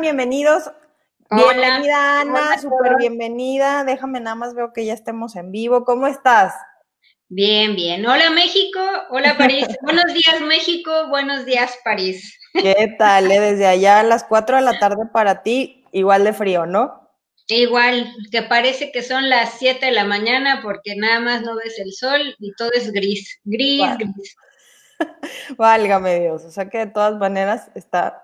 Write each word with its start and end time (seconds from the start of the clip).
Bienvenidos. 0.00 0.70
Bienvenida, 1.30 2.20
Ana, 2.20 2.58
súper 2.58 2.96
bienvenida. 2.98 3.82
Déjame 3.82 4.20
nada 4.20 4.36
más, 4.36 4.54
veo 4.54 4.72
que 4.72 4.84
ya 4.84 4.92
estemos 4.92 5.36
en 5.36 5.52
vivo. 5.52 5.84
¿Cómo 5.84 6.06
estás? 6.06 6.54
Bien, 7.28 7.74
bien. 7.74 8.06
Hola 8.06 8.30
México, 8.30 8.80
hola 9.10 9.36
París. 9.38 9.66
buenos 9.82 10.12
días 10.12 10.40
México, 10.42 11.08
buenos 11.08 11.46
días 11.46 11.78
París. 11.82 12.38
¿Qué 12.52 12.94
tal? 12.98 13.30
Eh? 13.30 13.40
Desde 13.40 13.66
allá 13.66 14.00
a 14.00 14.02
las 14.02 14.24
4 14.24 14.56
de 14.56 14.62
la 14.62 14.78
tarde 14.78 15.04
para 15.12 15.42
ti, 15.42 15.84
igual 15.92 16.24
de 16.24 16.34
frío, 16.34 16.66
¿no? 16.66 17.10
Igual, 17.48 18.12
que 18.30 18.42
parece 18.42 18.92
que 18.92 19.02
son 19.02 19.28
las 19.30 19.54
7 19.58 19.86
de 19.86 19.92
la 19.92 20.04
mañana 20.04 20.60
porque 20.62 20.94
nada 20.96 21.20
más 21.20 21.42
no 21.42 21.56
ves 21.56 21.78
el 21.78 21.92
sol 21.92 22.36
y 22.38 22.52
todo 22.54 22.70
es 22.74 22.92
gris, 22.92 23.40
gris, 23.44 23.82
gris. 23.98 24.36
Válgame 25.56 26.20
Dios, 26.20 26.44
o 26.44 26.50
sea 26.50 26.68
que 26.68 26.78
de 26.78 26.86
todas 26.86 27.16
maneras 27.16 27.70
está 27.74 28.22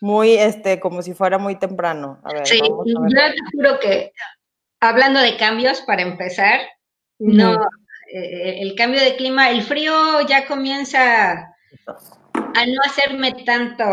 muy, 0.00 0.34
este, 0.34 0.80
como 0.80 1.02
si 1.02 1.14
fuera 1.14 1.38
muy 1.38 1.56
temprano. 1.56 2.20
A 2.24 2.32
ver, 2.32 2.46
sí, 2.46 2.60
yo 2.60 3.00
te 3.06 3.36
juro 3.52 3.80
que 3.80 4.12
hablando 4.80 5.20
de 5.20 5.36
cambios, 5.36 5.80
para 5.82 6.02
empezar, 6.02 6.60
no, 7.18 7.54
eh, 8.12 8.58
el 8.60 8.74
cambio 8.74 9.00
de 9.00 9.16
clima, 9.16 9.50
el 9.50 9.62
frío 9.62 10.20
ya 10.26 10.46
comienza 10.46 11.32
a 11.32 12.66
no 12.66 12.80
hacerme 12.84 13.32
tanto, 13.44 13.84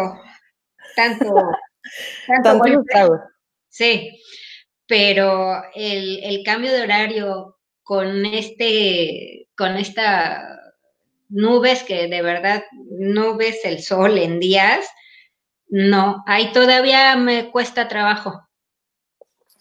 tanto, 0.95 1.25
tanto, 2.44 3.23
Sí, 3.69 4.22
pero 4.88 5.62
el, 5.73 6.23
el, 6.23 6.44
cambio 6.45 6.72
de 6.72 6.84
horario 6.84 7.58
con 7.84 8.25
este, 8.25 9.50
con 9.58 9.75
esta 9.75 10.56
nubes 11.30 11.84
que 11.84 12.08
de 12.08 12.22
verdad 12.22 12.64
no 12.90 13.36
ves 13.36 13.66
el 13.66 13.81
sol 13.81 14.17
en 14.17 14.40
días, 14.40 14.88
no, 15.70 16.24
ahí 16.28 16.52
todavía 16.52 17.16
me 17.16 17.52
cuesta 17.52 17.88
trabajo. 17.88 18.48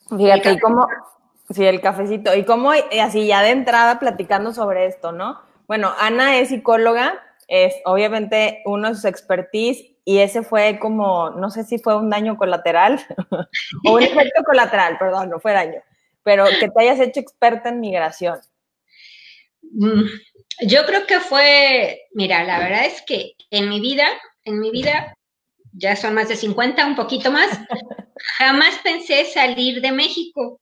Fíjate, 0.09 0.53
¿y 0.53 0.59
cómo, 0.59 0.87
Sí, 1.51 1.65
el 1.65 1.81
cafecito. 1.81 2.35
Y 2.35 2.45
como 2.45 2.73
eh, 2.73 3.01
así 3.03 3.27
ya 3.27 3.43
de 3.43 3.51
entrada 3.51 3.99
platicando 3.99 4.53
sobre 4.53 4.87
esto, 4.87 5.13
¿no? 5.13 5.41
Bueno, 5.67 5.93
Ana 5.99 6.39
es 6.39 6.49
psicóloga, 6.49 7.23
es 7.49 7.75
obviamente 7.85 8.63
uno 8.65 8.89
de 8.89 8.95
sus 8.95 9.05
expertise 9.05 9.95
y 10.05 10.19
ese 10.19 10.43
fue 10.43 10.79
como, 10.79 11.31
no 11.31 11.51
sé 11.51 11.65
si 11.65 11.79
fue 11.79 11.97
un 11.97 12.11
daño 12.11 12.37
colateral 12.37 13.01
o 13.87 13.93
un 13.93 14.03
efecto 14.03 14.43
colateral, 14.45 14.97
perdón, 14.99 15.31
no 15.31 15.39
fue 15.39 15.53
daño, 15.53 15.81
pero 16.23 16.47
que 16.61 16.69
te 16.69 16.83
hayas 16.83 17.01
hecho 17.01 17.21
experta 17.21 17.69
en 17.69 17.81
migración. 17.81 18.41
Mm, 19.63 20.05
yo 20.67 20.87
creo 20.87 21.07
que 21.07 21.21
fue, 21.21 22.07
mira, 22.13 22.45
la 22.45 22.59
verdad 22.59 22.87
es 22.87 23.03
que 23.03 23.33
en 23.51 23.69
mi 23.69 23.81
vida, 23.81 24.07
en 24.45 24.61
mi 24.61 24.71
vida, 24.71 25.15
ya 25.77 25.97
son 25.97 26.15
más 26.15 26.29
de 26.29 26.37
50, 26.37 26.87
un 26.87 26.97
poquito 26.97 27.31
más, 27.31 27.51
jamás 28.39 28.79
pensé 28.83 29.25
salir 29.27 29.81
de 29.81 29.93
México. 29.93 30.61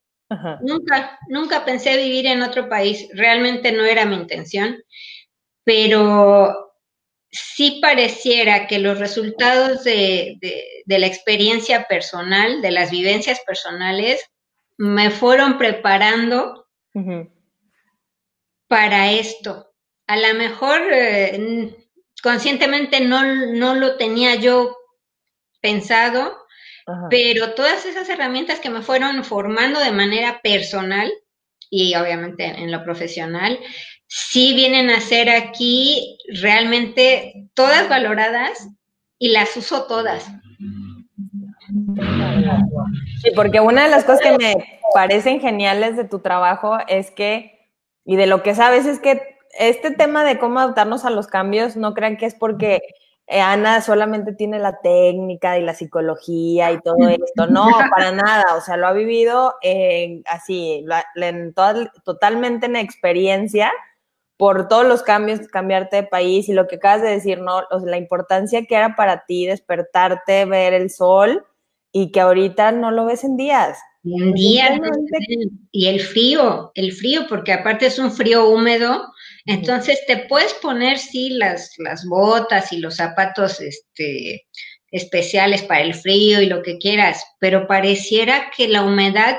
Nunca, 0.62 1.18
nunca 1.28 1.62
pensé 1.66 1.94
vivir 1.98 2.24
en 2.24 2.40
otro 2.40 2.66
país, 2.70 3.06
realmente 3.12 3.70
no 3.70 3.84
era 3.84 4.06
mi 4.06 4.16
intención, 4.16 4.82
pero 5.62 6.72
sí 7.30 7.80
pareciera 7.82 8.66
que 8.66 8.78
los 8.78 8.98
resultados 8.98 9.84
de, 9.84 10.38
la 10.86 11.06
experiencia 11.06 11.84
personal, 11.84 12.62
de 12.62 12.70
las 12.70 12.90
vivencias 12.90 13.40
personales, 13.46 14.24
me 14.78 15.10
fueron 15.10 15.58
preparando 15.58 16.66
para 18.68 19.12
esto. 19.12 19.70
A 20.06 20.16
lo 20.16 20.32
mejor 20.32 20.80
eh, 20.90 21.76
conscientemente 22.22 23.02
no, 23.02 23.22
no 23.52 23.74
lo 23.74 23.96
tenía 23.98 24.36
yo 24.36 24.78
pensado, 25.62 26.36
pero 27.08 27.54
todas 27.54 27.86
esas 27.86 28.08
herramientas 28.08 28.60
que 28.60 28.68
me 28.68 28.82
fueron 28.82 29.24
formando 29.24 29.80
de 29.80 29.92
manera 29.92 30.40
personal 30.42 31.10
y 31.70 31.94
obviamente 31.94 32.44
en 32.44 32.70
lo 32.70 32.84
profesional, 32.84 33.58
sí 34.06 34.52
vienen 34.54 34.90
a 34.90 35.00
ser 35.00 35.30
aquí 35.30 36.18
realmente 36.28 37.48
todas 37.54 37.88
valoradas 37.88 38.68
y 39.18 39.30
las 39.30 39.56
uso 39.56 39.86
todas. 39.86 40.30
Sí, 43.22 43.30
porque 43.34 43.60
una 43.60 43.84
de 43.84 43.90
las 43.90 44.04
cosas 44.04 44.20
que 44.20 44.36
me 44.36 44.80
parecen 44.92 45.40
geniales 45.40 45.96
de 45.96 46.04
tu 46.04 46.18
trabajo 46.18 46.76
es 46.88 47.10
que, 47.10 47.70
y 48.04 48.16
de 48.16 48.26
lo 48.26 48.42
que 48.42 48.54
sabes, 48.54 48.84
es 48.84 48.98
que 48.98 49.38
este 49.58 49.92
tema 49.92 50.24
de 50.24 50.38
cómo 50.38 50.58
adaptarnos 50.58 51.04
a 51.04 51.10
los 51.10 51.26
cambios, 51.26 51.76
no 51.76 51.94
crean 51.94 52.16
que 52.16 52.26
es 52.26 52.34
porque 52.34 52.82
Ana 53.28 53.80
solamente 53.80 54.32
tiene 54.32 54.58
la 54.58 54.80
técnica 54.80 55.58
y 55.58 55.62
la 55.62 55.74
psicología 55.74 56.72
y 56.72 56.80
todo 56.80 57.08
esto. 57.08 57.46
No, 57.46 57.68
para 57.94 58.12
nada. 58.12 58.56
O 58.56 58.60
sea, 58.60 58.76
lo 58.76 58.86
ha 58.86 58.92
vivido 58.92 59.54
así, 60.26 60.84
en 61.16 61.54
totalmente 62.04 62.66
en 62.66 62.76
experiencia 62.76 63.72
por 64.36 64.66
todos 64.66 64.84
los 64.84 65.02
cambios, 65.02 65.46
cambiarte 65.48 65.96
de 65.96 66.02
país 66.02 66.48
y 66.48 66.52
lo 66.52 66.66
que 66.66 66.76
acabas 66.76 67.02
de 67.02 67.10
decir, 67.10 67.40
¿no? 67.40 67.62
la 67.84 67.96
importancia 67.96 68.64
que 68.66 68.74
era 68.74 68.96
para 68.96 69.24
ti 69.24 69.46
despertarte, 69.46 70.46
ver 70.46 70.74
el 70.74 70.90
sol 70.90 71.44
y 71.92 72.10
que 72.10 72.20
ahorita 72.20 72.72
no 72.72 72.90
lo 72.90 73.04
ves 73.04 73.22
en 73.22 73.36
días. 73.36 73.78
En 74.02 74.32
días. 74.32 74.80
Y 75.70 75.86
el 75.86 76.00
frío, 76.00 76.72
el 76.74 76.92
frío, 76.92 77.26
porque 77.28 77.52
aparte 77.52 77.86
es 77.86 78.00
un 78.00 78.10
frío 78.10 78.48
húmedo 78.48 79.12
entonces 79.46 80.00
te 80.06 80.18
puedes 80.18 80.54
poner, 80.54 80.98
sí, 80.98 81.30
las, 81.30 81.72
las 81.78 82.04
botas 82.04 82.72
y 82.72 82.78
los 82.78 82.96
zapatos 82.96 83.60
este, 83.60 84.46
especiales 84.92 85.62
para 85.62 85.82
el 85.82 85.94
frío 85.94 86.40
y 86.40 86.46
lo 86.46 86.62
que 86.62 86.78
quieras, 86.78 87.24
pero 87.40 87.66
pareciera 87.66 88.50
que 88.56 88.68
la 88.68 88.82
humedad, 88.82 89.38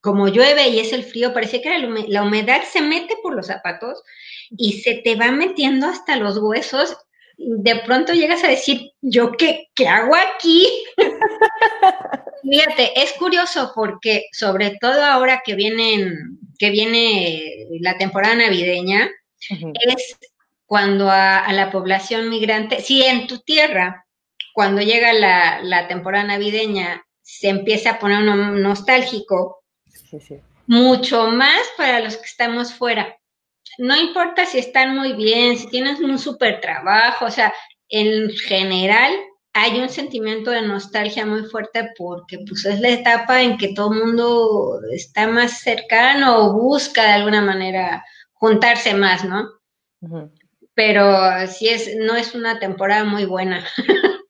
como 0.00 0.28
llueve 0.28 0.68
y 0.68 0.80
es 0.80 0.92
el 0.92 1.04
frío, 1.04 1.32
parecía 1.32 1.62
que 1.62 1.78
la 2.08 2.22
humedad 2.22 2.62
se 2.64 2.80
mete 2.80 3.16
por 3.22 3.34
los 3.34 3.46
zapatos 3.46 4.02
y 4.50 4.80
se 4.80 4.94
te 4.94 5.14
va 5.14 5.30
metiendo 5.30 5.86
hasta 5.86 6.16
los 6.16 6.38
huesos. 6.38 6.96
De 7.36 7.76
pronto 7.76 8.14
llegas 8.14 8.42
a 8.42 8.48
decir, 8.48 8.90
¿yo 9.00 9.32
qué, 9.32 9.68
qué 9.74 9.86
hago 9.86 10.14
aquí? 10.16 10.66
Fíjate, 12.42 13.00
es 13.00 13.12
curioso 13.12 13.72
porque 13.74 14.24
sobre 14.32 14.76
todo 14.80 15.04
ahora 15.04 15.42
que 15.44 15.54
vienen, 15.54 16.38
que 16.58 16.70
viene 16.70 17.66
la 17.80 17.96
temporada 17.98 18.34
navideña, 18.34 19.08
es 19.50 20.18
cuando 20.66 21.10
a, 21.10 21.50
la 21.52 21.70
población 21.70 22.28
migrante, 22.28 22.80
si 22.80 23.02
en 23.02 23.26
tu 23.26 23.38
tierra, 23.38 24.06
cuando 24.52 24.82
llega 24.82 25.12
la, 25.12 25.88
temporada 25.88 26.24
navideña, 26.24 27.02
se 27.22 27.48
empieza 27.48 27.92
a 27.92 27.98
poner 27.98 28.18
un 28.28 28.60
nostálgico, 28.60 29.62
mucho 30.66 31.28
más 31.28 31.60
para 31.76 32.00
los 32.00 32.16
que 32.16 32.26
estamos 32.26 32.74
fuera. 32.74 33.16
No 33.78 33.96
importa 33.96 34.44
si 34.44 34.58
están 34.58 34.96
muy 34.96 35.12
bien, 35.14 35.56
si 35.56 35.68
tienes 35.68 36.00
un 36.00 36.18
súper 36.18 36.60
trabajo, 36.60 37.26
o 37.26 37.30
sea, 37.30 37.54
en 37.88 38.30
general 38.30 39.12
hay 39.54 39.80
un 39.80 39.88
sentimiento 39.88 40.50
de 40.50 40.62
nostalgia 40.62 41.24
muy 41.24 41.44
fuerte 41.44 41.90
porque 41.96 42.38
pues 42.46 42.64
es 42.64 42.80
la 42.80 42.90
etapa 42.90 43.42
en 43.42 43.56
que 43.56 43.72
todo 43.72 43.92
el 43.92 44.00
mundo 44.04 44.80
está 44.92 45.26
más 45.26 45.60
cercano 45.60 46.38
o 46.38 46.52
busca 46.52 47.02
de 47.04 47.12
alguna 47.12 47.40
manera 47.40 48.04
juntarse 48.38 48.94
más, 48.94 49.24
¿no? 49.24 49.48
Pero 50.74 51.46
sí 51.48 51.68
es, 51.68 51.96
no 51.96 52.14
es 52.14 52.34
una 52.34 52.58
temporada 52.58 53.04
muy 53.04 53.24
buena. 53.24 53.64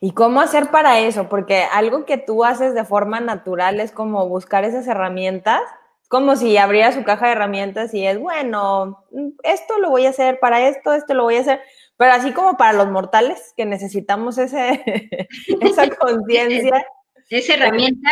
¿Y 0.00 0.12
cómo 0.12 0.40
hacer 0.40 0.70
para 0.70 1.00
eso? 1.00 1.28
Porque 1.28 1.62
algo 1.72 2.04
que 2.04 2.18
tú 2.18 2.44
haces 2.44 2.74
de 2.74 2.84
forma 2.84 3.20
natural 3.20 3.80
es 3.80 3.90
como 3.90 4.28
buscar 4.28 4.64
esas 4.64 4.86
herramientas. 4.86 5.60
Como 6.08 6.36
si 6.36 6.56
abriera 6.56 6.92
su 6.92 7.04
caja 7.04 7.26
de 7.26 7.32
herramientas 7.32 7.92
y 7.92 8.06
es, 8.06 8.18
bueno, 8.18 9.04
esto 9.42 9.78
lo 9.78 9.90
voy 9.90 10.06
a 10.06 10.10
hacer 10.10 10.40
para 10.40 10.66
esto, 10.66 10.94
esto 10.94 11.12
lo 11.12 11.24
voy 11.24 11.36
a 11.36 11.40
hacer. 11.40 11.60
Pero 11.98 12.12
así 12.12 12.32
como 12.32 12.56
para 12.56 12.72
los 12.72 12.88
mortales 12.88 13.52
que 13.56 13.66
necesitamos 13.66 14.38
ese, 14.38 14.82
esa 15.60 15.88
conciencia. 15.96 16.86
Esa 17.28 17.54
herramienta, 17.54 18.10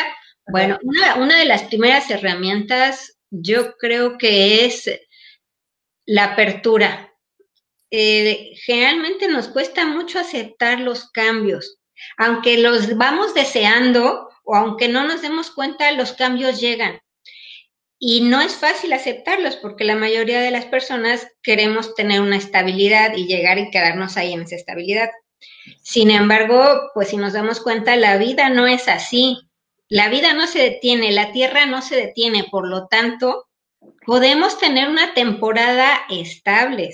bueno, 0.49 0.79
una, 0.83 1.15
una 1.15 1.39
de 1.39 1.47
las 1.47 1.63
primeras 1.63 2.11
herramientas 2.11 3.17
yo 3.31 3.77
creo 3.79 4.19
que 4.19 4.67
es 4.67 4.91
la 6.07 6.33
apertura. 6.33 7.13
Eh, 7.91 8.53
generalmente 8.65 9.29
nos 9.29 9.49
cuesta 9.49 9.85
mucho 9.85 10.19
aceptar 10.19 10.81
los 10.81 11.11
cambios. 11.11 11.79
Aunque 12.17 12.59
los 12.59 12.97
vamos 12.97 13.35
deseando 13.35 14.29
o 14.45 14.55
aunque 14.55 14.89
no 14.89 15.07
nos 15.07 15.23
demos 15.23 15.51
cuenta, 15.51 15.91
los 15.93 16.13
cambios 16.13 16.61
llegan. 16.61 17.01
Y 17.99 18.21
no 18.21 18.41
es 18.41 18.55
fácil 18.55 18.93
aceptarlos 18.93 19.57
porque 19.57 19.85
la 19.85 19.97
mayoría 19.97 20.41
de 20.41 20.51
las 20.51 20.67
personas 20.67 21.27
queremos 21.43 21.95
tener 21.95 22.21
una 22.21 22.37
estabilidad 22.37 23.17
y 23.17 23.27
llegar 23.27 23.59
y 23.59 23.71
quedarnos 23.71 24.17
ahí 24.17 24.35
en 24.35 24.43
esa 24.43 24.57
estabilidad. 24.57 25.11
Sin 25.83 26.11
embargo, 26.11 26.91
pues 26.95 27.09
si 27.09 27.17
nos 27.17 27.33
damos 27.33 27.61
cuenta, 27.61 27.97
la 27.97 28.19
vida 28.19 28.51
no 28.51 28.67
es 28.67 28.89
así. 28.89 29.39
La 29.89 30.09
vida 30.09 30.35
no 30.35 30.47
se 30.47 30.59
detiene, 30.59 31.13
la 31.13 31.33
tierra 31.33 31.65
no 31.67 31.81
se 31.81 31.97
detiene, 31.97 32.45
por 32.51 32.69
lo 32.69 32.87
tanto, 32.89 33.46
podemos 34.05 34.59
tener 34.59 34.89
una 34.89 35.15
temporada 35.15 36.03
estable, 36.11 36.91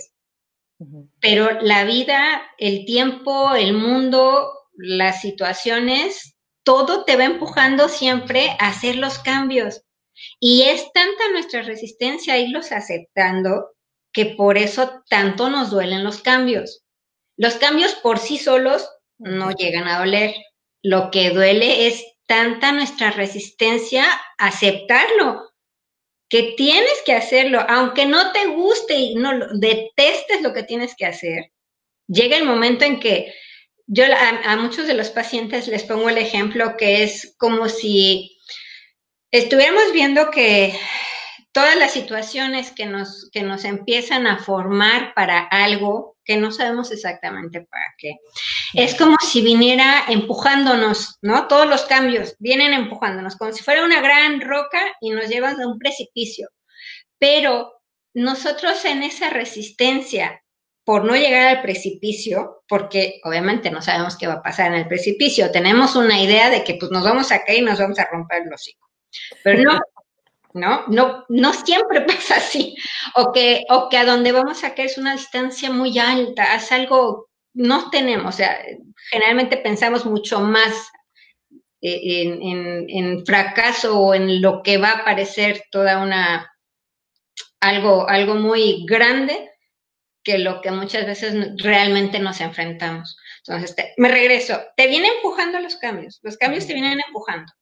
pero 1.21 1.61
la 1.61 1.85
vida, 1.85 2.43
el 2.59 2.85
tiempo, 2.85 3.55
el 3.55 3.75
mundo 3.75 4.53
las 4.75 5.21
situaciones, 5.21 6.35
todo 6.65 7.05
te 7.05 7.17
va 7.17 7.25
empujando 7.25 7.89
siempre 7.89 8.56
a 8.59 8.69
hacer 8.69 8.97
los 8.97 9.19
cambios. 9.19 9.83
Y 10.41 10.62
es 10.62 10.93
tanta 10.93 11.31
nuestra 11.31 11.62
resistencia 11.62 12.35
a 12.35 12.39
irlos 12.39 12.73
aceptando 12.73 13.71
que 14.12 14.27
por 14.27 14.59
eso 14.59 15.03
tanto 15.09 15.50
nos 15.50 15.71
duelen 15.71 16.05
los 16.05 16.21
cambios. 16.21 16.85
Los 17.37 17.55
cambios 17.55 17.94
por 17.94 18.19
sí 18.19 18.39
solos 18.39 18.89
no 19.19 19.53
llegan 19.53 19.89
a 19.89 19.99
doler. 19.99 20.35
Lo 20.83 21.11
que 21.11 21.31
duele 21.31 21.87
es 21.87 22.05
tanta 22.27 22.73
nuestra 22.73 23.11
resistencia 23.11 24.05
a 24.39 24.49
aceptarlo, 24.49 25.52
que 26.32 26.55
tienes 26.56 27.02
que 27.05 27.12
hacerlo, 27.12 27.62
aunque 27.69 28.06
no 28.06 28.32
te 28.32 28.46
guste 28.46 28.94
y 28.94 29.17
no 29.17 29.32
detestes 29.52 30.40
lo 30.40 30.55
que 30.55 30.62
tienes 30.62 30.96
que 30.96 31.05
hacer. 31.05 31.52
Llega 32.08 32.38
el 32.38 32.46
momento 32.46 32.87
en 32.87 33.00
que 33.00 33.34
yo 33.87 34.05
a, 34.46 34.56
muchos 34.56 34.87
de 34.87 34.94
los 34.94 35.11
pacientes 35.11 35.69
les 35.69 35.82
pongo 35.82 36.08
el 36.08 36.17
ejemplo 36.17 36.79
que 36.79 37.02
es 37.02 37.34
como 37.37 37.69
si 37.69 38.38
estuviéramos 39.31 39.93
viendo 39.93 40.31
que 40.31 40.75
todas 41.52 41.76
las 41.76 41.93
situaciones 41.93 42.70
que 42.70 42.87
nos, 42.87 43.29
que 43.31 43.43
nos 43.43 43.67
empiezan 43.67 44.26
a 44.26 44.38
formar 44.38 45.12
para 45.12 45.38
algo 45.38 46.12
que 46.25 46.37
no 46.37 46.53
sabemos 46.53 46.91
exactamente 46.93 47.63
para 47.63 47.95
qué. 47.99 48.13
Es 48.75 48.95
como 48.95 49.17
si 49.21 49.43
viniera 49.43 50.05
empujándonos, 50.09 51.19
¿no? 51.23 51.49
Todos 51.49 51.69
los 51.69 51.85
cambios 51.85 52.37
vienen 52.39 52.73
empujándonos, 52.73 53.37
como 53.37 53.53
si 53.53 53.63
fuera 53.63 53.85
una 53.85 54.01
gran 54.01 54.41
roca 54.41 54.81
y 55.01 55.11
nos 55.11 55.29
llevan 55.29 55.61
a 55.61 55.67
un 55.67 55.79
precipicio. 55.79 56.49
Pero 57.19 57.73
nosotros 58.15 58.85
en 58.85 59.03
esa 59.03 59.31
resistencia 59.31 60.43
por 60.85 61.05
no 61.05 61.15
llegar 61.15 61.47
al 61.49 61.63
precipicio, 61.63 62.65
porque 62.69 63.21
obviamente 63.25 63.71
no 63.71 63.83
sabemos 63.83 64.17
qué 64.17 64.27
va 64.27 64.35
a 64.35 64.43
pasar 64.43 64.73
en 64.73 64.81
el 64.81 64.89
precipicio, 64.89 65.53
tenemos 65.53 65.95
una 65.95 66.21
idea 66.21 66.51
de 66.51 66.65
que 66.65 66.75
pues 66.75 66.91
nos 66.91 67.05
vamos 67.05 67.31
a 67.31 67.45
caer 67.45 67.59
y 67.59 67.63
nos 67.63 67.79
vamos 67.79 67.99
a 67.99 68.09
romper 68.11 68.43
el 68.43 68.53
hocico. 68.53 68.89
Pero 69.45 69.63
no, 69.63 69.79
¿no? 70.55 70.85
No, 70.89 71.25
no 71.29 71.53
siempre 71.53 72.01
pasa 72.07 72.37
así. 72.37 72.77
O 73.15 73.33
que, 73.33 73.65
o 73.71 73.89
que 73.89 73.99
a 73.99 74.05
donde 74.05 74.33
vamos 74.33 74.65
a 74.65 74.75
caer 74.75 74.89
es 74.89 74.99
una 74.99 75.15
distancia 75.15 75.71
muy 75.71 75.99
alta, 75.99 76.55
es 76.55 76.71
algo, 76.73 77.29
no 77.55 77.91
tenemos, 77.91 78.35
o 78.35 78.37
sea, 78.37 78.59
generalmente 79.11 79.57
pensamos 79.57 80.05
mucho 80.07 80.41
más 80.41 80.91
eh, 81.81 82.23
en, 82.23 82.87
en, 82.89 83.27
fracaso 83.27 83.99
o 83.99 84.15
en 84.15 84.41
lo 84.41 84.63
que 84.63 84.79
va 84.79 84.91
a 84.93 85.05
parecer 85.05 85.65
toda 85.71 86.03
una, 86.03 86.51
algo, 87.61 88.09
algo 88.09 88.35
muy 88.35 88.85
grande 88.87 89.51
que 90.23 90.39
lo 90.39 90.61
que 90.61 90.71
muchas 90.71 91.07
veces 91.07 91.35
realmente 91.57 92.21
nos 92.21 92.41
enfrentamos. 92.41 93.17
Entonces, 93.45 93.75
me 93.97 94.09
regreso, 94.09 94.61
te 94.77 94.87
viene 94.87 95.09
empujando 95.09 95.59
los 95.59 95.77
cambios, 95.77 96.21
los 96.23 96.37
cambios 96.37 96.67
te 96.67 96.75
vienen 96.75 97.01
empujando. 97.05 97.53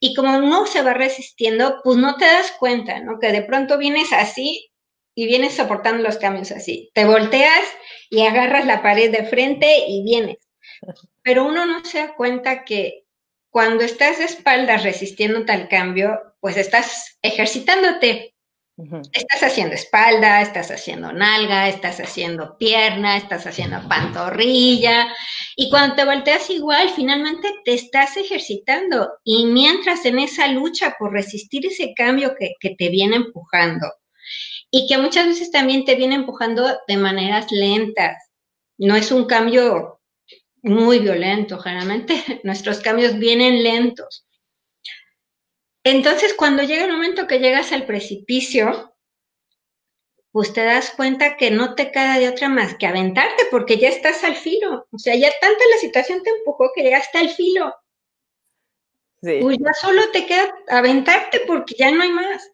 Y 0.00 0.14
como 0.14 0.40
no 0.40 0.66
se 0.66 0.82
va 0.82 0.94
resistiendo, 0.94 1.80
pues 1.84 1.98
no 1.98 2.16
te 2.16 2.24
das 2.24 2.52
cuenta, 2.58 3.00
¿no? 3.00 3.18
Que 3.18 3.32
de 3.32 3.42
pronto 3.42 3.78
vienes 3.78 4.12
así 4.12 4.70
y 5.14 5.26
vienes 5.26 5.54
soportando 5.54 6.02
los 6.02 6.16
cambios 6.16 6.50
así. 6.50 6.90
Te 6.94 7.04
volteas 7.04 7.64
y 8.08 8.22
agarras 8.22 8.66
la 8.66 8.82
pared 8.82 9.10
de 9.10 9.26
frente 9.26 9.84
y 9.86 10.02
vienes. 10.02 10.38
Pero 11.22 11.44
uno 11.44 11.66
no 11.66 11.84
se 11.84 11.98
da 11.98 12.14
cuenta 12.14 12.64
que 12.64 13.04
cuando 13.50 13.84
estás 13.84 14.18
de 14.18 14.24
espaldas 14.24 14.84
resistiendo 14.84 15.44
tal 15.44 15.68
cambio, 15.68 16.18
pues 16.40 16.56
estás 16.56 17.18
ejercitándote, 17.20 18.29
Estás 19.12 19.42
haciendo 19.42 19.74
espalda, 19.74 20.40
estás 20.40 20.70
haciendo 20.70 21.12
nalga, 21.12 21.68
estás 21.68 22.00
haciendo 22.00 22.56
pierna, 22.58 23.16
estás 23.16 23.46
haciendo 23.46 23.86
pantorrilla. 23.88 25.08
Y 25.56 25.70
cuando 25.70 25.96
te 25.96 26.04
volteas 26.04 26.48
igual, 26.50 26.90
finalmente 26.90 27.48
te 27.64 27.74
estás 27.74 28.16
ejercitando. 28.16 29.10
Y 29.24 29.46
mientras 29.46 30.04
en 30.04 30.18
esa 30.18 30.48
lucha 30.48 30.96
por 30.98 31.12
resistir 31.12 31.66
ese 31.66 31.92
cambio 31.94 32.34
que, 32.38 32.52
que 32.60 32.74
te 32.76 32.88
viene 32.88 33.16
empujando, 33.16 33.86
y 34.70 34.86
que 34.86 34.98
muchas 34.98 35.26
veces 35.26 35.50
también 35.50 35.84
te 35.84 35.96
viene 35.96 36.14
empujando 36.14 36.78
de 36.86 36.96
maneras 36.96 37.50
lentas, 37.50 38.16
no 38.78 38.94
es 38.94 39.10
un 39.10 39.26
cambio 39.26 40.00
muy 40.62 41.00
violento, 41.00 41.58
generalmente 41.58 42.14
nuestros 42.44 42.80
cambios 42.80 43.18
vienen 43.18 43.62
lentos. 43.62 44.26
Entonces, 45.84 46.34
cuando 46.34 46.62
llega 46.62 46.84
el 46.84 46.92
momento 46.92 47.26
que 47.26 47.38
llegas 47.38 47.72
al 47.72 47.86
precipicio, 47.86 48.94
pues 50.32 50.52
te 50.52 50.62
das 50.62 50.90
cuenta 50.90 51.36
que 51.36 51.50
no 51.50 51.74
te 51.74 51.90
queda 51.90 52.18
de 52.18 52.28
otra 52.28 52.48
más 52.48 52.76
que 52.76 52.86
aventarte 52.86 53.44
porque 53.50 53.78
ya 53.78 53.88
estás 53.88 54.22
al 54.22 54.36
filo. 54.36 54.86
O 54.90 54.98
sea, 54.98 55.16
ya 55.16 55.30
tanta 55.40 55.64
la 55.72 55.80
situación 55.80 56.22
te 56.22 56.30
empujó 56.30 56.70
que 56.74 56.82
llegaste 56.82 57.18
al 57.18 57.30
filo. 57.30 57.74
Sí. 59.22 59.38
Pues 59.40 59.58
ya 59.58 59.72
solo 59.74 60.10
te 60.12 60.26
queda 60.26 60.54
aventarte 60.68 61.40
porque 61.46 61.74
ya 61.76 61.90
no 61.90 62.02
hay 62.02 62.12
más. 62.12 62.48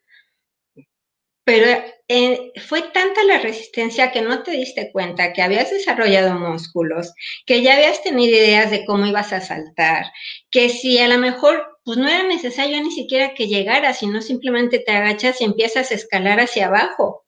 Pero 1.45 1.67
eh, 2.09 2.53
fue 2.67 2.83
tanta 2.83 3.23
la 3.25 3.39
resistencia 3.39 4.11
que 4.11 4.23
no 4.23 4.43
te 4.43 4.53
diste 4.53 4.91
cuenta 4.91 5.33
que 5.33 5.43
habías 5.43 5.71
desarrollado 5.71 6.35
músculos, 6.35 7.13
que 7.45 7.63
ya 7.63 7.75
habías 7.75 8.03
tenido 8.03 8.37
ideas 8.37 8.71
de 8.71 8.85
cómo 8.85 9.07
ibas 9.07 9.33
a 9.33 9.41
saltar, 9.41 10.07
que 10.51 10.71
si 10.71 10.99
a 10.99 11.07
lo 11.07 11.19
mejor 11.19 11.76
pues 11.87 11.99
no 11.99 12.09
era 12.09 12.25
necesario 12.25 12.83
ni 12.83 12.91
siquiera 12.91 13.33
que 13.33 13.47
llegaras, 13.47 14.01
sino 14.01 14.21
simplemente 14.21 14.81
te 14.81 14.91
agachas 14.91 15.41
y 15.41 15.45
empiezas 15.45 15.93
a 15.93 15.95
escalar 15.95 16.41
hacia 16.41 16.67
abajo. 16.67 17.25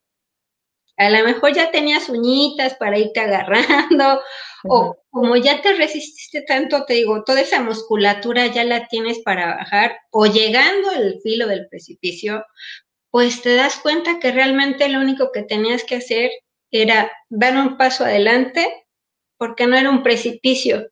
A 0.97 1.09
lo 1.09 1.23
mejor 1.23 1.55
ya 1.55 1.71
tenías 1.71 2.09
uñitas 2.09 2.75
para 2.75 2.99
irte 2.99 3.21
agarrando, 3.21 4.21
o 4.65 4.97
como 5.11 5.37
ya 5.37 5.61
te 5.61 5.71
resististe 5.75 6.41
tanto, 6.41 6.83
te 6.83 6.95
digo, 6.95 7.23
toda 7.23 7.39
esa 7.39 7.61
musculatura 7.61 8.47
ya 8.47 8.65
la 8.65 8.85
tienes 8.87 9.19
para 9.19 9.55
bajar, 9.55 9.97
o 10.11 10.25
llegando 10.25 10.89
al 10.89 11.21
filo 11.23 11.47
del 11.47 11.69
precipicio, 11.69 12.43
pues 13.11 13.41
te 13.41 13.55
das 13.55 13.77
cuenta 13.77 14.19
que 14.19 14.33
realmente 14.33 14.89
lo 14.89 14.99
único 14.99 15.31
que 15.31 15.43
tenías 15.43 15.85
que 15.85 15.95
hacer 15.95 16.31
era 16.69 17.09
dar 17.29 17.55
un 17.55 17.77
paso 17.77 18.03
adelante, 18.03 18.69
porque 19.37 19.67
no 19.67 19.77
era 19.77 19.89
un 19.89 20.03
precipicio, 20.03 20.89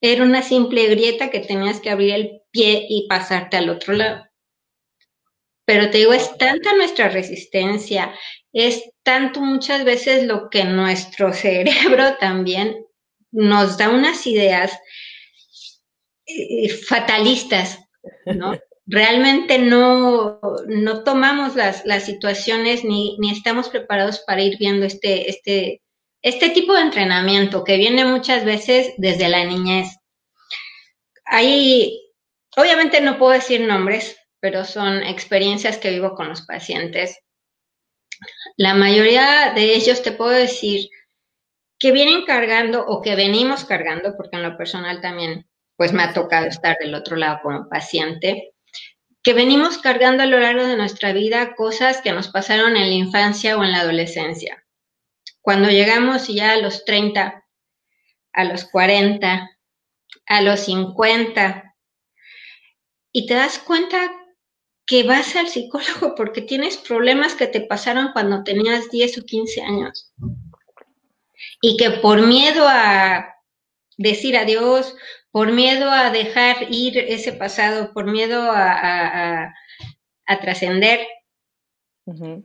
era 0.00 0.24
una 0.24 0.42
simple 0.42 0.86
grieta 0.86 1.30
que 1.30 1.40
tenías 1.40 1.80
que 1.80 1.90
abrir 1.90 2.14
el 2.14 2.42
pie 2.50 2.86
y 2.88 3.06
pasarte 3.08 3.56
al 3.56 3.68
otro 3.68 3.94
lado. 3.94 4.24
Pero 5.64 5.90
te 5.90 5.98
digo, 5.98 6.12
es 6.12 6.36
tanta 6.36 6.74
nuestra 6.74 7.08
resistencia, 7.08 8.12
es 8.52 8.90
tanto 9.02 9.40
muchas 9.40 9.84
veces 9.84 10.26
lo 10.26 10.50
que 10.50 10.64
nuestro 10.64 11.32
cerebro 11.34 12.16
también 12.18 12.84
nos 13.30 13.78
da 13.78 13.90
unas 13.90 14.26
ideas 14.26 14.72
eh, 16.26 16.68
fatalistas, 16.68 17.78
¿no? 18.26 18.58
Realmente 18.86 19.58
no, 19.58 20.40
no 20.66 21.04
tomamos 21.04 21.54
las, 21.54 21.86
las 21.86 22.06
situaciones 22.06 22.82
ni, 22.82 23.16
ni, 23.18 23.30
estamos 23.30 23.68
preparados 23.68 24.18
para 24.26 24.42
ir 24.42 24.58
viendo 24.58 24.84
este, 24.84 25.30
este, 25.30 25.80
este 26.22 26.50
tipo 26.50 26.74
de 26.74 26.82
entrenamiento 26.82 27.64
que 27.64 27.76
viene 27.76 28.04
muchas 28.04 28.44
veces 28.44 28.92
desde 28.98 29.28
la 29.28 29.44
niñez. 29.44 29.96
Hay, 31.24 32.00
obviamente 32.56 33.00
no 33.00 33.18
puedo 33.18 33.32
decir 33.32 33.60
nombres, 33.62 34.16
pero 34.40 34.64
son 34.64 35.02
experiencias 35.02 35.78
que 35.78 35.90
vivo 35.90 36.14
con 36.14 36.28
los 36.28 36.42
pacientes. 36.42 37.18
La 38.56 38.74
mayoría 38.74 39.52
de 39.54 39.74
ellos 39.74 40.02
te 40.02 40.12
puedo 40.12 40.30
decir 40.30 40.88
que 41.78 41.92
vienen 41.92 42.24
cargando 42.26 42.84
o 42.86 43.00
que 43.00 43.16
venimos 43.16 43.64
cargando, 43.64 44.16
porque 44.16 44.36
en 44.36 44.42
lo 44.42 44.56
personal 44.56 45.00
también 45.00 45.46
pues 45.76 45.94
me 45.94 46.02
ha 46.02 46.12
tocado 46.12 46.46
estar 46.46 46.76
del 46.78 46.94
otro 46.94 47.16
lado 47.16 47.40
como 47.42 47.66
paciente, 47.70 48.52
que 49.22 49.32
venimos 49.32 49.78
cargando 49.78 50.22
a 50.22 50.26
lo 50.26 50.38
largo 50.38 50.66
de 50.66 50.76
nuestra 50.76 51.14
vida 51.14 51.54
cosas 51.54 52.02
que 52.02 52.12
nos 52.12 52.28
pasaron 52.28 52.76
en 52.76 52.88
la 52.88 52.94
infancia 52.94 53.56
o 53.56 53.64
en 53.64 53.72
la 53.72 53.80
adolescencia. 53.80 54.62
Cuando 55.40 55.68
llegamos 55.68 56.28
ya 56.28 56.52
a 56.52 56.56
los 56.56 56.84
30, 56.84 57.44
a 58.32 58.44
los 58.44 58.64
40, 58.64 59.50
a 60.26 60.42
los 60.42 60.60
50, 60.60 61.74
y 63.12 63.26
te 63.26 63.34
das 63.34 63.58
cuenta 63.58 64.10
que 64.86 65.04
vas 65.04 65.36
al 65.36 65.48
psicólogo 65.48 66.14
porque 66.16 66.42
tienes 66.42 66.76
problemas 66.76 67.34
que 67.34 67.46
te 67.46 67.60
pasaron 67.60 68.10
cuando 68.12 68.42
tenías 68.42 68.90
10 68.90 69.18
o 69.18 69.22
15 69.24 69.62
años. 69.62 70.12
Y 71.62 71.76
que 71.76 71.90
por 71.90 72.26
miedo 72.26 72.66
a 72.68 73.36
decir 73.96 74.36
adiós, 74.36 74.96
por 75.30 75.52
miedo 75.52 75.90
a 75.90 76.10
dejar 76.10 76.66
ir 76.70 76.98
ese 76.98 77.32
pasado, 77.32 77.92
por 77.92 78.10
miedo 78.10 78.50
a, 78.52 79.54
trascender, 80.40 81.06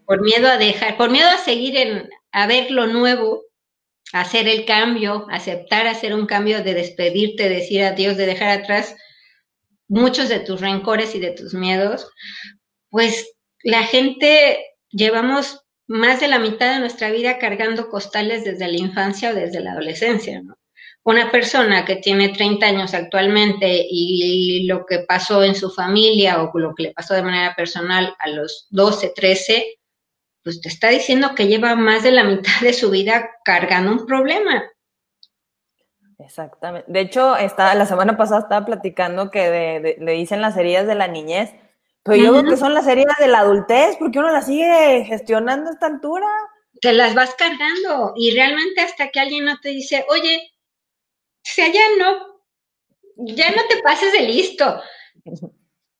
por 0.05 0.21
miedo 0.21 0.47
a 0.47 0.57
dejar, 0.57 0.97
por 0.97 1.09
miedo 1.09 1.27
a 1.27 1.37
seguir 1.37 1.77
en, 1.77 2.09
a 2.31 2.47
ver 2.47 2.71
lo 2.71 2.87
nuevo, 2.87 3.43
hacer 4.13 4.47
el 4.47 4.65
cambio, 4.65 5.25
aceptar 5.29 5.87
hacer 5.87 6.13
un 6.13 6.25
cambio 6.25 6.63
de 6.63 6.73
despedirte, 6.73 7.49
decir 7.49 7.83
adiós, 7.83 8.17
de 8.17 8.25
dejar 8.25 8.49
atrás 8.49 8.95
muchos 9.87 10.29
de 10.29 10.39
tus 10.39 10.61
rencores 10.61 11.15
y 11.15 11.19
de 11.19 11.31
tus 11.31 11.53
miedos, 11.53 12.09
pues 12.89 13.35
la 13.63 13.83
gente 13.83 14.57
llevamos 14.89 15.61
más 15.87 16.19
de 16.19 16.27
la 16.27 16.39
mitad 16.39 16.73
de 16.73 16.79
nuestra 16.79 17.11
vida 17.11 17.37
cargando 17.37 17.89
costales 17.89 18.43
desde 18.43 18.67
la 18.67 18.77
infancia 18.77 19.31
o 19.31 19.35
desde 19.35 19.59
la 19.59 19.71
adolescencia, 19.71 20.41
¿no? 20.41 20.55
Una 21.05 21.29
persona 21.29 21.85
que 21.85 21.97
tiene 21.97 22.29
30 22.29 22.65
años 22.65 22.93
actualmente 22.95 23.85
y 23.87 24.65
lo 24.65 24.87
que 24.87 24.99
pasó 24.99 25.43
en 25.43 25.53
su 25.53 25.69
familia 25.69 26.41
o 26.41 26.57
lo 26.57 26.73
que 26.73 26.83
le 26.83 26.93
pasó 26.93 27.13
de 27.13 27.21
manera 27.21 27.55
personal 27.55 28.15
a 28.17 28.29
los 28.29 28.67
12, 28.71 29.13
13, 29.15 29.77
pues 30.43 30.61
te 30.61 30.67
está 30.67 30.89
diciendo 30.89 31.35
que 31.35 31.47
lleva 31.47 31.75
más 31.75 32.01
de 32.01 32.11
la 32.11 32.23
mitad 32.23 32.59
de 32.61 32.73
su 32.73 32.89
vida 32.89 33.29
cargando 33.43 33.91
un 33.91 34.07
problema. 34.07 34.63
Exactamente. 36.17 36.91
De 36.91 37.01
hecho, 37.01 37.37
está, 37.37 37.75
la 37.75 37.85
semana 37.85 38.17
pasada 38.17 38.41
estaba 38.41 38.65
platicando 38.65 39.29
que 39.29 39.97
le 39.99 40.11
dicen 40.13 40.41
las 40.41 40.57
heridas 40.57 40.87
de 40.87 40.95
la 40.95 41.07
niñez, 41.07 41.53
pero 42.03 42.17
yo 42.17 42.31
creo 42.31 42.45
que 42.45 42.57
son 42.57 42.73
las 42.73 42.87
heridas 42.87 43.17
de 43.19 43.27
la 43.27 43.39
adultez, 43.39 43.95
porque 43.99 44.17
uno 44.17 44.31
las 44.31 44.47
sigue 44.47 45.05
gestionando 45.05 45.69
a 45.69 45.73
esta 45.73 45.85
altura. 45.85 46.27
Te 46.81 46.93
las 46.93 47.13
vas 47.13 47.35
cargando 47.35 48.13
y 48.15 48.31
realmente 48.31 48.81
hasta 48.81 49.09
que 49.09 49.19
alguien 49.19 49.45
no 49.45 49.59
te 49.59 49.69
dice, 49.69 50.03
oye, 50.09 50.54
o 51.45 51.53
sea, 51.53 51.71
ya 51.71 51.83
no, 51.99 52.41
ya 53.17 53.51
no 53.51 53.61
te 53.69 53.77
pases 53.83 54.11
de 54.13 54.21
listo. 54.21 54.81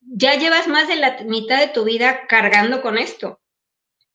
Ya 0.01 0.35
llevas 0.35 0.67
más 0.67 0.87
de 0.87 0.95
la 0.95 1.17
mitad 1.25 1.59
de 1.59 1.67
tu 1.67 1.83
vida 1.83 2.25
cargando 2.27 2.81
con 2.81 2.97
esto. 2.97 3.39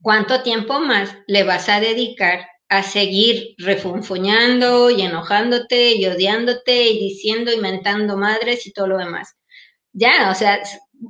¿Cuánto 0.02 0.42
tiempo 0.42 0.80
más 0.80 1.14
le 1.26 1.44
vas 1.44 1.68
a 1.68 1.80
dedicar 1.80 2.46
a 2.68 2.82
seguir 2.82 3.54
refunfuñando 3.58 4.90
y 4.90 5.02
enojándote 5.02 5.94
y 5.94 6.06
odiándote 6.06 6.90
y 6.90 6.98
diciendo 6.98 7.52
y 7.52 7.58
mentando 7.58 8.16
madres 8.16 8.66
y 8.66 8.72
todo 8.72 8.88
lo 8.88 8.98
demás? 8.98 9.36
Ya, 9.92 10.30
o 10.30 10.34
sea, 10.34 10.60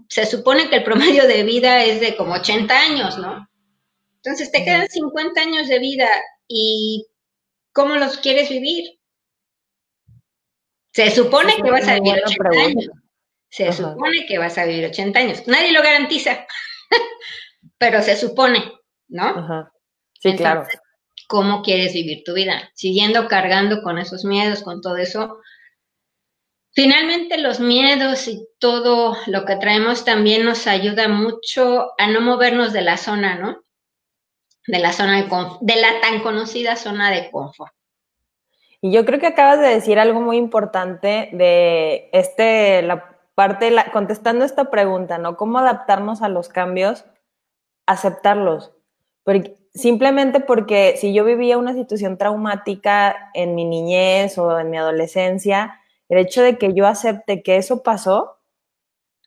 se 0.09 0.27
supone 0.27 0.69
que 0.69 0.77
el 0.77 0.85
promedio 0.85 1.27
de 1.27 1.45
vida 1.45 1.83
es 1.85 2.01
de 2.01 2.17
como 2.17 2.35
80 2.35 2.79
años, 2.79 3.19
¿no? 3.19 3.49
Entonces 4.17 4.53
te 4.53 4.65
quedan 4.65 4.87
50 4.87 5.41
años 5.41 5.69
de 5.69 5.79
vida 5.79 6.09
y 6.47 7.07
¿cómo 7.73 7.97
los 7.97 8.19
quieres 8.19 8.51
vivir? 8.51 9.00
Se 11.01 11.11
supone 11.13 11.57
que 11.57 11.71
vas 11.71 11.89
a 11.89 11.95
vivir 11.95 12.23
80 12.27 12.49
años. 12.61 12.91
Se 13.49 13.73
supone 13.73 14.27
que 14.27 14.39
vas 14.39 14.59
a 14.59 14.67
vivir 14.67 14.85
80 14.85 15.19
años. 15.19 15.47
Nadie 15.47 15.73
lo 15.73 15.83
garantiza, 15.83 16.47
pero 17.79 18.03
se 18.03 18.17
supone, 18.17 18.71
¿no? 19.09 19.71
Sí, 20.21 20.37
claro. 20.37 20.67
¿Cómo 21.27 21.63
quieres 21.63 21.95
vivir 21.95 22.23
tu 22.23 22.35
vida? 22.35 22.71
Siguiendo 22.75 23.29
cargando 23.29 23.83
con 23.83 23.99
esos 23.99 24.27
miedos, 24.27 24.63
con 24.63 24.83
todo 24.83 24.99
eso. 24.99 25.39
Finalmente 26.73 27.39
los 27.39 27.61
miedos 27.61 28.29
y 28.29 28.47
todo 28.59 29.17
lo 29.27 29.47
que 29.47 29.57
traemos 29.57 30.05
también 30.05 30.45
nos 30.45 30.67
ayuda 30.67 31.09
mucho 31.09 31.93
a 31.99 32.09
no 32.09 32.21
movernos 32.21 32.75
de 32.75 32.83
la 32.83 32.99
zona, 32.99 33.37
¿no? 33.37 33.65
De 34.67 34.79
la 34.79 34.93
zona 34.93 35.23
de, 35.23 35.29
de 35.63 35.81
la 35.81 36.01
tan 36.03 36.21
conocida 36.21 36.77
zona 36.77 37.11
de 37.11 37.31
confort. 37.31 37.73
Y 38.83 38.93
yo 38.93 39.05
creo 39.05 39.21
que 39.21 39.27
acabas 39.27 39.61
de 39.61 39.69
decir 39.69 39.99
algo 39.99 40.21
muy 40.21 40.37
importante 40.37 41.29
de 41.33 42.09
este, 42.13 42.83
la 42.83 43.17
parte, 43.35 43.71
la, 43.71 43.91
contestando 43.93 44.45
esta 44.45 44.71
pregunta, 44.71 45.19
¿no? 45.19 45.37
¿Cómo 45.37 45.59
adaptarnos 45.59 46.23
a 46.23 46.29
los 46.29 46.49
cambios? 46.49 47.05
Aceptarlos. 47.87 48.73
Porque, 49.23 49.57
simplemente 49.75 50.41
porque 50.41 50.95
si 50.97 51.13
yo 51.13 51.25
vivía 51.25 51.59
una 51.59 51.75
situación 51.75 52.17
traumática 52.17 53.31
en 53.35 53.55
mi 53.55 53.65
niñez 53.67 54.39
o 54.39 54.59
en 54.59 54.71
mi 54.71 54.79
adolescencia, 54.79 55.79
el 56.09 56.19
hecho 56.19 56.43
de 56.43 56.57
que 56.59 56.73
yo 56.73 56.87
acepte 56.87 57.43
que 57.43 57.57
eso 57.57 57.83
pasó, 57.83 58.39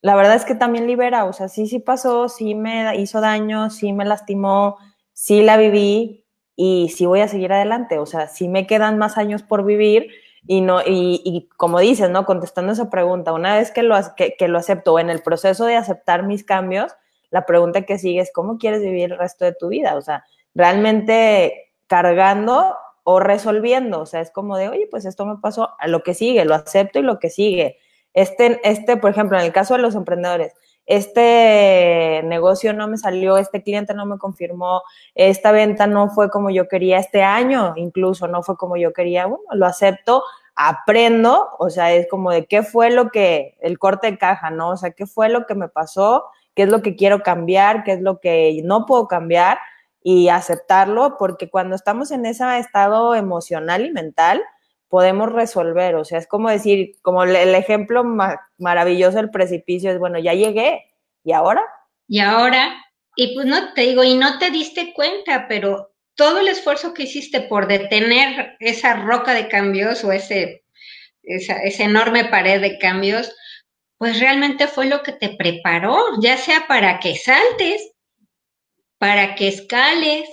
la 0.02 0.16
verdad 0.16 0.36
es 0.36 0.46
que 0.46 0.56
también 0.56 0.88
libera, 0.88 1.26
o 1.26 1.34
sea, 1.34 1.48
sí, 1.48 1.68
sí 1.68 1.80
pasó, 1.80 2.28
sí 2.28 2.56
me 2.56 2.98
hizo 2.98 3.22
daño, 3.22 3.70
sí 3.70 3.94
me 3.94 4.04
lastimó, 4.04 4.78
sí 5.14 5.44
la 5.44 5.58
viví, 5.58 6.23
y 6.56 6.90
si 6.90 7.06
voy 7.06 7.22
a 7.22 7.28
seguir 7.28 7.52
adelante, 7.54 7.98
o 7.98 8.06
sea, 8.06 8.28
si 8.28 8.48
me 8.48 8.68
quedan 8.68 8.98
más 8.98 9.18
años 9.18 9.44
por 9.44 9.66
vivir 9.66 10.10
y 10.46 10.62
no 10.62 10.82
y, 10.82 11.22
y 11.24 11.50
como 11.58 11.80
dices, 11.80 12.10
¿no? 12.10 12.26
Contestando 12.26 12.74
esa 12.74 12.90
pregunta, 12.90 13.34
una 13.34 13.58
vez 13.58 13.72
que 13.72 13.84
lo, 13.84 13.96
que, 14.16 14.36
que 14.38 14.48
lo 14.48 14.58
acepto 14.60 15.00
en 15.00 15.10
el 15.10 15.22
proceso 15.22 15.66
de 15.66 15.76
aceptar 15.76 16.24
mis 16.24 16.44
cambios, 16.44 16.94
la 17.32 17.46
pregunta 17.46 17.82
que 17.84 17.98
sigue 17.98 18.22
es 18.22 18.32
cómo 18.32 18.58
quieres 18.58 18.82
vivir 18.82 19.12
el 19.12 19.18
resto 19.18 19.46
de 19.46 19.54
tu 19.54 19.70
vida, 19.70 19.96
o 19.96 20.02
sea, 20.02 20.26
realmente 20.54 21.72
cargando 21.88 22.76
o 23.04 23.20
resolviendo, 23.20 24.02
o 24.02 24.06
sea, 24.06 24.22
es 24.22 24.32
como 24.32 24.58
de, 24.58 24.70
oye, 24.70 24.88
pues 24.90 25.06
esto 25.06 25.26
me 25.26 25.38
pasó, 25.38 25.72
a 25.80 25.88
lo 25.88 26.04
que 26.04 26.14
sigue, 26.14 26.46
lo 26.46 26.56
acepto 26.56 27.00
y 27.00 27.02
lo 27.02 27.20
que 27.20 27.30
sigue. 27.30 27.78
Este, 28.14 28.62
este, 28.64 28.98
por 28.98 29.12
ejemplo, 29.12 29.38
en 29.38 29.46
el 29.46 29.52
caso 29.52 29.74
de 29.74 29.82
los 29.82 29.96
emprendedores, 29.96 30.54
este 30.86 32.22
negocio 32.26 32.74
no 32.74 32.88
me 32.88 32.98
salió, 32.98 33.38
este 33.38 33.64
cliente 33.64 33.94
no 33.94 34.06
me 34.06 34.18
confirmó, 34.18 34.82
esta 35.16 35.52
venta 35.52 35.88
no 35.88 36.10
fue 36.10 36.30
como 36.30 36.50
yo 36.50 36.68
quería, 36.68 37.00
este 37.00 37.24
año 37.24 37.74
incluso 37.76 38.28
no 38.28 38.44
fue 38.44 38.58
como 38.58 38.78
yo 38.78 38.94
quería, 38.94 39.26
bueno, 39.26 39.44
lo 39.54 39.66
acepto, 39.66 40.24
aprendo, 40.56 41.50
o 41.58 41.70
sea, 41.70 41.94
es 41.94 42.08
como 42.10 42.32
de 42.32 42.46
qué 42.46 42.64
fue 42.64 42.92
lo 42.92 43.10
que, 43.10 43.58
el 43.62 43.80
corte 43.80 44.12
de 44.12 44.18
caja, 44.18 44.50
¿no? 44.52 44.70
O 44.70 44.78
sea, 44.78 44.92
qué 44.92 45.08
fue 45.08 45.30
lo 45.30 45.46
que 45.46 45.56
me 45.56 45.70
pasó, 45.70 46.26
qué 46.56 46.64
es 46.64 46.70
lo 46.70 46.82
que 46.82 46.96
quiero 46.96 47.24
cambiar, 47.24 47.84
qué 47.84 47.94
es 47.94 48.02
lo 48.02 48.20
que 48.20 48.62
no 48.64 48.86
puedo 48.86 49.08
cambiar 49.08 49.58
y 50.04 50.30
aceptarlo, 50.30 51.18
porque 51.18 51.50
cuando 51.50 51.76
estamos 51.76 52.12
en 52.12 52.26
ese 52.26 52.60
estado 52.60 53.16
emocional 53.16 53.86
y 53.86 53.92
mental, 53.92 54.44
podemos 54.94 55.34
resolver. 55.34 55.96
O 55.96 56.06
sea, 56.06 56.20
es 56.20 56.28
como 56.28 56.52
decir, 56.52 56.92
como 57.02 57.24
el 57.24 57.56
ejemplo 57.56 58.04
maravilloso 58.60 59.18
del 59.18 59.32
precipicio 59.32 59.90
es, 59.90 59.98
bueno, 59.98 60.20
ya 60.20 60.36
llegué, 60.36 60.94
¿y 61.24 61.32
ahora? 61.32 61.64
Y 62.08 62.20
ahora, 62.20 62.80
y 63.16 63.34
pues 63.34 63.48
no 63.48 63.74
te 63.74 63.82
digo, 63.82 64.04
y 64.04 64.14
no 64.14 64.38
te 64.38 64.52
diste 64.52 64.94
cuenta, 64.94 65.48
pero 65.48 65.96
todo 66.14 66.42
el 66.42 66.48
esfuerzo 66.48 66.94
que 66.94 67.04
hiciste 67.04 67.42
por 67.42 67.66
detener 67.66 68.56
esa 68.60 68.94
roca 68.94 69.34
de 69.34 69.48
cambios 69.48 70.04
o 70.04 70.12
ese, 70.12 70.64
esa, 71.24 71.56
esa 71.64 71.86
enorme 71.86 72.26
pared 72.26 72.62
de 72.62 72.78
cambios, 72.78 73.36
pues 73.98 74.20
realmente 74.20 74.68
fue 74.68 74.86
lo 74.86 75.02
que 75.02 75.14
te 75.14 75.30
preparó, 75.30 75.98
ya 76.22 76.38
sea 76.38 76.68
para 76.68 77.00
que 77.00 77.16
saltes, 77.16 77.94
para 79.00 79.34
que 79.34 79.48
escales 79.48 80.30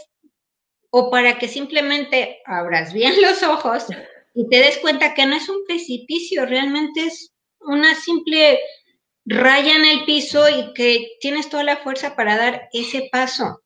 o 0.91 1.11
para 1.11 1.39
que 1.39 1.49
simplemente 1.49 2.43
abras 2.45 2.93
bien 2.93 3.15
los 3.23 3.43
ojos 3.43 3.87
y 4.35 4.49
te 4.49 4.59
des 4.59 4.79
cuenta 4.79 5.15
que 5.15 5.27
no 5.27 5.37
es 5.37 5.49
un 5.49 5.65
precipicio, 5.67 6.47
realmente 6.47 7.05
es 7.05 7.33
una 7.61 7.95
simple 7.95 8.61
raya 9.25 9.77
en 9.77 9.85
el 9.85 10.05
piso 10.05 10.49
y 10.49 10.73
que 10.75 11.09
tienes 11.21 11.49
toda 11.49 11.65
la 11.65 11.77
fuerza 11.79 12.17
para 12.17 12.37
dar 12.37 12.69
ese 12.73 13.09
paso. 13.13 13.63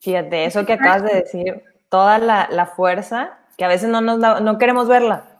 Fíjate, 0.00 0.44
eso 0.44 0.66
que 0.66 0.72
acabas 0.72 1.04
de 1.04 1.20
decir, 1.20 1.62
toda 1.88 2.18
la, 2.18 2.72
fuerza, 2.74 3.38
que 3.56 3.64
a 3.64 3.68
veces 3.68 3.88
no, 3.88 4.00
nos 4.00 4.18
no 4.18 4.58
queremos 4.58 4.88
verla. 4.88 5.38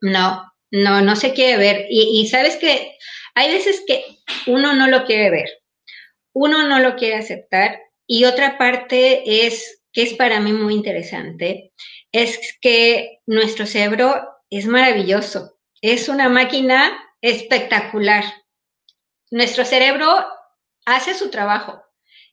No, 0.00 0.52
no, 0.70 1.00
no 1.00 1.16
se 1.16 1.32
quiere 1.32 1.56
ver. 1.56 1.86
Y, 1.88 2.20
y 2.20 2.26
sabes 2.28 2.56
que 2.56 2.96
hay 3.34 3.50
veces 3.52 3.82
que 3.86 4.04
uno 4.46 4.74
no 4.74 4.88
lo 4.88 5.04
quiere 5.04 5.30
ver, 5.30 5.48
uno 6.34 6.66
no 6.68 6.80
lo 6.80 6.96
quiere 6.96 7.16
aceptar. 7.16 7.80
Y 8.06 8.24
otra 8.24 8.58
parte 8.58 9.46
es, 9.46 9.82
que 9.92 10.02
es 10.02 10.14
para 10.14 10.40
mí 10.40 10.52
muy 10.52 10.74
interesante, 10.74 11.72
es 12.12 12.38
que 12.60 13.20
nuestro 13.26 13.66
cerebro 13.66 14.22
es 14.50 14.66
maravilloso, 14.66 15.58
es 15.80 16.08
una 16.08 16.28
máquina 16.28 16.92
espectacular. 17.20 18.24
Nuestro 19.30 19.64
cerebro 19.64 20.24
hace 20.84 21.14
su 21.14 21.30
trabajo, 21.30 21.82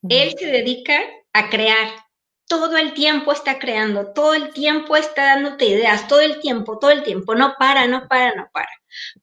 él 0.07 0.36
se 0.38 0.48
dedica 0.48 1.00
a 1.33 1.50
crear, 1.50 1.88
todo 2.48 2.77
el 2.77 2.93
tiempo 2.93 3.31
está 3.31 3.59
creando, 3.59 4.12
todo 4.12 4.33
el 4.33 4.51
tiempo 4.51 4.98
está 4.98 5.36
dándote 5.36 5.65
ideas, 5.65 6.07
todo 6.07 6.21
el 6.21 6.39
tiempo, 6.39 6.79
todo 6.79 6.91
el 6.91 7.03
tiempo, 7.03 7.36
no 7.36 7.53
para, 7.59 7.88
no 7.88 8.07
para, 8.07 8.33
no 8.36 8.50
para. 8.51 8.69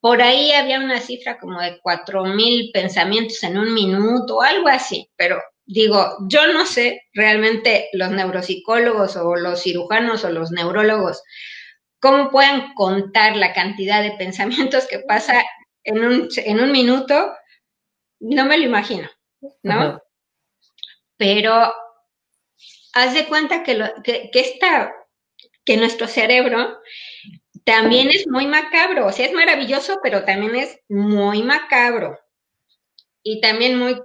Por 0.00 0.22
ahí 0.22 0.52
había 0.52 0.78
una 0.78 1.00
cifra 1.00 1.38
como 1.38 1.60
de 1.60 1.80
cuatro 1.82 2.24
mil 2.24 2.70
pensamientos 2.72 3.42
en 3.42 3.58
un 3.58 3.74
minuto, 3.74 4.40
algo 4.40 4.68
así, 4.68 5.10
pero 5.16 5.42
digo, 5.66 6.16
yo 6.28 6.52
no 6.52 6.64
sé 6.64 7.02
realmente 7.12 7.88
los 7.92 8.10
neuropsicólogos 8.10 9.16
o 9.16 9.36
los 9.36 9.62
cirujanos 9.62 10.24
o 10.24 10.30
los 10.30 10.50
neurólogos 10.52 11.22
cómo 12.00 12.30
pueden 12.30 12.72
contar 12.74 13.36
la 13.36 13.52
cantidad 13.52 14.02
de 14.02 14.12
pensamientos 14.12 14.86
que 14.86 15.00
pasa 15.00 15.44
en 15.84 16.04
un, 16.04 16.28
en 16.36 16.60
un 16.60 16.72
minuto, 16.72 17.34
no 18.20 18.44
me 18.44 18.58
lo 18.58 18.64
imagino, 18.64 19.08
¿no? 19.62 20.00
Pero 21.16 21.72
haz 22.92 23.14
de 23.14 23.26
cuenta 23.26 23.62
que, 23.62 23.74
lo, 23.74 23.86
que, 24.02 24.30
que, 24.32 24.58
que 25.64 25.76
nuestro 25.76 26.06
cerebro 26.06 26.78
también 27.64 28.10
es 28.10 28.28
muy 28.28 28.46
macabro, 28.46 29.06
o 29.06 29.12
sea, 29.12 29.26
es 29.26 29.32
maravilloso, 29.32 29.98
pero 30.02 30.24
también 30.24 30.54
es 30.54 30.78
muy 30.88 31.42
macabro. 31.42 32.18
Y 33.24 33.40
también 33.40 33.76
muy 33.76 34.00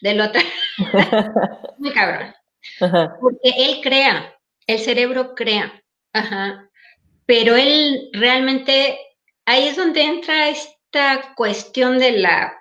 del 0.00 0.20
otro. 0.20 0.40
Muy 1.78 1.92
cabrón. 1.92 2.34
Porque 3.20 3.50
él 3.56 3.80
crea, 3.82 4.34
el 4.66 4.78
cerebro 4.78 5.34
crea. 5.34 5.82
Ajá. 6.12 6.68
Pero 7.26 7.56
él 7.56 8.10
realmente, 8.12 8.98
ahí 9.44 9.68
es 9.68 9.76
donde 9.76 10.02
entra 10.02 10.48
esta 10.48 11.34
cuestión 11.36 11.98
de 11.98 12.12
la 12.12 12.54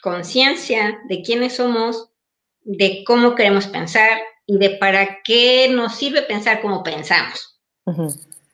conciencia, 0.00 0.98
de 1.08 1.22
quiénes 1.22 1.56
somos, 1.56 2.10
de 2.62 3.04
cómo 3.04 3.34
queremos 3.34 3.66
pensar 3.66 4.18
y 4.46 4.58
de 4.58 4.70
para 4.70 5.22
qué 5.22 5.68
nos 5.70 5.96
sirve 5.96 6.22
pensar 6.22 6.60
como 6.60 6.82
pensamos. 6.82 7.60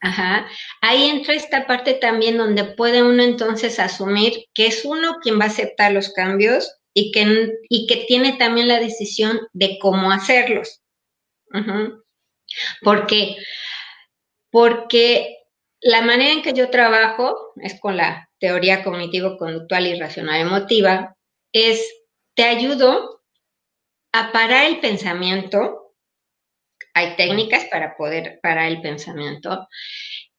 Ajá. 0.00 0.46
Ahí 0.80 1.08
entra 1.08 1.34
esta 1.34 1.66
parte 1.66 1.94
también 1.94 2.36
donde 2.36 2.64
puede 2.64 3.02
uno 3.02 3.22
entonces 3.22 3.78
asumir 3.78 4.46
que 4.52 4.66
es 4.66 4.84
uno 4.84 5.18
quien 5.22 5.38
va 5.38 5.44
a 5.44 5.48
aceptar 5.48 5.92
los 5.92 6.12
cambios 6.12 6.81
y 6.94 7.12
que, 7.12 7.52
y 7.68 7.86
que 7.86 8.04
tiene 8.06 8.34
también 8.34 8.68
la 8.68 8.80
decisión 8.80 9.40
de 9.52 9.78
cómo 9.80 10.10
hacerlos. 10.10 10.82
Porque, 12.82 13.36
porque 14.50 15.38
la 15.80 16.02
manera 16.02 16.32
en 16.32 16.42
que 16.42 16.52
yo 16.52 16.70
trabajo 16.70 17.52
es 17.56 17.78
con 17.80 17.96
la 17.96 18.28
teoría 18.38 18.82
cognitivo-conductual 18.84 19.86
y 19.86 19.98
racional 19.98 20.40
emotiva, 20.40 21.16
es 21.52 21.86
te 22.34 22.44
ayudo 22.44 23.22
a 24.12 24.32
parar 24.32 24.66
el 24.66 24.80
pensamiento 24.80 25.82
hay 26.94 27.16
técnicas 27.16 27.64
para 27.66 27.96
poder 27.96 28.40
parar 28.42 28.70
el 28.70 28.82
pensamiento 28.82 29.68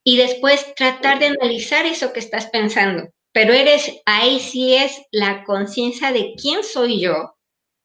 y 0.03 0.17
después 0.17 0.73
tratar 0.75 1.19
de 1.19 1.27
analizar 1.27 1.85
eso 1.85 2.13
que 2.13 2.19
estás 2.19 2.47
pensando. 2.47 3.09
Pero 3.33 3.51
eres, 3.53 4.01
ahí 4.05 4.39
sí 4.39 4.75
es 4.75 5.01
la 5.11 5.43
conciencia 5.43 6.11
de 6.11 6.35
quién 6.39 6.63
soy 6.63 7.01
yo 7.01 7.35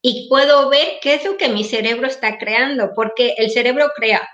y 0.02 0.28
puedo 0.28 0.68
ver 0.68 0.98
qué 1.00 1.14
es 1.14 1.24
lo 1.24 1.36
que 1.36 1.48
mi 1.48 1.64
cerebro 1.64 2.06
está 2.06 2.38
creando, 2.38 2.92
porque 2.94 3.34
el 3.38 3.50
cerebro 3.50 3.90
crea. 3.96 4.28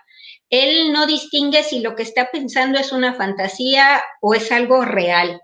Él 0.51 0.93
no 0.93 1.07
distingue 1.07 1.63
si 1.63 1.81
lo 1.81 1.95
que 1.95 2.03
está 2.03 2.31
pensando 2.31 2.79
es 2.79 2.93
una 2.93 3.15
fantasía 3.15 4.03
o 4.21 4.35
es 4.35 4.53
algo 4.53 4.85
real. 4.85 5.41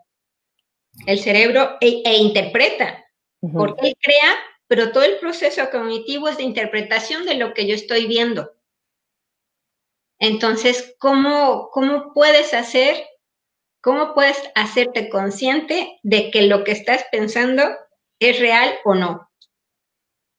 El 1.06 1.18
cerebro 1.20 1.78
e, 1.80 2.02
e 2.04 2.16
interpreta, 2.18 3.04
porque 3.40 3.88
él 3.88 3.96
crea, 4.00 4.36
pero 4.66 4.92
todo 4.92 5.04
el 5.04 5.18
proceso 5.18 5.70
cognitivo 5.70 6.28
es 6.28 6.36
de 6.36 6.42
interpretación 6.42 7.24
de 7.24 7.34
lo 7.34 7.54
que 7.54 7.66
yo 7.66 7.74
estoy 7.74 8.06
viendo. 8.06 8.52
Entonces, 10.18 10.94
¿cómo, 10.98 11.70
cómo 11.72 12.12
puedes 12.12 12.52
hacer, 12.52 13.06
cómo 13.80 14.14
puedes 14.14 14.36
hacerte 14.54 15.08
consciente 15.08 15.98
de 16.02 16.30
que 16.30 16.42
lo 16.42 16.64
que 16.64 16.72
estás 16.72 17.06
pensando 17.10 17.62
es 18.18 18.38
real 18.38 18.74
o 18.84 18.94
no? 18.94 19.30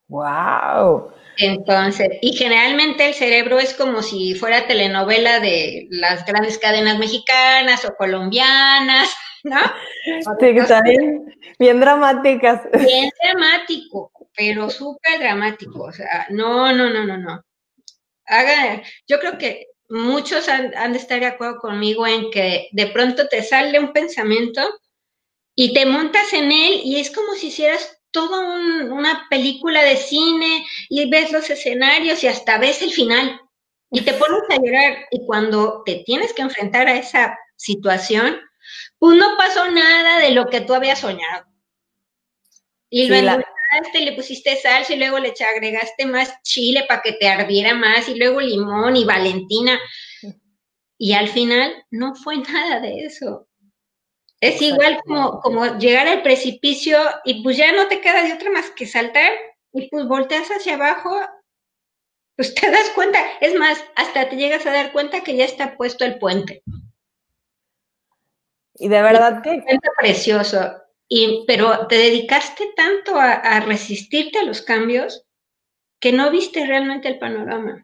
Wow. 0.08 1.14
Entonces, 1.38 2.10
y 2.22 2.34
generalmente 2.34 3.08
el 3.08 3.14
cerebro 3.14 3.60
es 3.60 3.74
como 3.74 4.02
si 4.02 4.36
fuera 4.36 4.68
telenovela 4.68 5.40
de 5.40 5.88
las 5.90 6.26
grandes 6.26 6.60
cadenas 6.60 7.00
mexicanas 7.00 7.86
o 7.86 7.96
colombianas, 7.96 9.10
¿no? 9.44 9.60
Sí, 10.04 10.48
está 10.50 10.82
bien, 10.82 11.34
bien 11.58 11.80
dramáticas. 11.80 12.62
Bien 12.74 13.10
dramático, 13.24 14.12
pero 14.36 14.70
súper 14.70 15.20
dramático. 15.20 15.84
O 15.84 15.92
sea, 15.92 16.28
no, 16.30 16.74
no, 16.74 16.90
no, 16.90 17.06
no, 17.06 17.18
no. 17.18 17.44
Haga, 18.26 18.82
yo 19.08 19.20
creo 19.20 19.38
que 19.38 19.68
muchos 19.92 20.48
han, 20.48 20.94
de 20.94 20.98
estar 20.98 21.20
de 21.20 21.26
acuerdo 21.28 21.60
conmigo 21.60 22.08
en 22.08 22.32
que 22.32 22.70
de 22.72 22.88
pronto 22.88 23.28
te 23.28 23.44
sale 23.44 23.80
un 23.80 23.92
pensamiento 23.92 24.62
y 25.54 25.74
te 25.74 25.86
montas 25.86 26.32
en 26.34 26.52
él 26.52 26.82
y 26.84 27.00
es 27.00 27.12
como 27.12 27.34
si 27.34 27.48
hicieras 27.48 27.98
toda 28.12 28.40
una 28.40 29.28
película 29.30 29.84
de 29.84 29.98
cine 29.98 30.66
y 30.90 31.10
ves 31.10 31.32
los 31.32 31.50
escenarios 31.50 32.24
y 32.24 32.28
hasta 32.28 32.58
ves 32.58 32.82
el 32.82 32.92
final 32.92 33.40
y 33.92 34.02
te 34.02 34.14
pones 34.14 34.42
a 34.50 34.56
llorar 34.56 35.06
y 35.12 35.26
cuando 35.26 35.84
te 35.86 36.04
tienes 36.06 36.34
que 36.34 36.42
enfrentar 36.42 36.88
a 36.88 36.98
esa 36.98 37.38
situación, 37.58 38.38
pues 38.98 39.18
no 39.18 39.36
pasó 39.38 39.70
nada 39.70 40.20
de 40.20 40.32
lo 40.32 40.48
que 40.48 40.62
tú 40.62 40.74
habías 40.74 41.00
soñado. 41.00 41.46
Y 42.90 43.08
lo 43.08 43.38
le 43.94 44.14
pusiste 44.14 44.56
salsa 44.58 44.94
y 44.94 44.98
luego 44.98 45.20
le 45.20 45.34
agregaste 45.56 46.06
más 46.06 46.42
chile 46.44 46.86
para 46.88 47.02
que 47.02 47.14
te 47.14 47.28
ardiera 47.28 47.74
más 47.74 48.08
y 48.10 48.16
luego 48.16 48.42
limón 48.42 48.96
y 48.96 49.06
valentina. 49.06 49.80
Y 50.98 51.14
al 51.14 51.30
final 51.30 51.74
no 51.90 52.16
fue 52.16 52.38
nada 52.38 52.80
de 52.80 53.06
eso. 53.06 53.48
Es 54.40 54.62
igual 54.62 55.00
como, 55.06 55.40
como 55.40 55.78
llegar 55.78 56.08
al 56.08 56.24
precipicio 56.24 57.00
y 57.26 57.44
pues 57.44 57.58
ya 57.58 57.72
no 57.72 57.88
te 57.88 58.02
queda 58.02 58.24
de 58.24 58.34
otra 58.34 58.50
más 58.52 58.72
que 58.72 58.88
saltar 58.88 59.32
y 59.72 59.88
pues 59.90 60.08
volteas 60.08 60.50
hacia 60.50 60.76
abajo, 60.76 61.16
pues 62.36 62.56
te 62.56 62.70
das 62.70 62.90
cuenta, 62.96 63.20
es 63.40 63.54
más, 63.56 63.84
hasta 63.96 64.30
te 64.30 64.36
llegas 64.36 64.66
a 64.66 64.72
dar 64.72 64.92
cuenta 64.92 65.22
que 65.22 65.36
ya 65.36 65.46
está 65.46 65.78
puesto 65.78 66.06
el 66.06 66.18
puente. 66.18 66.64
Y 68.76 68.90
de 68.90 69.02
verdad 69.02 69.44
que... 69.44 69.56
Es 69.56 69.80
precioso 70.00 70.81
pero 71.46 71.88
te 71.88 71.96
dedicaste 71.96 72.72
tanto 72.76 73.16
a, 73.18 73.60
resistirte 73.62 74.40
a 74.40 74.44
los 74.44 74.62
cambios 74.62 75.26
que 76.00 76.14
no 76.14 76.32
viste 76.32 76.66
realmente 76.66 77.08
el 77.08 77.20
panorama. 77.20 77.84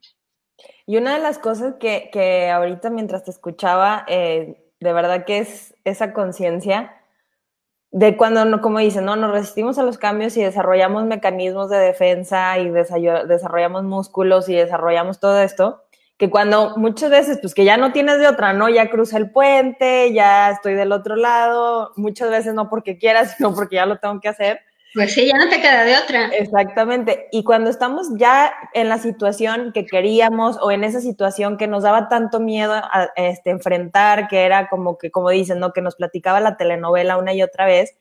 Y 0.85 0.97
una 0.97 1.15
de 1.15 1.21
las 1.21 1.37
cosas 1.37 1.75
que, 1.79 2.09
que 2.11 2.49
ahorita 2.49 2.89
mientras 2.89 3.25
te 3.25 3.31
escuchaba, 3.31 4.05
eh, 4.07 4.71
de 4.79 4.93
verdad 4.93 5.25
que 5.25 5.39
es 5.39 5.75
esa 5.83 6.13
conciencia 6.13 6.97
de 7.91 8.17
cuando, 8.17 8.61
como 8.61 8.79
dicen, 8.79 9.05
no, 9.05 9.15
nos 9.15 9.31
resistimos 9.31 9.77
a 9.77 9.83
los 9.83 9.97
cambios 9.97 10.35
y 10.37 10.43
desarrollamos 10.43 11.05
mecanismos 11.05 11.69
de 11.69 11.77
defensa 11.77 12.57
y 12.59 12.69
desarrollamos 12.69 13.83
músculos 13.83 14.49
y 14.49 14.55
desarrollamos 14.55 15.19
todo 15.19 15.41
esto, 15.41 15.83
que 16.17 16.31
cuando 16.31 16.75
muchas 16.77 17.11
veces, 17.11 17.37
pues 17.39 17.53
que 17.53 17.63
ya 17.63 17.77
no 17.77 17.91
tienes 17.91 18.19
de 18.19 18.27
otra, 18.27 18.53
¿no? 18.53 18.69
Ya 18.69 18.89
cruza 18.89 19.17
el 19.17 19.29
puente, 19.29 20.11
ya 20.13 20.49
estoy 20.49 20.73
del 20.73 20.91
otro 20.91 21.15
lado, 21.15 21.91
muchas 21.95 22.29
veces 22.29 22.53
no 22.55 22.69
porque 22.69 22.97
quieras, 22.97 23.35
sino 23.37 23.53
porque 23.53 23.75
ya 23.75 23.85
lo 23.85 23.97
tengo 23.99 24.19
que 24.19 24.29
hacer. 24.29 24.59
Pues 24.93 25.13
sí, 25.13 25.27
ya 25.27 25.37
no 25.37 25.47
te 25.47 25.61
queda 25.61 25.83
de 25.83 25.95
otra. 25.95 26.29
Exactamente. 26.29 27.27
Y 27.31 27.43
cuando 27.43 27.69
estamos 27.69 28.07
ya 28.15 28.51
en 28.73 28.89
la 28.89 28.97
situación 28.97 29.71
que 29.71 29.85
queríamos 29.85 30.57
o 30.59 30.71
en 30.71 30.83
esa 30.83 31.01
situación 31.01 31.57
que 31.57 31.67
nos 31.67 31.83
daba 31.83 32.09
tanto 32.09 32.39
miedo 32.39 32.73
a 32.73 33.11
este, 33.15 33.51
enfrentar, 33.51 34.27
que 34.27 34.43
era 34.43 34.69
como 34.69 34.97
que, 34.97 35.11
como 35.11 35.29
dicen, 35.29 35.59
¿no? 35.59 35.71
Que 35.71 35.81
nos 35.81 35.97
platicaba 35.97 36.39
la 36.39 36.57
telenovela 36.57 37.17
una 37.17 37.33
y 37.33 37.43
otra 37.43 37.67
vez. 37.67 37.95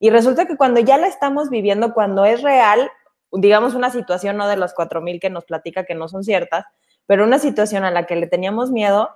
Y 0.00 0.10
resulta 0.10 0.44
que 0.44 0.58
cuando 0.58 0.80
ya 0.80 0.98
la 0.98 1.06
estamos 1.06 1.48
viviendo, 1.48 1.94
cuando 1.94 2.26
es 2.26 2.42
real, 2.42 2.90
digamos 3.32 3.74
una 3.74 3.88
situación, 3.88 4.36
no 4.36 4.46
de 4.46 4.56
los 4.56 4.74
cuatro 4.74 5.00
mil 5.00 5.20
que 5.20 5.30
nos 5.30 5.46
platica 5.46 5.84
que 5.84 5.94
no 5.94 6.08
son 6.08 6.24
ciertas, 6.24 6.66
pero 7.06 7.24
una 7.24 7.38
situación 7.38 7.84
a 7.84 7.90
la 7.90 8.06
que 8.06 8.16
le 8.16 8.26
teníamos 8.26 8.70
miedo 8.70 9.10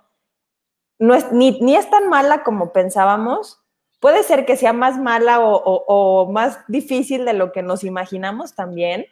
no 0.99 1.15
es, 1.15 1.31
ni, 1.33 1.61
ni 1.61 1.77
es 1.77 1.89
tan 1.91 2.09
mala 2.09 2.43
como 2.43 2.73
pensábamos, 2.73 3.63
puede 4.01 4.23
ser 4.23 4.47
que 4.47 4.57
sea 4.57 4.73
más 4.73 4.99
mala 4.99 5.41
o, 5.41 6.29
más 6.31 6.59
difícil 6.69 7.25
de 7.25 7.33
lo 7.33 7.53
que 7.53 7.63
nos 7.63 7.85
imaginamos 7.85 8.55
también. 8.55 9.07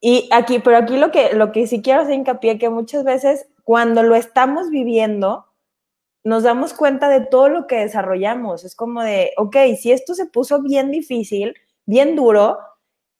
Y 0.00 0.28
aquí, 0.32 0.58
pero 0.58 0.76
aquí 0.76 0.96
lo 0.96 1.10
que, 1.10 1.34
lo 1.34 1.52
que 1.52 1.66
sí 1.66 1.82
quiero 1.82 2.02
hacer 2.02 2.14
hincapié 2.14 2.58
que 2.58 2.68
muchas 2.68 3.04
veces 3.04 3.46
cuando 3.62 4.02
lo 4.02 4.16
estamos 4.16 4.70
viviendo, 4.70 5.46
nos 6.24 6.42
damos 6.42 6.74
cuenta 6.74 7.08
de 7.08 7.20
todo 7.20 7.48
lo 7.48 7.66
que 7.66 7.76
desarrollamos. 7.76 8.64
Es 8.64 8.74
como 8.74 9.02
de, 9.02 9.32
ok, 9.36 9.56
si 9.78 9.92
esto 9.92 10.14
se 10.14 10.26
puso 10.26 10.62
bien 10.62 10.90
difícil, 10.90 11.54
bien 11.84 12.16
duro, 12.16 12.58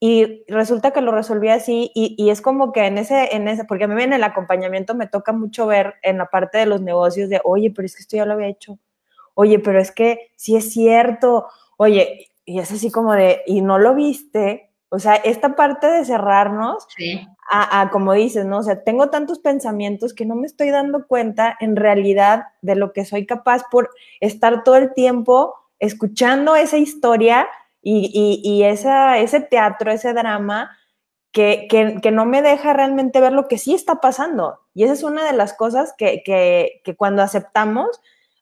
y 0.05 0.43
resulta 0.49 0.91
que 0.91 1.01
lo 1.01 1.13
resolví 1.13 1.49
así 1.49 1.93
y, 1.95 2.29
es 2.29 2.41
como 2.41 2.73
que 2.73 2.87
en 2.87 2.99
ese, 2.99 3.37
en 3.37 3.47
ese, 3.47 3.63
porque 3.65 3.85
a 3.85 3.87
mí 3.87 4.03
en 4.03 4.13
el 4.13 4.25
acompañamiento 4.25 4.97
me 4.97 5.07
toca 5.07 5.33
mucho 5.33 5.65
ver 5.69 5.95
en 6.03 6.19
la 6.19 6.27
parte 6.27 6.59
de 6.59 6.67
los 6.67 6.81
negocios 6.81 7.31
de, 7.31 7.41
oye, 7.45 7.71
pero 7.71 7.87
es 7.87 7.95
que 7.95 8.03
esto 8.03 8.17
ya 8.17 8.27
lo 8.27 8.33
había 8.33 8.49
hecho, 8.49 8.81
oye, 9.35 9.61
pero 9.61 9.81
es 9.81 9.93
que 9.93 10.33
sí 10.35 10.57
es 10.57 10.73
cierto, 10.73 11.47
oye, 11.77 12.33
y 12.45 12.59
es 12.59 12.73
así 12.73 12.91
como 12.91 13.13
de, 13.13 13.43
y 13.47 13.61
no 13.61 13.79
lo 13.79 13.95
viste, 13.95 14.73
o 14.89 14.99
sea, 14.99 15.15
esta 15.15 15.55
parte 15.55 15.87
de 15.87 16.05
cerrarnos 16.05 16.85
a, 17.49 17.83
a, 17.83 17.91
como 17.91 18.13
dices, 18.13 18.45
¿no? 18.45 18.59
O 18.59 18.63
sea, 18.65 18.83
tengo 18.83 19.09
tantos 19.09 19.39
pensamientos 19.39 20.15
que 20.15 20.27
no 20.27 20.35
me 20.35 20.49
estoy 20.49 20.71
dando 20.71 21.07
cuenta 21.07 21.57
en 21.61 21.77
realidad 21.77 22.47
de 22.61 22.75
lo 22.75 22.93
que 22.93 23.05
soy 23.05 23.25
capaz 23.25 23.63
por 23.71 23.91
estar 24.19 24.65
todo 24.65 24.75
el 24.75 24.95
tiempo 24.95 25.55
escuchando 25.79 26.57
esa 26.57 26.79
historia 26.79 27.47
y, 27.83 28.41
y, 28.45 28.63
esa, 28.63 29.19
ese 29.19 29.41
teatro, 29.41 29.91
ese 29.91 30.13
drama 30.13 30.71
que, 31.33 31.67
que, 31.69 32.11
no 32.13 32.27
me 32.27 32.43
deja 32.43 32.73
realmente 32.73 33.21
ver 33.21 33.33
lo 33.33 33.49
que 33.49 33.59
sí 33.59 33.75
está 33.75 34.01
pasando. 34.01 34.61
Y 34.75 34.85
esa 34.85 34.93
es 34.93 35.03
una 35.03 35.25
de 35.25 35.33
las 35.33 35.55
cosas 35.55 35.95
que, 35.97 36.23
que, 36.25 36.97
cuando 36.97 37.23
aceptamos, 37.23 37.89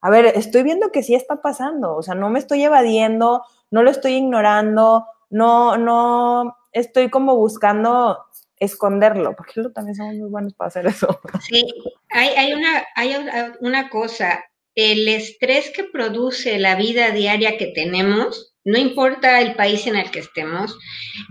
a 0.03 0.11
ver, 0.11 0.27
estoy 0.27 0.63
viendo 0.63 0.91
que 0.93 1.03
sí 1.03 1.15
está 1.15 1.41
pasando, 1.41 1.95
o 1.95 2.03
sea, 2.03 2.15
no 2.15 2.31
me 2.31 2.39
estoy 2.39 2.65
evadiendo, 2.65 3.43
no 3.71 3.83
lo 3.83 3.91
estoy 3.91 4.15
ignorando, 4.15 5.07
no, 5.31 5.77
no 5.77 6.57
estoy 6.73 7.11
como 7.11 7.37
buscando 7.37 8.19
esconderlo, 8.57 9.35
porque 9.37 9.63
también 9.75 9.95
somos 9.95 10.17
muy 10.17 10.29
buenos 10.29 10.55
para 10.55 10.69
hacer 10.69 10.87
eso. 10.87 11.21
Sí, 11.49 11.65
hay, 12.11 12.29
hay, 12.31 12.53
una, 12.53 12.87
hay 12.95 13.15
una 13.61 13.89
cosa, 13.89 14.45
el 14.75 15.09
estrés 15.09 15.71
que 15.71 15.85
produce 15.85 16.59
la 16.59 16.75
vida 16.75 17.11
diaria 17.11 17.57
que 17.57 17.69
tenemos, 17.69 18.50
no 18.65 18.79
importa 18.79 19.41
el 19.41 19.55
país 19.55 19.87
en 19.87 19.97
el 19.97 20.11
que 20.11 20.21
estemos, 20.21 20.77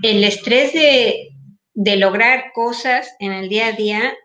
el 0.03 0.23
estrés 0.23 0.73
de, 0.73 1.29
lograr 1.97 2.51
cosas 2.53 3.09
en 3.19 3.31
el 3.31 3.49
día 3.49 3.67
a 3.67 3.71
día, 3.71 4.17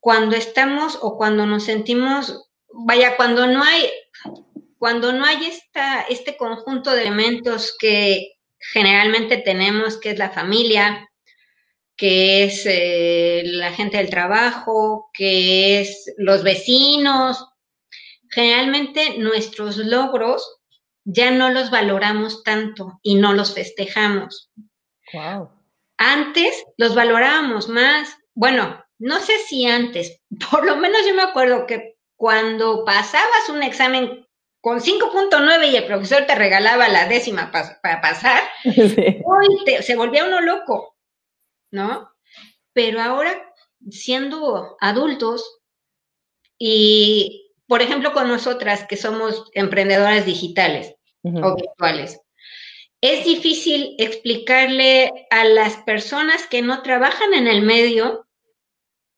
cuando 0.00 0.36
estamos 0.36 0.98
o 1.00 1.16
cuando 1.16 1.46
nos 1.46 1.64
sentimos, 1.64 2.50
vaya, 2.72 3.16
cuando 3.16 3.46
no 3.46 3.62
hay, 3.62 3.88
cuando 4.78 5.12
no 5.12 5.24
hay 5.24 5.46
esta, 5.46 6.02
este 6.02 6.36
conjunto 6.36 6.90
de 6.90 7.02
elementos 7.02 7.76
que 7.78 8.32
generalmente 8.58 9.38
tenemos, 9.38 9.98
que 9.98 10.10
es 10.10 10.18
la 10.18 10.30
familia, 10.30 11.08
que 11.96 12.44
es 12.44 12.62
eh, 12.66 13.42
la 13.44 13.72
gente 13.72 13.98
del 13.98 14.10
trabajo, 14.10 15.10
que 15.12 15.80
es 15.80 16.12
los 16.16 16.42
vecinos, 16.42 17.46
generalmente 18.28 19.18
nuestros 19.18 19.76
logros 19.76 20.61
ya 21.04 21.30
no 21.30 21.50
los 21.50 21.70
valoramos 21.70 22.42
tanto 22.42 22.98
y 23.02 23.16
no 23.16 23.32
los 23.32 23.54
festejamos. 23.54 24.50
Wow. 25.12 25.50
Antes 25.98 26.64
los 26.76 26.94
valorábamos 26.94 27.68
más. 27.68 28.16
Bueno, 28.34 28.82
no 28.98 29.18
sé 29.20 29.38
si 29.38 29.66
antes, 29.66 30.20
por 30.50 30.64
lo 30.64 30.76
menos 30.76 31.06
yo 31.06 31.14
me 31.14 31.22
acuerdo 31.22 31.66
que 31.66 31.96
cuando 32.16 32.84
pasabas 32.84 33.48
un 33.48 33.62
examen 33.62 34.26
con 34.60 34.78
5.9 34.80 35.72
y 35.72 35.76
el 35.76 35.86
profesor 35.86 36.24
te 36.24 36.36
regalaba 36.36 36.88
la 36.88 37.08
décima 37.08 37.50
para 37.50 38.00
pasar, 38.00 38.40
se 38.62 39.96
volvía 39.96 40.24
uno 40.24 40.40
loco, 40.40 40.96
¿no? 41.72 42.12
Pero 42.72 43.00
ahora, 43.00 43.52
siendo 43.90 44.76
adultos 44.80 45.62
y, 46.58 47.52
por 47.66 47.82
ejemplo, 47.82 48.12
con 48.12 48.28
nosotras 48.28 48.86
que 48.88 48.96
somos 48.96 49.50
emprendedoras 49.52 50.24
digitales 50.24 50.91
o 51.24 51.56
virtuales, 51.56 52.20
es 53.00 53.24
difícil 53.24 53.96
explicarle 53.98 55.26
a 55.30 55.44
las 55.44 55.76
personas 55.78 56.46
que 56.46 56.62
no 56.62 56.82
trabajan 56.82 57.34
en 57.34 57.48
el 57.48 57.62
medio 57.62 58.28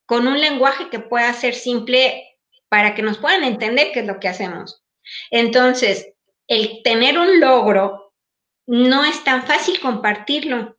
con 0.06 0.26
un 0.26 0.40
lenguaje 0.40 0.88
que 0.88 1.00
pueda 1.00 1.32
ser 1.34 1.54
simple 1.54 2.38
para 2.68 2.94
que 2.94 3.02
nos 3.02 3.18
puedan 3.18 3.44
entender 3.44 3.92
qué 3.92 4.00
es 4.00 4.06
lo 4.06 4.18
que 4.20 4.28
hacemos. 4.28 4.82
Entonces, 5.30 6.14
el 6.48 6.82
tener 6.82 7.18
un 7.18 7.40
logro 7.40 8.14
no 8.66 9.04
es 9.04 9.22
tan 9.22 9.46
fácil 9.46 9.78
compartirlo. 9.80 10.78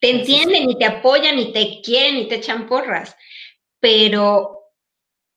Te 0.00 0.10
entienden 0.10 0.70
y 0.70 0.78
te 0.78 0.86
apoyan 0.86 1.38
y 1.38 1.52
te 1.52 1.80
quieren 1.82 2.16
y 2.16 2.28
te 2.28 2.36
echan 2.36 2.66
porras, 2.66 3.16
pero 3.80 4.63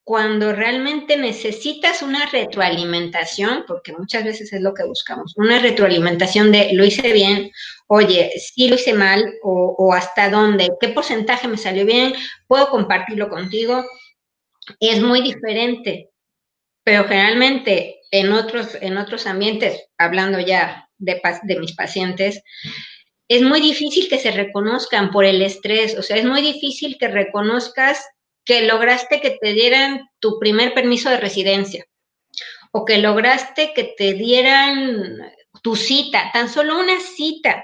cuando 0.07 0.53
realmente 0.53 1.17
necesitas 1.17 2.01
una 2.01 2.27
retroalimentación, 2.27 3.65
porque 3.67 3.91
muchas 3.91 4.23
veces 4.23 4.53
es 4.53 4.61
lo 4.61 4.73
que 4.73 4.85
buscamos, 4.85 5.33
una 5.35 5.59
retroalimentación 5.59 6.49
de 6.49 6.71
lo 6.71 6.85
hice 6.85 7.11
bien, 7.11 7.51
oye, 7.87 8.31
sí 8.37 8.69
lo 8.69 8.75
hice 8.75 8.93
mal, 8.93 9.33
o, 9.43 9.93
hasta 9.93 10.29
dónde, 10.29 10.69
qué 10.79 10.87
porcentaje 10.87 11.49
me 11.49 11.57
salió 11.57 11.85
bien, 11.85 12.13
puedo 12.47 12.69
compartirlo 12.69 13.27
contigo, 13.27 13.83
es 14.79 15.01
muy 15.01 15.21
diferente. 15.21 16.09
Pero 16.85 17.03
generalmente 17.03 17.99
en 18.09 18.31
otros, 18.31 18.77
en 18.79 18.95
otros 18.95 19.27
ambientes, 19.27 19.89
hablando 19.97 20.39
ya 20.39 20.87
de, 20.97 21.19
de 21.43 21.59
mis 21.59 21.75
pacientes, 21.75 22.41
es 23.27 23.41
muy 23.41 23.59
difícil 23.59 24.07
que 24.07 24.19
se 24.19 24.31
reconozcan 24.31 25.11
por 25.11 25.25
el 25.25 25.41
estrés, 25.41 25.97
o 25.97 26.01
sea, 26.01 26.15
es 26.15 26.23
muy 26.23 26.41
difícil 26.41 26.95
que 26.97 27.09
reconozcas 27.09 28.05
que 28.47 28.61
lograste 28.61 29.19
que 29.19 29.37
te 29.39 29.51
dieran 29.51 30.09
tu 30.19 30.39
primer 30.39 30.73
permiso 30.73 31.09
de 31.09 31.17
residencia 31.17 31.85
o 32.71 32.85
que 32.85 32.97
lograste 32.97 33.73
que 33.75 33.93
te 33.97 34.13
dieran 34.13 35.19
tu 35.61 35.75
cita, 35.75 36.31
tan 36.31 36.47
solo 36.49 36.79
una 36.79 36.99
cita 36.99 37.63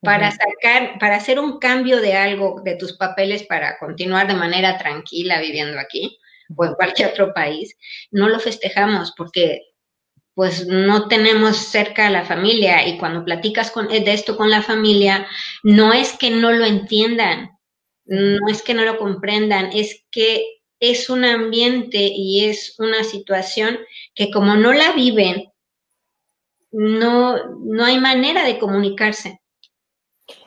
para 0.00 0.30
sacar, 0.30 0.98
para 1.00 1.16
hacer 1.16 1.40
un 1.40 1.58
cambio 1.58 2.00
de 2.00 2.14
algo 2.14 2.60
de 2.62 2.76
tus 2.76 2.96
papeles 2.96 3.42
para 3.44 3.78
continuar 3.78 4.28
de 4.28 4.34
manera 4.34 4.78
tranquila 4.78 5.40
viviendo 5.40 5.80
aquí 5.80 6.18
o 6.54 6.64
en 6.64 6.74
cualquier 6.74 7.08
otro 7.08 7.32
país, 7.32 7.74
no 8.10 8.28
lo 8.28 8.38
festejamos 8.38 9.12
porque 9.16 9.62
pues 10.34 10.66
no 10.66 11.08
tenemos 11.08 11.56
cerca 11.56 12.06
a 12.06 12.10
la 12.10 12.24
familia 12.24 12.86
y 12.86 12.96
cuando 12.98 13.24
platicas 13.24 13.70
con, 13.70 13.88
de 13.88 14.12
esto 14.12 14.36
con 14.36 14.50
la 14.50 14.62
familia, 14.62 15.26
no 15.64 15.92
es 15.92 16.12
que 16.16 16.30
no 16.30 16.52
lo 16.52 16.64
entiendan, 16.64 17.57
no 18.08 18.48
es 18.48 18.62
que 18.62 18.74
no 18.74 18.84
lo 18.84 18.98
comprendan, 18.98 19.70
es 19.72 20.04
que 20.10 20.58
es 20.80 21.10
un 21.10 21.24
ambiente 21.24 21.98
y 21.98 22.46
es 22.46 22.78
una 22.78 23.04
situación 23.04 23.78
que 24.14 24.30
como 24.30 24.54
no 24.54 24.72
la 24.72 24.92
viven, 24.92 25.52
no, 26.70 27.56
no 27.58 27.84
hay 27.84 27.98
manera 27.98 28.44
de 28.44 28.58
comunicarse. 28.58 29.40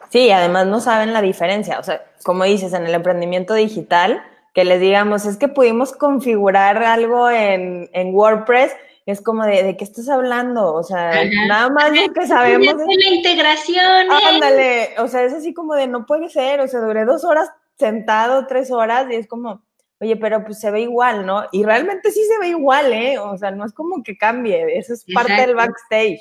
Sí, 0.09 0.29
además 0.31 0.67
no 0.67 0.79
saben 0.79 1.13
la 1.13 1.21
diferencia. 1.21 1.79
O 1.79 1.83
sea, 1.83 2.05
como 2.23 2.43
dices, 2.43 2.73
en 2.73 2.85
el 2.85 2.93
emprendimiento 2.93 3.53
digital, 3.53 4.23
que 4.53 4.65
les 4.65 4.81
digamos, 4.81 5.25
es 5.25 5.37
que 5.37 5.47
pudimos 5.47 5.93
configurar 5.93 6.83
algo 6.83 7.29
en, 7.29 7.89
en 7.93 8.13
WordPress, 8.13 8.73
es 9.05 9.21
como 9.21 9.45
de, 9.45 9.63
¿de 9.63 9.77
qué 9.77 9.83
estás 9.83 10.09
hablando? 10.09 10.73
O 10.73 10.83
sea, 10.83 11.23
nada 11.47 11.69
más 11.69 11.91
lo 11.91 12.13
que 12.13 12.27
sabemos. 12.27 12.67
Es 12.67 12.75
la 12.75 13.15
integración. 13.15 14.11
Ándale, 14.27 14.95
o 14.99 15.07
sea, 15.07 15.23
es 15.23 15.33
así 15.33 15.53
como 15.53 15.75
de, 15.75 15.87
no 15.87 16.05
puede 16.05 16.29
ser, 16.29 16.59
o 16.61 16.67
sea, 16.67 16.79
duré 16.81 17.05
dos 17.05 17.23
horas 17.23 17.49
sentado, 17.77 18.45
tres 18.47 18.71
horas, 18.71 19.07
y 19.09 19.15
es 19.15 19.27
como, 19.27 19.63
oye, 19.99 20.15
pero 20.17 20.43
pues 20.45 20.59
se 20.59 20.69
ve 20.69 20.81
igual, 20.81 21.25
¿no? 21.25 21.45
Y 21.51 21.63
realmente 21.63 22.11
sí 22.11 22.23
se 22.25 22.37
ve 22.39 22.49
igual, 22.49 22.93
¿eh? 22.93 23.17
O 23.17 23.37
sea, 23.37 23.51
no 23.51 23.65
es 23.65 23.73
como 23.73 24.03
que 24.03 24.17
cambie, 24.17 24.77
eso 24.77 24.93
es 24.93 25.03
parte 25.13 25.33
del 25.33 25.55
backstage, 25.55 26.19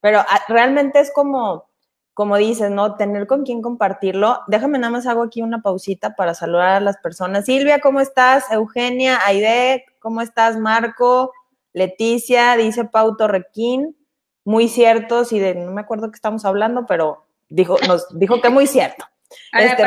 pero 0.00 0.20
ah, 0.20 0.40
realmente 0.48 1.00
es 1.00 1.12
como 1.12 1.70
como 2.14 2.36
dices, 2.36 2.70
¿no? 2.70 2.96
Tener 2.96 3.26
con 3.26 3.42
quién 3.42 3.62
compartirlo. 3.62 4.40
Déjame 4.46 4.78
nada 4.78 4.90
más 4.90 5.06
hago 5.06 5.22
aquí 5.22 5.40
una 5.40 5.62
pausita 5.62 6.14
para 6.14 6.34
saludar 6.34 6.74
a 6.74 6.80
las 6.80 6.98
personas. 6.98 7.46
Silvia, 7.46 7.80
¿cómo 7.80 8.00
estás? 8.00 8.50
Eugenia, 8.50 9.18
Aide, 9.24 9.86
¿cómo 9.98 10.20
estás? 10.20 10.58
Marco, 10.58 11.32
Leticia, 11.72 12.56
dice 12.56 12.84
Pau 12.84 13.16
Torrequín. 13.16 13.96
Muy 14.44 14.68
cierto, 14.68 15.24
sí, 15.24 15.38
de, 15.38 15.54
no 15.54 15.70
me 15.72 15.80
acuerdo 15.80 16.10
qué 16.10 16.16
estamos 16.16 16.44
hablando, 16.44 16.84
pero 16.86 17.24
dijo, 17.48 17.76
nos 17.86 18.06
dijo 18.18 18.40
que 18.40 18.50
muy 18.50 18.66
cierto. 18.66 19.04
Este, 19.52 19.84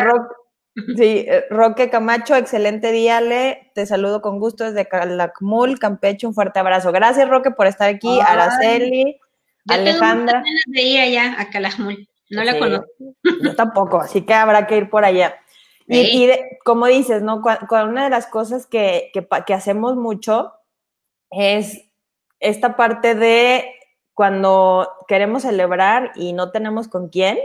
sí, 0.95 1.25
eh, 1.27 1.45
Roque 1.49 1.89
Camacho, 1.89 2.35
excelente 2.35 2.91
día, 2.91 3.21
Le. 3.21 3.71
Te 3.75 3.85
saludo 3.85 4.21
con 4.21 4.39
gusto 4.39 4.63
desde 4.63 4.87
Calakmul, 4.87 5.77
Campeche. 5.79 6.25
Un 6.25 6.33
fuerte 6.33 6.59
abrazo. 6.59 6.91
Gracias, 6.91 7.27
Roque, 7.27 7.51
por 7.51 7.67
estar 7.67 7.89
aquí. 7.89 8.19
Araceli, 8.19 9.19
Alejandra. 9.67 10.43
Tengo 10.43 10.59
de 10.67 10.81
ir 10.81 10.99
allá 10.99 11.35
a 11.39 11.49
Calakmul. 11.49 12.07
No 12.29 12.43
la 12.43 12.57
conozco. 12.57 12.87
Yo 13.41 13.55
tampoco, 13.55 13.99
así 13.99 14.21
que 14.21 14.33
habrá 14.33 14.67
que 14.67 14.77
ir 14.77 14.89
por 14.89 15.05
allá. 15.05 15.35
Y, 15.87 16.29
como 16.63 16.87
dices, 16.87 17.21
¿no? 17.21 17.41
una 17.69 18.05
de 18.05 18.09
las 18.09 18.25
cosas 18.27 18.65
que, 18.65 19.11
que, 19.13 19.53
hacemos 19.53 19.95
mucho 19.95 20.53
es 21.31 21.89
esta 22.39 22.75
parte 22.75 23.15
de 23.15 23.65
cuando 24.13 24.89
queremos 25.07 25.43
celebrar 25.43 26.11
y 26.15 26.33
no 26.33 26.51
tenemos 26.51 26.87
con 26.87 27.09
quién. 27.09 27.37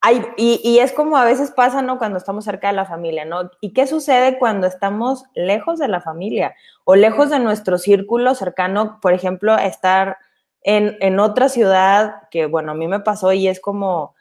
Hay, 0.00 0.24
y, 0.36 0.60
y, 0.62 0.78
es 0.78 0.92
como 0.92 1.16
a 1.16 1.24
veces 1.24 1.50
pasa, 1.50 1.82
¿no? 1.82 1.98
Cuando 1.98 2.18
estamos 2.18 2.44
cerca 2.44 2.68
de 2.68 2.74
la 2.74 2.86
familia, 2.86 3.24
¿no? 3.24 3.50
¿Y 3.60 3.72
qué 3.72 3.86
sucede 3.86 4.38
cuando 4.38 4.66
estamos 4.68 5.24
lejos 5.34 5.78
de 5.80 5.88
la 5.88 6.00
familia 6.00 6.54
o 6.84 6.94
lejos 6.94 7.30
de 7.30 7.40
nuestro 7.40 7.78
círculo 7.78 8.36
cercano? 8.36 9.00
Por 9.02 9.12
ejemplo, 9.12 9.58
estar 9.58 10.18
en, 10.62 11.18
otra 11.18 11.48
ciudad, 11.48 12.28
que 12.30 12.46
bueno, 12.46 12.72
a 12.72 12.74
mí 12.74 12.88
me 12.88 13.00
pasó 13.00 13.32
y 13.32 13.48
es 13.48 13.60
como, 13.60 14.14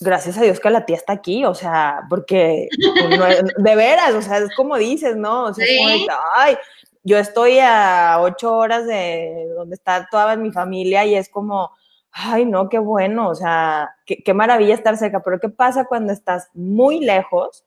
gracias 0.00 0.38
a 0.38 0.42
Dios 0.42 0.60
que 0.60 0.70
la 0.70 0.86
tía 0.86 0.96
está 0.96 1.12
aquí, 1.12 1.44
o 1.44 1.54
sea, 1.54 2.02
porque 2.08 2.68
de 3.58 3.76
veras, 3.76 4.14
o 4.14 4.22
sea, 4.22 4.38
es 4.38 4.54
como 4.56 4.76
dices, 4.76 5.16
¿no? 5.16 5.44
O 5.44 5.54
sea, 5.54 5.66
es 5.66 5.78
como 5.78 6.18
ay, 6.34 6.56
yo 7.04 7.18
estoy 7.18 7.58
a 7.60 8.18
ocho 8.20 8.56
horas 8.56 8.86
de 8.86 9.48
donde 9.56 9.74
está 9.74 10.08
toda 10.10 10.36
mi 10.36 10.50
familia 10.52 11.04
y 11.04 11.14
es 11.14 11.28
como, 11.28 11.70
ay, 12.12 12.44
no, 12.44 12.68
qué 12.68 12.78
bueno, 12.78 13.28
o 13.28 13.34
sea, 13.34 13.94
qué, 14.06 14.22
qué 14.22 14.34
maravilla 14.34 14.74
estar 14.74 14.96
cerca, 14.96 15.22
pero 15.22 15.38
¿qué 15.40 15.48
pasa 15.48 15.86
cuando 15.86 16.12
estás 16.12 16.50
muy 16.54 17.00
lejos 17.00 17.64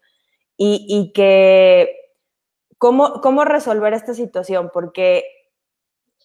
y, 0.57 0.85
y 0.87 1.11
que, 1.13 1.95
¿cómo, 2.77 3.21
¿cómo 3.21 3.45
resolver 3.45 3.93
esta 3.93 4.13
situación? 4.13 4.69
Porque 4.73 5.23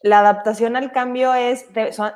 la 0.02 0.20
adaptación 0.20 0.76
al 0.76 0.92
cambio 0.92 1.34
es, 1.34 1.66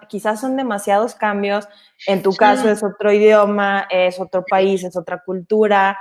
quizás 0.08 0.40
son 0.40 0.56
demasiados 0.56 1.14
cambios, 1.14 1.68
en 2.06 2.22
tu 2.22 2.32
caso 2.34 2.68
es 2.68 2.82
otro 2.82 3.12
idioma, 3.12 3.86
es 3.90 4.20
otro 4.20 4.44
país, 4.44 4.84
es 4.84 4.96
otra 4.96 5.22
cultura, 5.24 5.98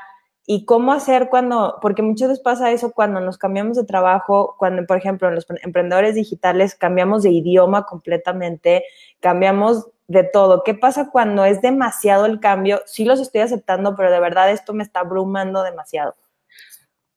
y 0.52 0.66
cómo 0.66 0.94
hacer 0.94 1.30
cuando, 1.30 1.78
porque 1.80 2.02
muchas 2.02 2.30
veces 2.30 2.44
pasa 2.44 2.72
eso 2.72 2.92
cuando 2.92 3.20
nos 3.20 3.38
cambiamos 3.38 3.78
de 3.78 3.84
trabajo, 3.84 4.56
cuando, 4.58 4.84
por 4.88 4.98
ejemplo, 4.98 5.28
en 5.28 5.36
los 5.36 5.46
emprendedores 5.62 6.16
digitales 6.16 6.74
cambiamos 6.74 7.22
de 7.22 7.30
idioma 7.30 7.86
completamente, 7.86 8.84
cambiamos 9.20 9.90
de 10.08 10.24
todo. 10.24 10.64
¿Qué 10.64 10.74
pasa 10.74 11.12
cuando 11.12 11.46
es 11.46 11.62
demasiado 11.62 12.26
el 12.26 12.40
cambio? 12.40 12.82
Sí 12.88 13.06
los 13.06 13.20
estoy 13.20 13.42
aceptando, 13.42 13.96
pero 13.96 14.10
de 14.10 14.20
verdad 14.20 14.50
esto 14.50 14.74
me 14.74 14.82
está 14.82 15.02
abrumando 15.02 15.62
demasiado. 15.62 16.16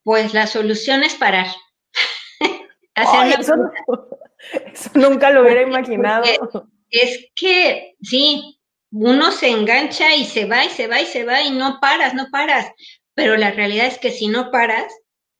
Pues 0.03 0.35
la 0.35 0.45
solución 0.45 1.01
es 1.01 1.15
parar. 1.15 1.47
Hacer 2.93 3.39
eso 3.39 3.55
nunca 4.93 5.31
lo 5.31 5.41
hubiera 5.41 5.63
imaginado. 5.63 6.23
Es 6.91 7.31
que, 7.35 7.95
sí, 7.99 8.61
uno 8.91 9.31
se 9.31 9.49
engancha 9.49 10.13
y 10.13 10.23
se 10.25 10.45
va 10.45 10.65
y 10.65 10.69
se 10.69 10.85
va 10.85 11.01
y 11.01 11.07
se 11.07 11.25
va 11.25 11.41
y 11.41 11.49
no 11.49 11.79
paras, 11.81 12.13
no 12.13 12.27
paras. 12.31 12.67
Pero 13.15 13.37
la 13.37 13.51
realidad 13.51 13.87
es 13.87 13.97
que 13.97 14.11
si 14.11 14.27
no 14.27 14.51
paras, 14.51 14.91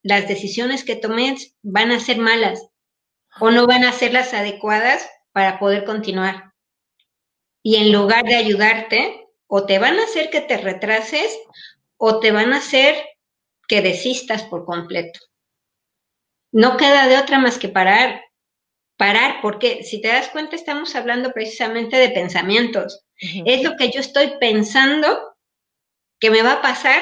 las 0.02 0.28
decisiones 0.28 0.84
que 0.84 0.96
tomes 0.96 1.56
van 1.62 1.92
a 1.92 2.00
ser 2.00 2.18
malas 2.18 2.68
o 3.40 3.52
no 3.52 3.66
van 3.66 3.84
a 3.84 3.94
ser 3.94 4.14
las 4.14 4.34
adecuadas 4.34 5.10
para 5.32 5.60
poder 5.60 5.86
continuar. 5.86 6.54
Y 7.64 7.78
en 7.78 7.92
lugar 7.92 8.26
de 8.26 8.36
ayudarte, 8.36 9.28
o 9.48 9.66
te 9.66 9.80
van 9.80 9.98
a 10.00 10.04
hacer 10.04 10.30
que 10.30 10.42
te 10.42 10.58
retrases 10.58 11.38
o 11.98 12.20
te 12.20 12.32
van 12.32 12.54
a 12.54 12.58
hacer 12.58 12.96
que 13.68 13.82
desistas 13.82 14.44
por 14.44 14.66
completo. 14.66 15.20
No 16.52 16.78
queda 16.78 17.08
de 17.08 17.18
otra 17.18 17.40
más 17.40 17.58
que 17.58 17.70
parar 17.70 18.22
parar, 18.98 19.42
porque 19.42 19.84
si 19.84 20.02
te 20.02 20.08
das 20.08 20.30
cuenta 20.30 20.56
estamos 20.56 20.96
hablando 20.96 21.34
precisamente 21.34 21.98
de 21.98 22.10
pensamientos. 22.10 23.06
Es 23.46 23.64
lo 23.64 23.76
que 23.76 23.92
yo 23.92 24.00
estoy 24.00 24.34
pensando 24.40 25.36
que 26.20 26.30
me 26.30 26.42
va 26.42 26.54
a 26.54 26.62
pasar 26.62 27.02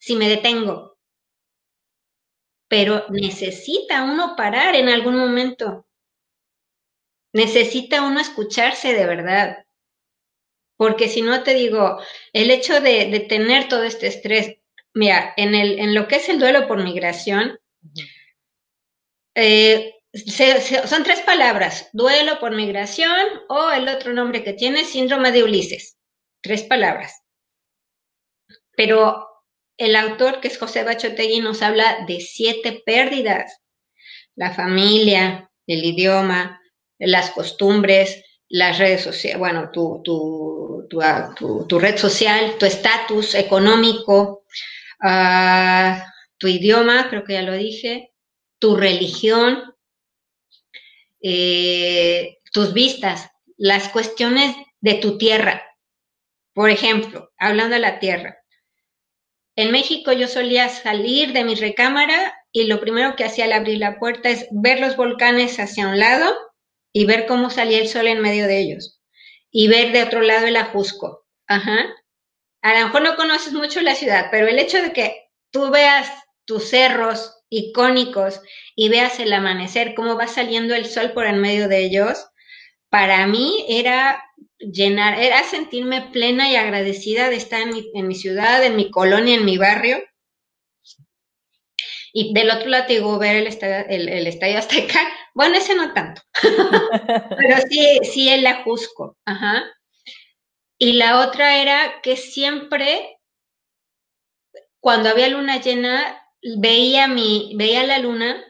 si 0.00 0.16
me 0.16 0.28
detengo. 0.28 0.98
Pero 2.68 3.04
necesita 3.10 4.02
uno 4.02 4.34
parar 4.36 4.74
en 4.74 4.88
algún 4.88 5.16
momento. 5.16 5.86
Necesita 7.32 8.02
uno 8.02 8.20
escucharse 8.20 8.94
de 8.94 9.06
verdad. 9.06 9.64
Porque 10.76 11.08
si 11.08 11.20
no 11.22 11.42
te 11.42 11.54
digo, 11.54 12.00
el 12.32 12.50
hecho 12.50 12.80
de, 12.80 13.26
tener 13.28 13.68
todo 13.68 13.84
este 13.84 14.06
estrés, 14.06 14.56
mira, 14.94 15.34
en, 15.36 15.94
lo 15.94 16.08
que 16.08 16.16
es 16.16 16.28
el 16.28 16.38
duelo 16.38 16.66
por 16.66 16.82
migración, 16.82 17.60
eh, 19.34 19.94
son 20.86 21.04
tres 21.04 21.20
palabras, 21.20 21.90
duelo 21.92 22.40
por 22.40 22.54
migración 22.56 23.26
o 23.48 23.70
el 23.70 23.88
otro 23.88 24.12
nombre 24.12 24.42
que 24.42 24.54
tiene, 24.54 24.84
síndrome 24.84 25.32
de 25.32 25.44
Ulises. 25.44 25.98
Tres 26.40 26.62
palabras. 26.62 27.22
Pero 28.74 29.29
el 29.80 29.96
autor, 29.96 30.40
que 30.40 30.48
es 30.48 30.58
José 30.58 30.84
Bachotegui, 30.84 31.40
nos 31.40 31.62
habla 31.62 32.04
de 32.06 32.20
siete 32.20 32.82
pérdidas. 32.84 33.62
La 34.36 34.52
familia, 34.52 35.50
el 35.66 35.82
idioma, 35.82 36.60
las 36.98 37.30
costumbres, 37.30 38.22
las 38.50 38.76
redes 38.78 39.02
sociales, 39.02 39.38
bueno, 39.38 39.70
tu, 39.72 40.02
tu, 40.04 40.86
tu, 41.66 41.78
red 41.78 41.96
social, 41.96 42.56
tu 42.58 42.66
estatus 42.66 43.34
económico, 43.34 44.44
ah, 45.02 46.04
tu 46.36 46.46
idioma, 46.46 47.08
creo 47.08 47.24
que 47.24 47.32
ya 47.32 47.42
lo 47.42 47.54
dije, 47.54 48.12
tu 48.58 48.76
religión, 48.76 49.62
eh, 51.22 52.36
tus 52.52 52.74
vistas, 52.74 53.30
las 53.56 53.88
cuestiones 53.88 54.54
de 54.82 54.94
tu 54.94 55.16
tierra. 55.16 55.62
Por 56.52 56.68
ejemplo, 56.68 57.30
hablando 57.38 57.76
de 57.76 57.80
la 57.80 57.98
tierra. 57.98 58.39
En 59.56 59.72
México 59.72 60.12
yo 60.12 60.28
solía 60.28 60.68
salir 60.68 61.32
de 61.32 61.44
mi 61.44 61.54
recámara 61.54 62.34
y 62.52 62.64
lo 62.64 62.80
primero 62.80 63.16
que 63.16 63.24
hacía 63.24 63.44
al 63.44 63.52
abrir 63.52 63.78
la 63.78 63.98
puerta 63.98 64.28
es 64.28 64.46
ver 64.50 64.80
los 64.80 64.96
volcanes 64.96 65.58
hacia 65.58 65.88
un 65.88 65.98
lado 65.98 66.34
y 66.92 67.04
ver 67.04 67.26
cómo 67.26 67.50
salía 67.50 67.78
el 67.78 67.88
sol 67.88 68.06
en 68.06 68.20
medio 68.20 68.46
de 68.46 68.58
ellos. 68.58 69.00
Y 69.50 69.68
ver 69.68 69.92
de 69.92 70.02
otro 70.02 70.22
lado 70.22 70.46
el 70.46 70.56
Ajusco. 70.56 71.26
Ajá. 71.46 71.86
A 72.62 72.78
lo 72.78 72.86
mejor 72.86 73.02
no 73.02 73.16
conoces 73.16 73.52
mucho 73.52 73.80
la 73.80 73.94
ciudad, 73.94 74.28
pero 74.30 74.46
el 74.46 74.58
hecho 74.58 74.80
de 74.80 74.92
que 74.92 75.28
tú 75.50 75.70
veas 75.70 76.10
tus 76.44 76.68
cerros 76.68 77.38
icónicos 77.48 78.40
y 78.76 78.88
veas 78.88 79.18
el 79.18 79.32
amanecer, 79.32 79.94
cómo 79.94 80.16
va 80.16 80.26
saliendo 80.26 80.74
el 80.74 80.86
sol 80.86 81.12
por 81.12 81.26
en 81.26 81.40
medio 81.40 81.68
de 81.68 81.84
ellos, 81.84 82.26
para 82.88 83.26
mí 83.26 83.64
era 83.68 84.22
llenar, 84.60 85.18
era 85.18 85.42
sentirme 85.42 86.10
plena 86.12 86.50
y 86.50 86.56
agradecida 86.56 87.28
de 87.28 87.36
estar 87.36 87.60
en 87.62 88.06
mi, 88.06 88.14
ciudad, 88.14 88.64
en 88.64 88.76
mi 88.76 88.90
colonia, 88.90 89.34
en 89.34 89.44
mi 89.44 89.58
barrio. 89.58 89.98
Y 92.12 92.34
del 92.34 92.50
otro 92.50 92.68
lado 92.68 92.86
te 92.86 92.94
digo, 92.94 93.18
ver 93.18 93.36
el 93.36 93.46
estadio, 93.46 93.86
el, 93.88 94.08
el 94.08 94.26
estadio 94.26 94.58
Azteca, 94.58 95.00
bueno, 95.34 95.56
ese 95.56 95.74
no 95.74 95.92
tanto, 95.94 96.22
pero 96.42 97.56
sí, 97.68 98.00
sí 98.02 98.28
el 98.28 98.46
Ajusco, 98.46 99.16
ajá. 99.24 99.64
Y 100.78 100.94
la 100.94 101.20
otra 101.20 101.58
era 101.60 102.00
que 102.02 102.16
siempre, 102.16 103.18
cuando 104.80 105.10
había 105.10 105.28
luna 105.28 105.60
llena, 105.60 106.20
veía, 106.58 107.06
mi, 107.06 107.52
veía 107.54 107.84
la 107.84 107.98
luna, 107.98 108.42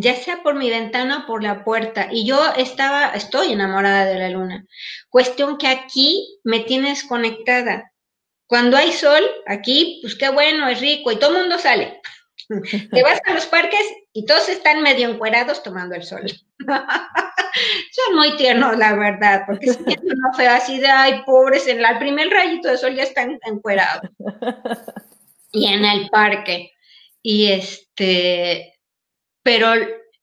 ya 0.00 0.14
sea 0.14 0.42
por 0.42 0.54
mi 0.54 0.70
ventana 0.70 1.18
o 1.18 1.26
por 1.26 1.42
la 1.42 1.64
puerta, 1.64 2.08
y 2.10 2.26
yo 2.26 2.40
estaba, 2.56 3.10
estoy 3.10 3.52
enamorada 3.52 4.04
de 4.04 4.18
la 4.18 4.28
luna. 4.28 4.64
Cuestión 5.08 5.58
que 5.58 5.66
aquí 5.66 6.38
me 6.44 6.60
tienes 6.60 7.04
conectada. 7.04 7.92
Cuando 8.46 8.76
hay 8.76 8.92
sol, 8.92 9.22
aquí, 9.46 9.98
pues 10.02 10.14
qué 10.14 10.30
bueno, 10.30 10.68
es 10.68 10.80
rico, 10.80 11.10
y 11.12 11.16
todo 11.16 11.32
el 11.32 11.42
mundo 11.42 11.58
sale. 11.58 12.00
Te 12.92 13.02
vas 13.02 13.20
a 13.26 13.34
los 13.34 13.46
parques 13.46 13.84
y 14.12 14.24
todos 14.24 14.48
están 14.48 14.82
medio 14.82 15.08
encuerados 15.08 15.62
tomando 15.62 15.94
el 15.94 16.02
sol. 16.02 16.22
Son 17.90 18.14
muy 18.14 18.36
tiernos, 18.36 18.78
la 18.78 18.94
verdad, 18.94 19.42
porque 19.46 19.72
si 19.72 19.82
no 19.82 20.32
fue 20.34 20.46
así 20.46 20.78
de, 20.78 20.86
ay, 20.86 21.22
pobres, 21.26 21.66
en 21.66 21.84
el 21.84 21.98
primer 21.98 22.28
rayito 22.30 22.68
de 22.68 22.78
sol 22.78 22.94
ya 22.94 23.02
están 23.02 23.38
encuerados. 23.44 24.10
Y 25.50 25.66
en 25.66 25.82
el 25.82 26.10
parque. 26.10 26.72
Y 27.22 27.52
este, 27.52 28.77
pero 29.48 29.72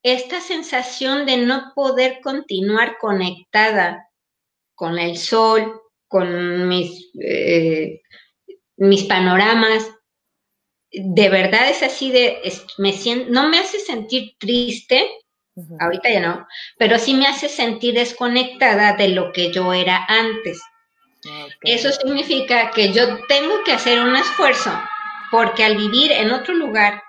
esta 0.04 0.40
sensación 0.40 1.26
de 1.26 1.38
no 1.38 1.72
poder 1.74 2.20
continuar 2.22 3.00
conectada 3.00 4.08
con 4.76 5.00
el 5.00 5.18
sol, 5.18 5.82
con 6.08 6.68
mis, 6.68 7.10
eh, 7.20 8.02
mis 8.78 9.06
panoramas, 9.06 9.90
de 10.92 11.30
verdad 11.30 11.72
es 11.72 11.82
así 11.82 12.12
de, 12.12 12.38
me 12.78 12.94
siento, 12.94 13.32
no 13.32 13.50
me 13.50 13.58
hace 13.58 13.80
sentir 13.80 14.36
triste, 14.38 15.10
ahorita 15.80 16.12
ya 16.12 16.20
no, 16.20 16.48
pero 16.78 17.00
sí 17.00 17.16
me 17.16 17.26
hace 17.26 17.50
sentir 17.50 17.96
desconectada 17.96 18.94
de 18.94 19.08
lo 19.08 19.32
que 19.32 19.52
yo 19.52 19.74
era 19.74 20.06
antes. 20.08 20.62
Eso 21.62 21.92
significa 21.92 22.70
que 22.70 22.94
yo 22.94 23.26
tengo 23.28 23.64
que 23.64 23.72
hacer 23.72 24.00
un 24.02 24.16
esfuerzo 24.16 24.72
porque 25.32 25.64
al 25.64 25.78
vivir 25.78 26.12
en 26.12 26.32
otro 26.32 26.54
lugar, 26.54 27.02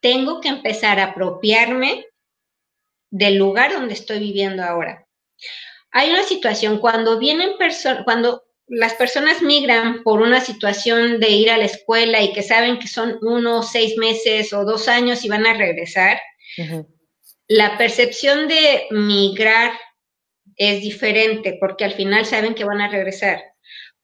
tengo 0.00 0.40
que 0.40 0.48
empezar 0.48 1.00
a 1.00 1.06
apropiarme 1.06 2.06
del 3.10 3.36
lugar 3.36 3.72
donde 3.72 3.94
estoy 3.94 4.18
viviendo 4.18 4.62
ahora. 4.62 5.06
Hay 5.90 6.10
una 6.10 6.22
situación 6.22 6.78
cuando 6.78 7.18
vienen 7.18 7.56
personas, 7.56 8.04
cuando 8.04 8.44
las 8.68 8.94
personas 8.94 9.40
migran 9.42 10.02
por 10.02 10.20
una 10.20 10.40
situación 10.40 11.20
de 11.20 11.30
ir 11.30 11.50
a 11.50 11.56
la 11.56 11.64
escuela 11.64 12.22
y 12.22 12.32
que 12.32 12.42
saben 12.42 12.78
que 12.78 12.86
son 12.86 13.18
uno, 13.22 13.62
seis 13.62 13.96
meses 13.96 14.52
o 14.52 14.64
dos 14.64 14.88
años 14.88 15.24
y 15.24 15.28
van 15.28 15.46
a 15.46 15.54
regresar, 15.54 16.20
la 17.46 17.78
percepción 17.78 18.46
de 18.46 18.86
migrar 18.90 19.72
es 20.56 20.82
diferente 20.82 21.56
porque 21.58 21.84
al 21.84 21.94
final 21.94 22.26
saben 22.26 22.54
que 22.54 22.64
van 22.64 22.80
a 22.80 22.88
regresar 22.88 23.42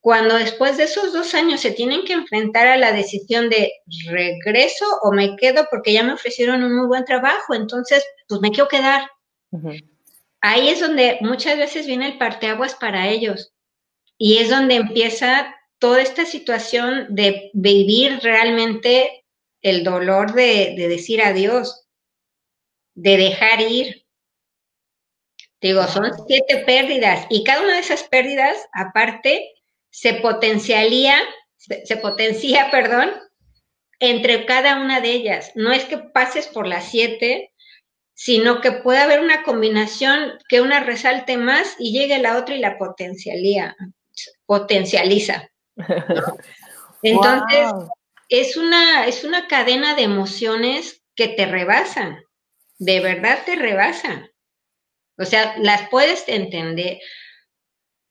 cuando 0.04 0.36
después 0.36 0.76
de 0.76 0.84
esos 0.84 1.14
dos 1.14 1.32
años 1.32 1.62
se 1.62 1.70
tienen 1.70 2.04
que 2.04 2.12
enfrentar 2.12 2.66
a 2.66 2.76
la 2.76 2.92
decisión 2.92 3.48
de 3.48 3.72
regreso 4.04 4.84
o 5.00 5.12
me 5.12 5.34
quedo 5.36 5.66
porque 5.70 5.94
ya 5.94 6.02
me 6.02 6.12
ofrecieron 6.12 6.62
un 6.62 6.76
muy 6.76 6.86
buen 6.86 7.06
trabajo, 7.06 7.54
entonces 7.54 8.04
pues 8.28 8.42
me 8.42 8.50
quiero 8.50 8.68
quedar. 8.68 9.08
Ahí 10.42 10.68
es 10.68 10.80
donde 10.80 11.16
muchas 11.22 11.56
veces 11.56 11.86
viene 11.86 12.06
el 12.06 12.18
parteaguas 12.18 12.74
para 12.74 13.08
ellos 13.08 13.54
y 14.18 14.36
es 14.36 14.50
donde 14.50 14.74
empieza 14.74 15.54
toda 15.78 16.02
esta 16.02 16.26
situación 16.26 17.06
de 17.08 17.50
vivir 17.54 18.20
realmente 18.22 19.24
el 19.62 19.84
dolor 19.84 20.34
de, 20.34 20.74
de 20.76 20.86
decir 20.86 21.22
adiós, 21.22 21.86
de 22.94 23.16
dejar 23.16 23.62
ir. 23.62 24.06
Digo, 25.62 25.82
son 25.86 26.12
siete 26.26 26.58
pérdidas 26.66 27.26
y 27.30 27.42
cada 27.42 27.62
una 27.62 27.72
de 27.72 27.80
esas 27.80 28.02
pérdidas, 28.02 28.58
aparte, 28.74 29.53
se 29.94 30.14
potenciaría, 30.14 31.16
se, 31.56 31.96
potencia, 31.98 32.68
perdón, 32.72 33.12
entre 34.00 34.44
cada 34.44 34.80
una 34.80 35.00
de 35.00 35.12
ellas. 35.12 35.52
No 35.54 35.72
es 35.72 35.84
que 35.84 35.98
pases 35.98 36.48
por 36.48 36.66
las 36.66 36.90
siete, 36.90 37.52
sino 38.12 38.60
que 38.60 38.72
puede 38.72 38.98
haber 38.98 39.20
una 39.20 39.44
combinación 39.44 40.32
que 40.48 40.60
una 40.60 40.80
resalte 40.80 41.36
más 41.36 41.76
y 41.78 41.92
llegue 41.92 42.18
la 42.18 42.38
otra 42.38 42.56
y 42.56 42.58
la 42.58 42.76
potencialía, 42.76 43.76
potencializa. 44.46 45.48
Entonces, 47.02 47.68
es, 48.28 48.56
una, 48.56 49.06
es 49.06 49.22
una 49.22 49.46
cadena 49.46 49.94
de 49.94 50.02
emociones 50.02 51.04
que 51.14 51.28
te 51.28 51.46
rebasan, 51.46 52.18
de 52.78 52.98
verdad 52.98 53.38
te 53.46 53.54
rebasan. 53.54 54.28
O 55.18 55.24
sea, 55.24 55.54
las 55.58 55.88
puedes 55.88 56.24
entender, 56.26 56.98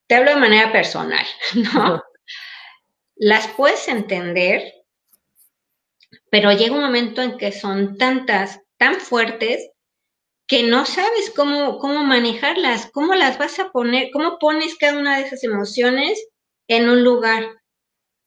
te 0.08 0.16
hablo 0.16 0.32
de 0.32 0.38
manera 0.38 0.72
personal, 0.72 1.26
¿no? 1.74 2.04
Las 3.16 3.48
puedes 3.48 3.88
entender, 3.88 4.74
pero 6.30 6.52
llega 6.52 6.76
un 6.76 6.82
momento 6.82 7.22
en 7.22 7.38
que 7.38 7.52
son 7.52 7.98
tantas, 7.98 8.60
tan 8.78 8.96
fuertes, 9.00 9.70
que 10.48 10.63
no 10.63 10.86
sabes 10.86 11.32
cómo, 11.36 11.78
cómo 11.80 12.04
manejarlas, 12.04 12.89
cómo 12.92 13.16
las 13.16 13.38
vas 13.38 13.60
a 13.60 13.72
poner, 13.72 14.10
cómo 14.12 14.39
pones 14.39 14.76
cada 14.76 15.00
una 15.00 15.18
de 15.18 15.24
esas 15.24 15.44
emociones 15.44 16.22
en 16.68 16.89
un 16.89 17.04
lugar. 17.04 17.48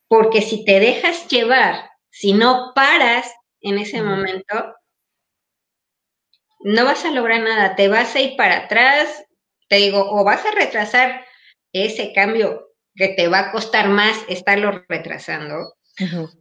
Porque 0.08 0.40
si 0.40 0.64
te 0.64 0.80
dejas 0.80 1.28
llevar, 1.28 1.90
si 2.10 2.32
no 2.32 2.72
paras 2.74 3.30
en 3.60 3.78
ese 3.78 4.02
momento, 4.02 4.74
no 6.60 6.84
vas 6.84 7.04
a 7.04 7.10
lograr 7.10 7.42
nada, 7.42 7.76
te 7.76 7.88
vas 7.88 8.14
a 8.14 8.20
ir 8.20 8.36
para 8.36 8.64
atrás, 8.64 9.24
te 9.68 9.76
digo, 9.76 10.10
o 10.10 10.24
vas 10.24 10.44
a 10.46 10.52
retrasar 10.52 11.25
ese 11.84 12.12
cambio 12.12 12.70
que 12.94 13.08
te 13.08 13.28
va 13.28 13.40
a 13.40 13.52
costar 13.52 13.88
más 13.88 14.16
estarlo 14.28 14.84
retrasando, 14.88 15.74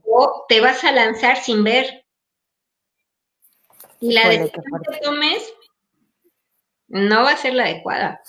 o 0.04 0.46
te 0.48 0.62
vas 0.62 0.84
a 0.84 0.92
lanzar 0.92 1.38
sin 1.38 1.64
ver. 1.64 2.06
Y 4.00 4.14
la 4.14 4.30
decisión 4.30 4.64
que 4.90 5.00
tomes 5.00 5.54
no 6.88 7.24
va 7.24 7.32
a 7.32 7.38
ser 7.38 7.54
la 7.54 7.64
adecuada. 7.64 8.22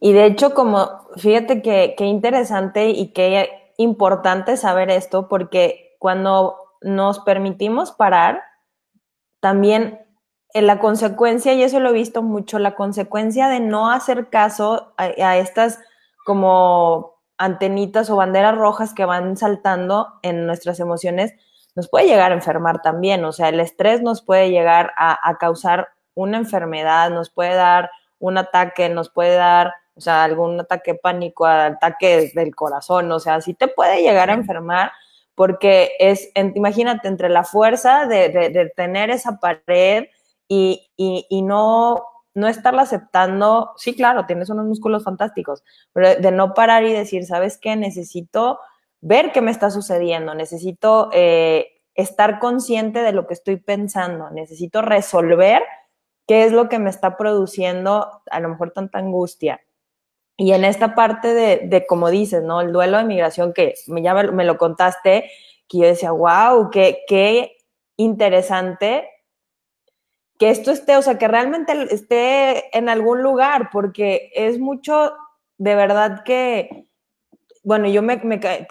Y 0.00 0.12
de 0.12 0.26
hecho, 0.26 0.54
como, 0.54 1.08
fíjate 1.16 1.62
que, 1.62 1.94
qué 1.96 2.04
interesante 2.04 2.88
y 2.88 3.12
qué 3.12 3.72
importante 3.76 4.56
saber 4.56 4.90
esto, 4.90 5.28
porque 5.28 5.94
cuando 5.98 6.56
nos 6.80 7.18
permitimos 7.20 7.92
parar, 7.92 8.42
también 9.40 10.00
en 10.52 10.66
la 10.66 10.78
consecuencia, 10.80 11.52
y 11.52 11.62
eso 11.62 11.80
lo 11.80 11.90
he 11.90 11.94
visto 11.94 12.22
mucho, 12.22 12.58
la 12.58 12.74
consecuencia 12.74 13.48
de 13.48 13.60
no 13.60 13.90
hacer 13.90 14.30
caso 14.30 14.94
a, 14.96 15.36
estas 15.36 15.78
como 16.30 17.18
antenitas 17.38 18.08
o 18.08 18.14
banderas 18.14 18.54
rojas 18.54 18.94
que 18.94 19.04
van 19.04 19.36
saltando 19.36 20.06
en 20.22 20.46
nuestras 20.46 20.78
emociones, 20.78 21.34
nos 21.74 21.88
puede 21.88 22.06
llegar 22.06 22.30
a 22.30 22.36
enfermar 22.36 22.82
también. 22.82 23.24
O 23.24 23.32
sea, 23.32 23.48
el 23.48 23.58
estrés 23.58 24.00
nos 24.00 24.22
puede 24.22 24.50
llegar 24.50 24.92
a, 24.96 25.18
a 25.28 25.38
causar 25.38 25.88
una 26.14 26.36
enfermedad, 26.36 27.10
nos 27.10 27.30
puede 27.30 27.56
dar 27.56 27.90
un 28.20 28.38
ataque, 28.38 28.88
nos 28.88 29.10
puede 29.10 29.34
dar, 29.34 29.74
o 29.96 30.00
sea, 30.00 30.22
algún 30.22 30.60
ataque 30.60 30.94
pánico, 30.94 31.46
ataque 31.46 32.30
del 32.32 32.54
corazón, 32.54 33.10
o 33.10 33.18
sea, 33.18 33.40
sí 33.40 33.54
te 33.54 33.66
puede 33.66 34.02
llegar 34.02 34.30
a 34.30 34.34
enfermar 34.34 34.92
porque 35.34 35.96
es, 35.98 36.30
imagínate, 36.36 37.08
entre 37.08 37.28
la 37.28 37.42
fuerza 37.42 38.06
de, 38.06 38.28
de 38.28 38.72
tener 38.76 39.10
esa 39.10 39.40
pared, 39.40 40.04
y, 40.52 41.42
no, 41.44 42.04
no 42.34 42.48
estarla 42.48 42.82
aceptando, 42.82 43.72
sí, 43.76 43.94
claro, 43.94 44.26
tienes 44.26 44.50
unos 44.50 44.66
músculos 44.66 45.04
fantásticos, 45.04 45.64
pero 45.92 46.14
de 46.20 46.30
no 46.30 46.54
parar 46.54 46.84
y 46.84 46.92
decir, 46.92 47.24
¿sabes 47.26 47.58
qué? 47.58 47.76
Necesito 47.76 48.60
ver 49.00 49.32
qué 49.32 49.40
me 49.40 49.50
está 49.50 49.70
sucediendo, 49.70 50.34
necesito 50.34 51.10
eh, 51.12 51.80
estar 51.94 52.38
consciente 52.38 53.02
de 53.02 53.12
lo 53.12 53.26
que 53.26 53.34
estoy 53.34 53.56
pensando, 53.56 54.30
necesito 54.30 54.82
resolver 54.82 55.62
qué 56.26 56.44
es 56.44 56.52
lo 56.52 56.68
que 56.68 56.78
me 56.78 56.90
está 56.90 57.16
produciendo 57.16 58.22
a 58.30 58.40
lo 58.40 58.48
mejor 58.48 58.72
tanta 58.72 58.98
angustia. 58.98 59.60
Y 60.36 60.52
en 60.52 60.64
esta 60.64 60.94
parte 60.94 61.34
de, 61.34 61.62
de 61.64 61.86
como 61.86 62.08
dices, 62.08 62.42
¿no? 62.42 62.60
El 62.60 62.72
duelo 62.72 62.98
de 62.98 63.04
migración, 63.04 63.52
que 63.52 63.74
ya 63.86 64.14
me, 64.14 64.30
me 64.30 64.44
lo 64.44 64.56
contaste, 64.56 65.30
que 65.68 65.78
yo 65.78 65.86
decía, 65.86 66.12
wow, 66.12 66.70
qué, 66.70 67.00
qué 67.06 67.56
interesante 67.96 69.08
que 70.40 70.48
esto 70.48 70.72
esté, 70.72 70.96
o 70.96 71.02
sea, 71.02 71.18
que 71.18 71.28
realmente 71.28 71.74
esté 71.90 72.76
en 72.76 72.88
algún 72.88 73.22
lugar, 73.22 73.68
porque 73.70 74.32
es 74.34 74.58
mucho, 74.58 75.12
de 75.58 75.74
verdad 75.74 76.24
que, 76.24 76.86
bueno, 77.62 77.86
yo 77.90 78.00
me, 78.00 78.18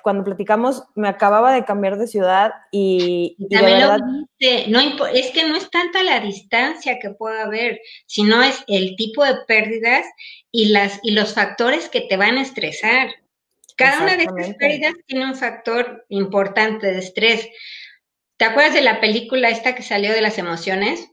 cuando 0.01 0.23
platicamos 0.23 0.83
me 0.95 1.07
acababa 1.07 1.53
de 1.53 1.65
cambiar 1.65 1.99
de 1.99 2.07
ciudad 2.07 2.53
y... 2.71 3.37
también 3.51 3.81
lo 3.81 3.97
viste, 4.39 4.67
no, 4.71 4.79
es 5.13 5.29
que 5.29 5.47
no 5.47 5.55
es 5.55 5.69
tanta 5.69 6.01
la 6.01 6.19
distancia 6.21 6.97
que 6.97 7.11
pueda 7.11 7.43
haber, 7.43 7.79
sino 8.07 8.41
es 8.41 8.63
el 8.67 8.95
tipo 8.95 9.23
de 9.23 9.35
pérdidas 9.47 10.07
y, 10.51 10.69
las, 10.69 10.99
y 11.03 11.11
los 11.11 11.35
factores 11.35 11.87
que 11.87 12.01
te 12.01 12.17
van 12.17 12.39
a 12.39 12.41
estresar. 12.41 13.11
Cada 13.77 14.01
una 14.01 14.17
de 14.17 14.23
esas 14.23 14.55
pérdidas 14.55 14.95
tiene 15.05 15.25
un 15.25 15.35
factor 15.35 16.03
importante 16.09 16.87
de 16.87 16.97
estrés. 16.97 17.47
¿Te 18.37 18.45
acuerdas 18.45 18.73
de 18.73 18.81
la 18.81 18.99
película 18.99 19.49
esta 19.49 19.75
que 19.75 19.83
salió 19.83 20.11
de 20.11 20.21
las 20.21 20.39
emociones? 20.39 21.11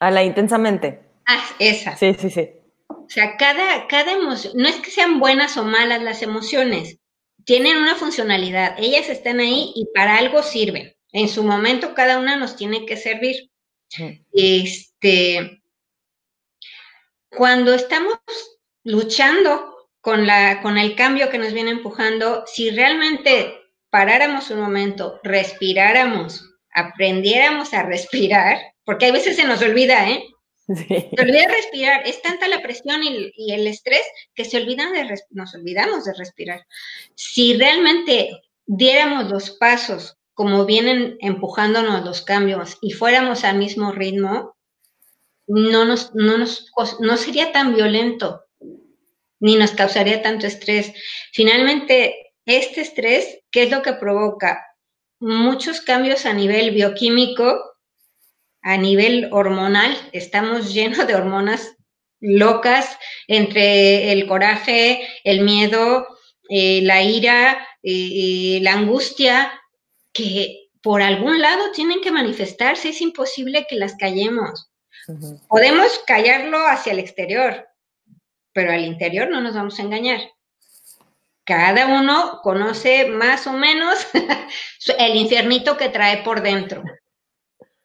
A 0.00 0.10
la 0.10 0.24
intensamente. 0.24 1.00
Ah, 1.26 1.44
esa. 1.58 1.96
Sí, 1.96 2.14
sí, 2.18 2.30
sí. 2.30 2.50
O 2.88 3.06
sea, 3.08 3.36
cada, 3.36 3.86
cada 3.86 4.12
emoción, 4.12 4.54
no 4.56 4.68
es 4.68 4.76
que 4.76 4.90
sean 4.90 5.20
buenas 5.20 5.56
o 5.56 5.64
malas 5.64 6.02
las 6.02 6.22
emociones, 6.22 6.98
tienen 7.44 7.76
una 7.76 7.94
funcionalidad, 7.94 8.76
ellas 8.78 9.08
están 9.08 9.40
ahí 9.40 9.72
y 9.74 9.86
para 9.94 10.16
algo 10.16 10.42
sirven. 10.42 10.94
En 11.12 11.28
su 11.28 11.42
momento 11.42 11.94
cada 11.94 12.18
una 12.18 12.36
nos 12.36 12.56
tiene 12.56 12.86
que 12.86 12.96
servir. 12.96 13.50
Este, 14.32 15.62
cuando 17.28 17.74
estamos 17.74 18.18
luchando 18.84 19.88
con, 20.00 20.26
la, 20.26 20.62
con 20.62 20.78
el 20.78 20.94
cambio 20.94 21.30
que 21.30 21.38
nos 21.38 21.52
viene 21.52 21.70
empujando, 21.70 22.44
si 22.46 22.70
realmente 22.70 23.58
paráramos 23.90 24.50
un 24.50 24.60
momento, 24.60 25.20
respiráramos, 25.24 26.48
aprendiéramos 26.72 27.74
a 27.74 27.82
respirar, 27.82 28.69
porque 28.84 29.06
a 29.06 29.12
veces 29.12 29.36
se 29.36 29.44
nos 29.44 29.62
olvida, 29.62 30.10
¿eh? 30.10 30.24
Se 30.68 31.22
olvida 31.22 31.48
respirar. 31.48 32.06
Es 32.06 32.22
tanta 32.22 32.46
la 32.46 32.62
presión 32.62 33.02
y, 33.02 33.52
el 33.52 33.66
estrés 33.66 34.02
que 34.34 34.44
se 34.44 34.56
olvidan 34.56 34.92
de 34.92 35.18
nos 35.30 35.54
olvidamos 35.54 36.04
de 36.04 36.14
respirar. 36.14 36.64
Si 37.16 37.56
realmente 37.56 38.30
diéramos 38.66 39.28
los 39.28 39.50
pasos 39.50 40.16
como 40.32 40.64
vienen 40.64 41.16
empujándonos 41.20 42.04
los 42.04 42.22
cambios 42.22 42.78
y 42.80 42.92
fuéramos 42.92 43.42
al 43.44 43.58
mismo 43.58 43.90
ritmo, 43.90 44.56
no, 45.48 45.84
nos, 45.84 46.14
no, 46.14 46.38
nos, 46.38 46.70
no 47.00 47.16
sería 47.16 47.50
tan 47.50 47.74
violento 47.74 48.44
ni 49.40 49.56
nos 49.56 49.72
causaría 49.72 50.22
tanto 50.22 50.46
estrés. 50.46 50.92
Finalmente, 51.32 52.34
este 52.44 52.82
estrés, 52.82 53.40
¿qué 53.50 53.64
es 53.64 53.70
lo 53.70 53.82
que 53.82 53.94
provoca? 53.94 54.64
Muchos 55.18 55.80
cambios 55.80 56.26
a 56.26 56.32
nivel 56.32 56.70
bioquímico 56.70 57.69
a 58.62 58.76
nivel 58.76 59.28
hormonal, 59.32 59.96
estamos 60.12 60.72
llenos 60.72 61.06
de 61.06 61.14
hormonas 61.14 61.76
locas 62.20 62.98
entre 63.26 64.12
el 64.12 64.26
coraje, 64.26 65.08
el 65.24 65.40
miedo, 65.40 66.06
eh, 66.48 66.80
la 66.82 67.02
ira, 67.02 67.66
eh, 67.82 68.58
la 68.62 68.74
angustia, 68.74 69.52
que 70.12 70.68
por 70.82 71.02
algún 71.02 71.40
lado 71.40 71.70
tienen 71.72 72.00
que 72.00 72.10
manifestarse, 72.10 72.90
es 72.90 73.00
imposible 73.00 73.66
que 73.68 73.76
las 73.76 73.96
callemos. 73.96 74.70
Podemos 75.48 76.00
callarlo 76.06 76.58
hacia 76.66 76.92
el 76.92 76.98
exterior, 76.98 77.66
pero 78.52 78.72
al 78.72 78.84
interior 78.84 79.28
no 79.28 79.40
nos 79.40 79.54
vamos 79.54 79.78
a 79.78 79.82
engañar. 79.82 80.20
Cada 81.44 81.86
uno 81.86 82.40
conoce 82.42 83.06
más 83.06 83.46
o 83.46 83.52
menos 83.52 84.06
el 84.98 85.16
infiernito 85.16 85.76
que 85.76 85.88
trae 85.88 86.22
por 86.22 86.42
dentro. 86.42 86.82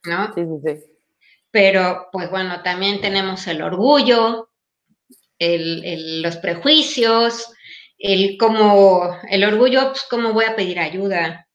¿No? 0.06 0.32
Sí, 0.34 0.42
sí, 0.42 0.78
sí. 0.78 0.84
Pero, 1.50 2.08
pues 2.12 2.30
bueno, 2.30 2.62
también 2.62 3.00
tenemos 3.00 3.46
el 3.46 3.62
orgullo, 3.62 4.50
el, 5.38 6.22
los 6.22 6.36
prejuicios, 6.36 7.52
el 7.98 8.36
cómo, 8.38 9.18
el 9.30 9.44
orgullo, 9.44 9.88
pues 9.90 10.06
cómo 10.10 10.32
voy 10.32 10.44
a 10.44 10.56
pedir 10.56 10.78
ayuda. 10.78 11.48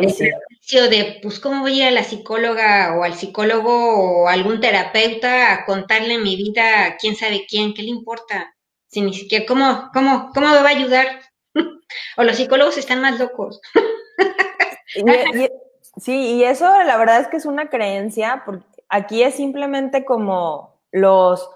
el 0.00 0.14
prejuicio 0.14 0.90
de, 0.90 1.20
pues 1.22 1.38
cómo 1.38 1.60
voy 1.60 1.74
a 1.74 1.76
ir 1.76 1.84
a 1.84 1.90
la 1.92 2.04
psicóloga 2.04 2.96
o 2.98 3.04
al 3.04 3.14
psicólogo 3.14 4.24
o 4.24 4.28
algún 4.28 4.60
terapeuta 4.60 5.52
a 5.54 5.64
contarle 5.64 6.18
mi 6.18 6.36
vida 6.36 6.86
a 6.86 6.96
quién 6.96 7.14
sabe 7.14 7.46
quién, 7.48 7.74
¿qué 7.74 7.82
le 7.82 7.90
importa? 7.90 8.54
Si 8.88 9.00
ni 9.00 9.14
siquiera, 9.14 9.46
¿cómo, 9.46 9.90
cómo, 9.92 10.30
cómo 10.34 10.48
me 10.48 10.62
va 10.62 10.70
a 10.70 10.76
ayudar? 10.76 11.20
o 12.16 12.24
los 12.24 12.36
psicólogos 12.36 12.78
están 12.78 13.00
más 13.00 13.18
locos. 13.18 13.60
Sí, 16.00 16.36
y 16.36 16.44
eso 16.44 16.66
la 16.84 16.96
verdad 16.96 17.20
es 17.20 17.28
que 17.28 17.36
es 17.38 17.46
una 17.46 17.68
creencia, 17.68 18.42
porque 18.44 18.64
aquí 18.88 19.22
es 19.22 19.34
simplemente 19.34 20.04
como 20.04 20.80
los... 20.92 21.50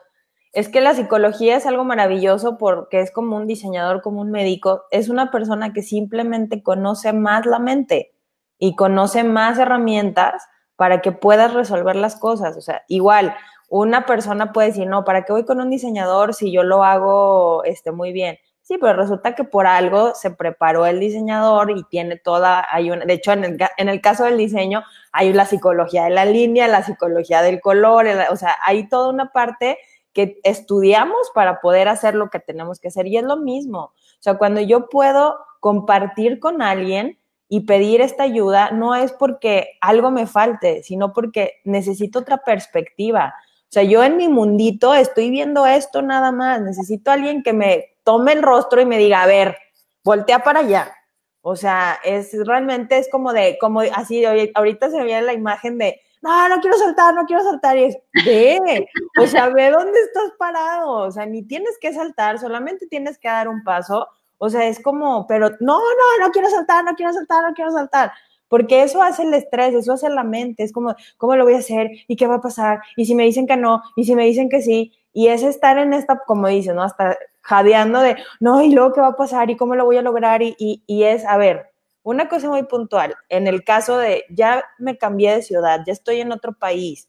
Es 0.53 0.69
que 0.69 0.83
la 0.83 0.95
psicología 0.95 1.57
es 1.57 1.65
algo 1.67 1.85
maravilloso 1.85 2.59
porque 2.59 3.01
es 3.01 3.11
como 3.11 3.37
un 3.37 3.47
diseñador, 3.47 4.03
como 4.03 4.21
un 4.21 4.31
médico, 4.31 4.83
es 4.91 5.09
una 5.09 5.31
persona 5.31 5.73
que 5.73 5.83
simplemente 5.83 6.63
conoce 6.63 7.15
más 7.15 7.47
la 7.47 7.59
mente 7.59 8.13
y 8.59 8.77
conoce 8.77 9.25
más 9.25 9.59
herramientas 9.59 10.45
para 10.77 11.01
que 11.01 11.13
puedas 11.13 11.55
resolver 11.55 11.97
las 11.97 12.17
cosas. 12.17 12.57
O 12.57 12.61
sea, 12.61 12.83
igual, 12.89 13.35
una 13.71 14.05
persona 14.05 14.53
puede 14.53 14.69
decir, 14.69 14.87
no, 14.87 15.05
¿para 15.05 15.25
qué 15.25 15.33
voy 15.33 15.45
con 15.47 15.61
un 15.61 15.71
diseñador 15.71 16.35
si 16.35 16.53
yo 16.53 16.63
lo 16.63 16.85
hago 16.85 17.65
este, 17.65 17.91
muy 17.91 18.13
bien? 18.13 18.39
Sí, 18.63 18.79
pero 18.81 18.93
resulta 18.95 19.35
que 19.35 19.43
por 19.43 19.67
algo 19.67 20.15
se 20.15 20.31
preparó 20.31 20.87
el 20.87 21.01
diseñador 21.01 21.73
y 21.73 21.83
tiene 21.85 22.17
toda, 22.17 22.65
hay 22.71 22.93
una, 22.93 23.05
de 23.05 23.15
hecho 23.15 23.33
en 23.33 23.45
el, 23.45 23.59
en 23.77 23.89
el 23.89 24.01
caso 24.01 24.25
del 24.25 24.39
diseño 24.39 24.85
hay 25.11 25.33
la 25.33 25.47
psicología 25.47 26.05
de 26.05 26.11
la 26.11 26.25
línea, 26.25 26.69
la 26.69 26.85
psicología 26.85 27.43
del 27.43 27.61
color, 27.61 28.07
o 28.31 28.37
sea, 28.37 28.57
hay 28.65 28.89
toda 28.89 29.09
una 29.11 29.33
parte 29.33 29.79
que 30.13 30.39
estudiamos 30.45 31.33
para 31.35 31.61
poder 31.61 31.89
hacer 31.89 32.15
lo 32.15 32.31
que 32.31 32.39
tenemos 32.39 32.79
que 32.79 32.89
hacer 32.89 33.07
y 33.09 33.17
es 33.17 33.25
lo 33.25 33.37
mismo. 33.37 33.81
O 33.81 34.23
sea, 34.23 34.35
cuando 34.39 34.61
yo 34.61 34.89
puedo 34.89 35.39
compartir 35.59 36.39
con 36.39 36.63
alguien 36.63 37.19
y 37.49 37.61
pedir 37.61 38.01
esta 38.01 38.23
ayuda, 38.23 38.71
no 38.71 38.95
es 38.95 39.13
porque 39.13 39.79
algo 39.81 40.11
me 40.11 40.27
falte, 40.27 40.83
sino 40.83 41.13
porque 41.13 41.55
necesito 41.65 42.21
otra 42.21 42.39
perspectiva. 42.39 43.35
O 43.63 43.73
sea, 43.73 43.83
yo 43.83 44.05
en 44.05 44.17
mi 44.17 44.29
mundito 44.29 44.95
estoy 44.95 45.31
viendo 45.31 45.67
esto 45.67 46.03
nada 46.03 46.31
más, 46.31 46.61
necesito 46.61 47.11
alguien 47.11 47.43
que 47.43 47.53
me 47.53 47.92
tome 48.05 48.33
el 48.33 48.43
rostro 48.43 48.81
y 48.81 48.87
me 48.87 48.99
diga, 48.99 49.23
a 49.23 49.27
ver, 49.27 49.57
voltea 50.05 50.43
para 50.43 50.61
allá. 50.61 50.93
O 51.41 51.57
sea, 51.57 51.99
es 52.05 52.33
realmente 52.47 52.99
es 52.99 53.09
como 53.11 53.33
de, 53.33 53.59
como 53.61 53.81
así, 53.81 54.25
ahorita 54.55 54.91
se 54.91 55.03
me 55.03 55.23
la 55.23 55.33
imagen 55.33 55.79
de, 55.79 56.01
no, 56.23 56.49
no 56.49 56.61
quiero 56.61 56.79
saltar, 56.79 57.15
no 57.15 57.27
quiero 57.27 57.43
saltar. 57.43 57.77
Y 57.77 57.85
es, 57.85 57.99
ve, 58.25 58.87
o 59.21 59.27
sea, 59.27 59.49
ve 59.49 59.71
dónde 59.71 59.99
estás 60.01 60.31
parado. 60.39 60.91
O 60.91 61.11
sea, 61.11 61.27
ni 61.27 61.43
tienes 61.43 61.77
que 61.81 61.93
saltar, 61.93 62.39
solamente 62.39 62.87
tienes 62.87 63.19
que 63.19 63.29
dar 63.29 63.49
un 63.49 63.65
paso. 63.65 64.09
O 64.39 64.49
sea, 64.49 64.67
es 64.67 64.81
como, 64.81 65.27
pero 65.27 65.51
no, 65.61 65.79
no, 65.81 66.25
no 66.25 66.31
quiero 66.31 66.49
saltar, 66.49 66.85
no 66.85 66.95
quiero 66.95 67.13
saltar, 67.13 67.45
no 67.45 67.55
quiero 67.55 67.73
saltar. 67.73 68.13
porque 68.53 68.83
eso 68.83 69.03
hace 69.03 69.23
el 69.23 69.33
estrés, 69.33 69.75
eso 69.75 69.95
hace 69.95 70.11
la 70.11 70.25
mente, 70.25 70.63
es 70.63 70.73
como, 70.73 70.95
¿cómo 71.17 71.37
lo 71.37 71.45
voy 71.45 71.55
a 71.55 71.59
hacer? 71.59 71.91
¿Y 72.07 72.17
qué 72.17 72.27
va 72.27 72.35
a 72.35 72.41
pasar? 72.43 72.81
¿Y 72.97 73.07
si 73.07 73.15
me 73.15 73.25
dicen 73.25 73.47
que 73.47 73.57
no? 73.57 73.83
¿Y 73.97 74.05
si 74.05 74.15
me 74.15 74.27
dicen 74.27 74.51
que 74.51 74.61
sí? 74.61 74.93
Y 75.13 75.29
es 75.29 75.43
estar 75.43 75.79
en 75.79 75.95
esta, 75.95 76.19
como 76.27 76.49
dices, 76.49 76.75
¿no? 76.75 76.83
Hasta 76.83 77.17
jadeando 77.43 78.01
de, 78.01 78.17
no, 78.41 78.63
¿y 78.63 78.73
luego 78.73 78.93
qué 78.93 79.01
va 79.01 79.09
a 79.09 79.17
pasar? 79.17 79.51
¿Y 79.51 79.57
cómo 79.57 79.75
lo 79.75 79.85
voy 79.85 79.97
a 79.99 80.03
lograr? 80.03 80.43
Y, 80.43 80.55
y, 80.59 80.83
y 80.87 81.05
es, 81.05 81.25
a 81.27 81.37
ver, 81.37 81.73
una 82.03 82.29
cosa 82.29 82.49
muy 82.49 82.65
puntual, 82.65 83.15
en 83.29 83.47
el 83.47 83.65
caso 83.65 83.99
de, 83.99 84.25
ya 84.31 84.65
me 84.79 84.99
cambié 84.99 85.35
de 85.35 85.43
ciudad, 85.43 85.83
ya 85.87 85.93
estoy 85.93 86.21
en 86.21 86.33
otro 86.33 86.53
país, 86.55 87.09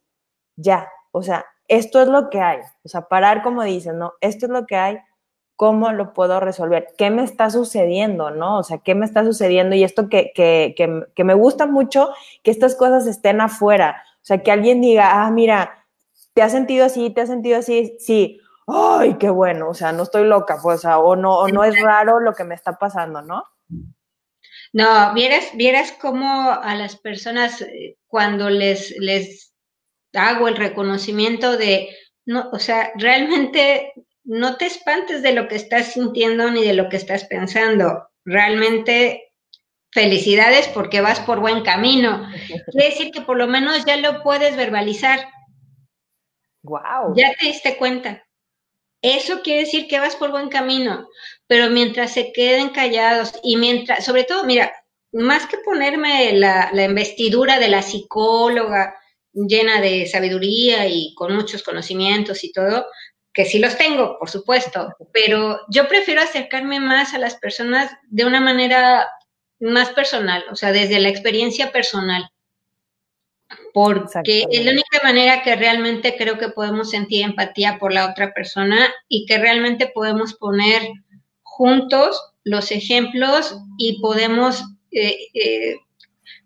ya, 0.56 0.88
o 1.12 1.24
sea, 1.24 1.46
esto 1.68 2.02
es 2.02 2.08
lo 2.08 2.30
que 2.30 2.40
hay, 2.42 2.60
o 2.84 2.90
sea, 2.90 3.08
parar 3.08 3.42
como 3.44 3.64
dicen, 3.64 3.98
¿no? 3.98 4.14
Esto 4.22 4.46
es 4.46 4.52
lo 4.52 4.66
que 4.68 4.76
hay, 4.76 5.00
¿cómo 5.56 5.92
lo 5.92 6.14
puedo 6.14 6.40
resolver? 6.40 6.88
¿Qué 6.98 7.10
me 7.10 7.24
está 7.24 7.50
sucediendo, 7.50 8.32
no? 8.32 8.60
O 8.60 8.64
sea, 8.64 8.80
¿qué 8.80 8.96
me 8.96 9.06
está 9.06 9.24
sucediendo? 9.24 9.76
Y 9.76 9.84
esto 9.84 10.10
que, 10.10 10.32
que, 10.36 10.74
que, 10.78 11.06
que 11.16 11.24
me 11.24 11.34
gusta 11.34 11.66
mucho, 11.66 12.10
que 12.44 12.52
estas 12.52 12.76
cosas 12.76 13.08
estén 13.08 13.42
afuera, 13.42 14.04
o 14.16 14.26
sea, 14.26 14.44
que 14.44 14.52
alguien 14.52 14.82
diga, 14.82 15.24
ah, 15.24 15.32
mira, 15.32 15.86
¿te 16.34 16.42
has 16.42 16.52
sentido 16.52 16.86
así? 16.86 17.10
¿Te 17.10 17.22
has 17.22 17.30
sentido 17.30 17.60
así? 17.60 17.98
Sí. 18.00 18.40
Ay, 18.68 19.18
qué 19.18 19.30
bueno, 19.30 19.70
o 19.70 19.74
sea, 19.74 19.92
no 19.92 20.04
estoy 20.04 20.26
loca, 20.26 20.58
pues, 20.62 20.86
o, 20.86 21.16
no, 21.16 21.40
o 21.40 21.48
no 21.50 21.64
es 21.64 21.80
raro 21.82 22.20
lo 22.20 22.34
que 22.34 22.44
me 22.44 22.56
está 22.56 22.78
pasando, 22.78 23.22
¿no? 23.22 23.44
No, 24.72 25.14
vieras, 25.14 25.50
vieras 25.56 25.94
cómo 26.00 26.52
a 26.52 26.76
las 26.76 26.96
personas 26.96 27.62
eh, 27.62 27.98
cuando 28.08 28.50
les, 28.50 28.96
les 28.98 29.54
hago 30.14 30.48
el 30.48 30.56
reconocimiento 30.56 31.58
de, 31.58 31.90
no, 32.26 32.50
o 32.52 32.60
sea, 32.60 32.92
realmente 32.96 33.94
no 34.24 34.58
te 34.58 34.66
espantes 34.66 35.22
de 35.22 35.34
lo 35.34 35.48
que 35.48 35.56
estás 35.56 35.94
sintiendo 35.94 36.50
ni 36.50 36.64
de 36.64 36.74
lo 36.74 36.90
que 36.90 36.98
estás 36.98 37.26
pensando. 37.26 38.08
Realmente 38.26 39.34
felicidades 39.92 40.68
porque 40.70 41.02
vas 41.02 41.20
por 41.20 41.40
buen 41.40 41.64
camino. 41.64 42.28
Quiere 42.72 42.90
decir 42.90 43.12
que 43.12 43.22
por 43.22 43.38
lo 43.38 43.48
menos 43.48 43.86
ya 43.86 43.98
lo 43.98 44.24
puedes 44.24 44.56
verbalizar. 44.56 45.20
Wow. 46.64 47.14
Ya 47.16 47.34
te 47.40 47.48
diste 47.48 47.78
cuenta. 47.78 48.23
Eso 49.04 49.42
quiere 49.42 49.62
decir 49.62 49.88
que 49.88 50.00
vas 50.00 50.16
por 50.16 50.32
buen 50.32 50.50
camino, 50.50 51.10
pero 51.46 51.70
mientras 51.70 52.14
se 52.14 52.32
queden 52.32 52.70
callados 52.70 53.34
y 53.44 53.58
mientras, 53.58 54.04
sobre 54.06 54.24
todo, 54.24 54.46
mira, 54.46 54.74
más 55.12 55.46
que 55.46 55.58
ponerme 55.58 56.32
la, 56.34 56.72
la 56.74 56.86
investidura 56.86 57.60
de 57.60 57.68
la 57.68 57.82
psicóloga 57.84 58.96
llena 59.34 59.82
de 59.82 60.06
sabiduría 60.06 60.88
y 60.88 61.14
con 61.16 61.36
muchos 61.36 61.64
conocimientos 61.64 62.44
y 62.44 62.52
todo, 62.52 62.86
que 63.34 63.46
sí 63.46 63.60
los 63.60 63.78
tengo, 63.78 64.18
por 64.20 64.30
supuesto, 64.30 64.96
pero 65.12 65.60
yo 65.70 65.88
prefiero 65.88 66.22
acercarme 66.22 66.80
más 66.80 67.14
a 67.14 67.18
las 67.18 67.36
personas 67.36 67.92
de 68.04 68.26
una 68.26 68.40
manera 68.40 69.08
más 69.60 69.90
personal, 69.90 70.46
o 70.52 70.56
sea, 70.56 70.72
desde 70.72 71.00
la 71.00 71.10
experiencia 71.10 71.72
personal, 71.72 72.30
porque 73.74 74.46
es 74.52 74.66
la 74.66 74.72
única 74.72 75.00
manera 75.04 75.42
que 75.42 75.56
realmente 75.56 76.16
creo 76.18 76.38
que 76.38 76.50
podemos 76.50 76.92
sentir 76.92 77.24
empatía 77.24 77.78
por 77.80 77.92
la 77.92 78.10
otra 78.10 78.34
persona 78.34 78.94
y 79.08 79.26
que 79.26 79.38
realmente 79.40 79.88
podemos 79.88 80.36
poner 80.36 80.84
juntos 81.42 82.22
los 82.44 82.72
ejemplos 82.72 83.58
y 83.78 84.00
podemos 84.00 84.64
eh, 84.92 85.18
eh, 85.34 85.76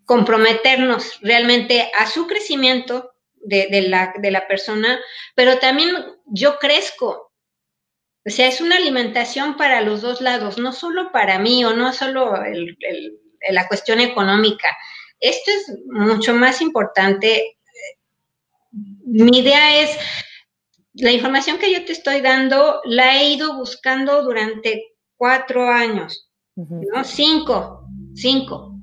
comprometernos 0.06 1.20
realmente 1.22 1.92
a 2.00 2.08
su 2.08 2.28
crecimiento 2.28 3.12
de, 3.36 3.86
la, 3.88 4.14
de 4.18 4.32
la 4.32 4.48
persona, 4.48 5.00
pero 5.36 5.60
también 5.60 5.90
yo 6.26 6.58
crezco. 6.60 7.32
O 8.26 8.30
sea, 8.30 8.48
es 8.48 8.60
una 8.60 8.76
alimentación 8.76 9.56
para 9.56 9.82
los 9.82 10.02
dos 10.02 10.22
lados, 10.22 10.58
no 10.58 10.74
solo 10.74 11.12
para 11.12 11.40
mí 11.40 11.64
o 11.64 11.74
no 11.74 11.94
solo 11.94 12.34
la 13.50 13.68
cuestión 13.68 14.02
económica. 14.02 14.68
Esto 15.20 15.52
es 15.52 15.80
mucho 15.88 16.34
más 16.34 16.62
importante. 16.62 17.58
Mi 18.72 19.40
idea 19.40 19.82
es, 19.82 19.98
la 20.94 21.12
información 21.12 21.58
que 21.58 21.72
yo 21.72 21.86
te 21.86 21.94
estoy 21.94 22.22
dando 22.22 22.82
la 22.86 23.18
he 23.18 23.30
ido 23.34 23.56
buscando 23.56 24.24
durante 24.24 24.96
cuatro 25.16 25.70
años, 25.70 26.30
¿no? 26.56 27.04
Cinco, 27.04 27.88
cinco. 28.16 28.80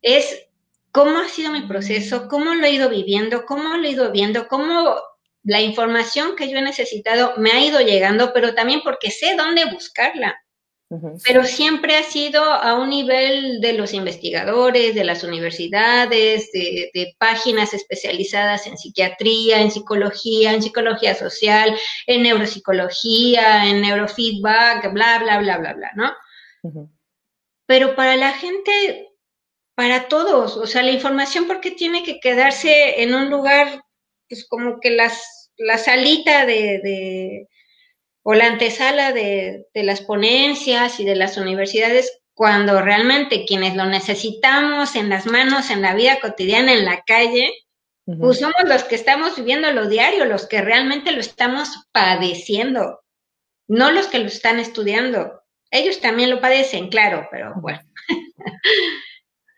Es 0.00 0.46
cómo 0.92 1.18
ha 1.18 1.28
sido 1.28 1.52
mi 1.52 1.62
proceso, 1.62 2.28
cómo 2.28 2.54
lo 2.54 2.66
he 2.66 2.72
ido 2.72 2.88
viviendo, 2.88 3.44
cómo 3.44 3.76
lo 3.76 3.86
he 3.86 3.90
ido 3.90 4.12
viendo, 4.12 4.48
cómo 4.48 4.96
la 5.42 5.60
información 5.60 6.36
que 6.36 6.50
yo 6.50 6.58
he 6.58 6.62
necesitado 6.62 7.34
me 7.36 7.50
ha 7.50 7.64
ido 7.64 7.80
llegando, 7.80 8.32
pero 8.32 8.54
también 8.54 8.80
porque 8.82 9.10
sé 9.10 9.36
dónde 9.36 9.66
buscarla. 9.66 10.36
Pero 11.24 11.44
siempre 11.44 11.96
ha 11.96 12.04
sido 12.04 12.44
a 12.44 12.74
un 12.78 12.90
nivel 12.90 13.60
de 13.60 13.72
los 13.72 13.92
investigadores, 13.92 14.94
de 14.94 15.02
las 15.02 15.24
universidades, 15.24 16.52
de, 16.52 16.90
de, 16.94 17.14
páginas 17.18 17.74
especializadas 17.74 18.68
en 18.68 18.78
psiquiatría, 18.78 19.60
en 19.60 19.72
psicología, 19.72 20.52
en 20.52 20.62
psicología 20.62 21.16
social, 21.16 21.76
en 22.06 22.22
neuropsicología, 22.22 23.66
en 23.66 23.80
neurofeedback, 23.80 24.92
bla, 24.92 25.18
bla, 25.18 25.38
bla, 25.40 25.58
bla, 25.58 25.72
bla, 25.72 25.90
¿no? 25.96 26.12
Pero 27.66 27.96
para 27.96 28.14
la 28.14 28.32
gente 28.32 29.06
para 29.76 30.08
todos. 30.08 30.56
O 30.56 30.66
sea, 30.66 30.82
la 30.82 30.90
información, 30.90 31.46
¿por 31.46 31.60
qué 31.60 31.70
tiene 31.70 32.02
que 32.02 32.18
quedarse 32.18 33.02
en 33.02 33.14
un 33.14 33.30
lugar, 33.30 33.84
pues 34.28 34.46
como 34.48 34.80
que 34.80 34.90
las, 34.90 35.52
la 35.56 35.78
salita 35.78 36.46
de, 36.46 36.80
de 36.82 37.48
o 38.28 38.34
la 38.34 38.46
antesala 38.46 39.12
de, 39.12 39.66
de, 39.72 39.82
las 39.84 40.00
ponencias 40.00 40.98
y 40.98 41.04
de 41.04 41.14
las 41.14 41.36
universidades, 41.36 42.10
cuando 42.34 42.82
realmente 42.82 43.44
quienes 43.46 43.76
lo 43.76 43.86
necesitamos 43.86 44.96
en 44.96 45.08
las 45.08 45.26
manos, 45.26 45.70
en 45.70 45.80
la 45.80 45.94
vida 45.94 46.18
cotidiana, 46.20 46.72
en 46.72 46.84
la 46.84 47.02
calle, 47.02 47.54
pues 48.04 48.40
somos 48.40 48.56
los 48.64 48.82
que 48.82 48.96
estamos 48.96 49.36
viviendo 49.36 49.70
lo 49.70 49.88
diario, 49.88 50.24
los 50.24 50.46
que 50.48 50.60
realmente 50.60 51.12
lo 51.12 51.20
estamos 51.20 51.68
padeciendo, 51.92 53.04
no 53.68 53.92
los 53.92 54.08
que 54.08 54.18
lo 54.18 54.26
están 54.26 54.58
estudiando. 54.58 55.44
Ellos 55.70 56.00
también 56.00 56.30
lo 56.30 56.40
padecen, 56.40 56.88
claro, 56.88 57.28
pero 57.30 57.54
bueno. 57.60 57.80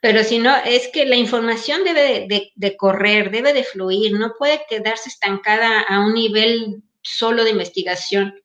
Pero 0.00 0.22
si 0.22 0.38
no, 0.38 0.54
es 0.64 0.86
que 0.92 1.06
la 1.06 1.16
información 1.16 1.82
debe 1.82 2.28
de, 2.28 2.76
correr, 2.76 3.32
debe 3.32 3.52
de 3.52 3.64
fluir, 3.64 4.12
no 4.12 4.34
puede 4.38 4.60
quedarse 4.68 5.08
estancada 5.08 5.80
a 5.80 5.98
un 6.06 6.14
nivel 6.14 6.84
solo 7.02 7.42
de 7.42 7.50
investigación. 7.50 8.40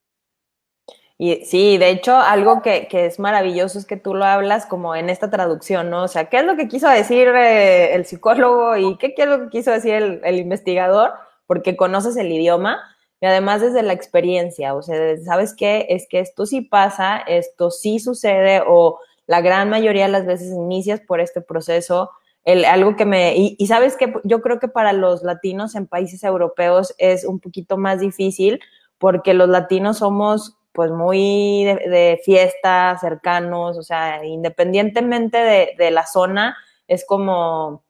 Y 1.18 1.45
sí, 1.45 1.78
de 1.78 1.89
hecho, 1.89 2.16
algo 2.16 2.61
que, 2.61 2.88
es 2.91 3.20
maravilloso 3.20 3.78
es 3.78 3.86
que 3.86 3.97
tú 3.97 4.16
lo 4.16 4.26
hablas 4.26 4.66
como 4.66 4.95
en 4.95 5.09
esta 5.09 5.30
traducción, 5.30 5.89
¿no? 5.89 6.03
O 6.03 6.07
sea, 6.07 6.26
¿qué 6.26 6.38
es 6.38 6.43
lo 6.45 6.55
que 6.55 6.68
quiso 6.68 6.89
decir 6.89 7.28
eh, 7.30 7.93
el 7.93 8.05
psicólogo 8.05 8.76
y 8.78 8.97
qué, 8.97 9.14
es 9.16 9.28
lo 9.28 9.43
que 9.43 9.49
quiso 9.49 9.72
decir 9.72 9.93
el, 9.93 10.22
el, 10.24 10.39
investigador? 10.39 11.11
Porque 11.45 11.78
conoces 11.78 12.18
el 12.18 12.32
idioma 12.32 12.82
y 13.22 13.26
además 13.26 13.61
desde 13.61 13.84
la 13.84 13.93
experiencia, 13.93 14.74
o 14.76 14.82
sea, 14.82 15.16
¿sabes 15.24 15.55
qué? 15.55 15.86
Es 15.89 16.07
que 16.09 16.20
esto 16.20 16.45
sí 16.45 16.61
pasa, 16.61 17.20
esto 17.20 17.72
sí 17.72 17.99
sucede 17.99 18.61
o 18.68 18.99
la 19.28 19.41
gran 19.41 19.70
mayoría 19.70 20.07
de 20.07 20.11
las 20.11 20.26
veces 20.26 20.51
inicias 20.51 20.99
por 20.99 21.20
este 21.20 21.41
proceso. 21.41 22.09
El, 22.43 22.66
algo 22.66 22.95
que 22.97 23.05
me, 23.05 23.36
y, 23.38 23.68
sabes 23.68 23.95
que 23.95 24.14
yo 24.26 24.41
creo 24.41 24.59
que 24.59 24.68
para 24.68 24.91
los 24.91 25.24
latinos 25.24 25.76
en 25.76 25.88
países 25.88 26.24
europeos 26.24 26.93
es 26.97 27.24
un 27.24 27.39
poquito 27.39 27.78
más 27.78 28.01
difícil 28.01 28.59
porque 28.97 29.34
los 29.34 29.47
latinos 29.47 29.99
somos 29.99 30.57
pues 30.74 30.92
muy 30.92 31.64
de, 31.64 32.20
fiesta, 32.26 32.98
cercanos, 33.00 33.78
o 33.78 33.84
sea, 33.84 34.26
independientemente 34.26 35.38
de, 35.38 35.76
de, 35.78 35.92
la 35.92 36.06
zona, 36.06 36.58
es 36.88 37.06
como, 37.06 37.84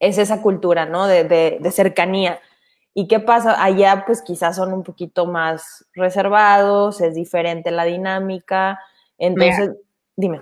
es 0.00 0.18
esa 0.18 0.42
cultura, 0.42 0.86
¿no? 0.86 1.06
De, 1.06 1.24
de, 1.24 1.70
cercanía. 1.70 2.40
¿Y 2.92 3.08
qué 3.08 3.20
pasa? 3.20 3.62
Allá 3.62 4.04
pues 4.06 4.22
quizás 4.22 4.56
son 4.56 4.72
un 4.72 4.82
poquito 4.82 5.26
más 5.26 5.86
reservados, 5.94 7.00
es 7.00 7.14
diferente 7.14 7.70
la 7.70 7.84
dinámica, 7.84 8.78
entonces... 9.18 9.70
Dime. 10.18 10.40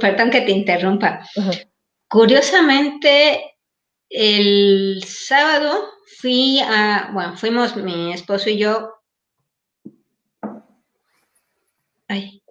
Perdón 0.00 0.30
que 0.30 0.40
te 0.40 0.50
interrumpa. 0.50 1.20
Curiosamente, 2.08 3.56
el 4.10 5.02
sábado 5.06 5.84
fui 6.18 6.60
a, 6.60 7.10
bueno, 7.12 7.36
fuimos 7.36 7.76
mi 7.76 8.12
esposo 8.12 8.50
y 8.50 8.58
yo. 8.58 8.95
Ay. 12.08 12.42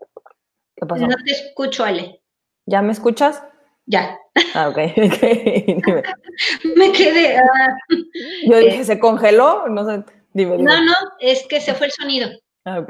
¿Qué 0.75 0.85
pasó? 0.85 1.07
No 1.07 1.15
te 1.23 1.31
escucho, 1.31 1.83
Ale. 1.83 2.21
¿Ya 2.65 2.81
me 2.81 2.91
escuchas? 2.91 3.43
Ya. 3.85 4.17
Ah, 4.53 4.69
ok. 4.69 4.77
me 6.75 6.91
quedé. 6.91 7.37
Ah. 7.37 7.77
yo 8.47 8.57
dije, 8.57 8.83
¿se 8.83 8.99
congeló? 8.99 9.67
No 9.69 9.85
sé. 9.85 10.03
Dime, 10.33 10.57
dime. 10.57 10.63
No, 10.63 10.83
no, 10.83 10.93
es 11.19 11.45
que 11.47 11.61
se 11.61 11.73
fue 11.73 11.87
el 11.87 11.93
sonido. 11.93 12.29
Ah, 12.65 12.79
ok. 12.79 12.89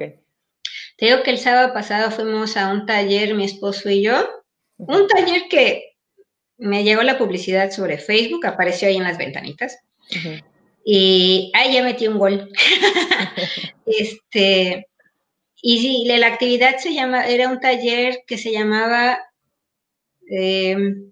Te 0.97 1.05
digo 1.05 1.23
que 1.23 1.31
el 1.31 1.37
sábado 1.37 1.73
pasado 1.73 2.09
fuimos 2.09 2.55
a 2.55 2.71
un 2.71 2.85
taller, 2.85 3.35
mi 3.35 3.43
esposo 3.43 3.89
y 3.89 4.03
yo, 4.03 4.27
un 4.77 5.07
taller 5.07 5.43
que 5.49 5.95
me 6.57 6.83
llegó 6.83 7.03
la 7.03 7.17
publicidad 7.17 7.71
sobre 7.71 7.97
Facebook, 7.97 8.45
apareció 8.45 8.87
ahí 8.87 8.95
en 8.95 9.03
las 9.03 9.17
ventanitas. 9.17 9.77
Y 10.85 11.51
ahí 11.53 11.73
ya 11.73 11.83
metí 11.83 12.07
un 12.07 12.17
gol. 12.17 12.49
este, 13.85 14.87
y 15.67 15.79
sí, 15.79 16.05
la 16.05 16.27
actividad 16.27 16.77
se 16.77 16.93
llama, 16.93 17.25
era 17.25 17.49
un 17.49 17.59
taller 17.59 18.23
que 18.27 18.37
se 18.37 18.51
llamaba 18.51 19.17
em, 20.29 21.11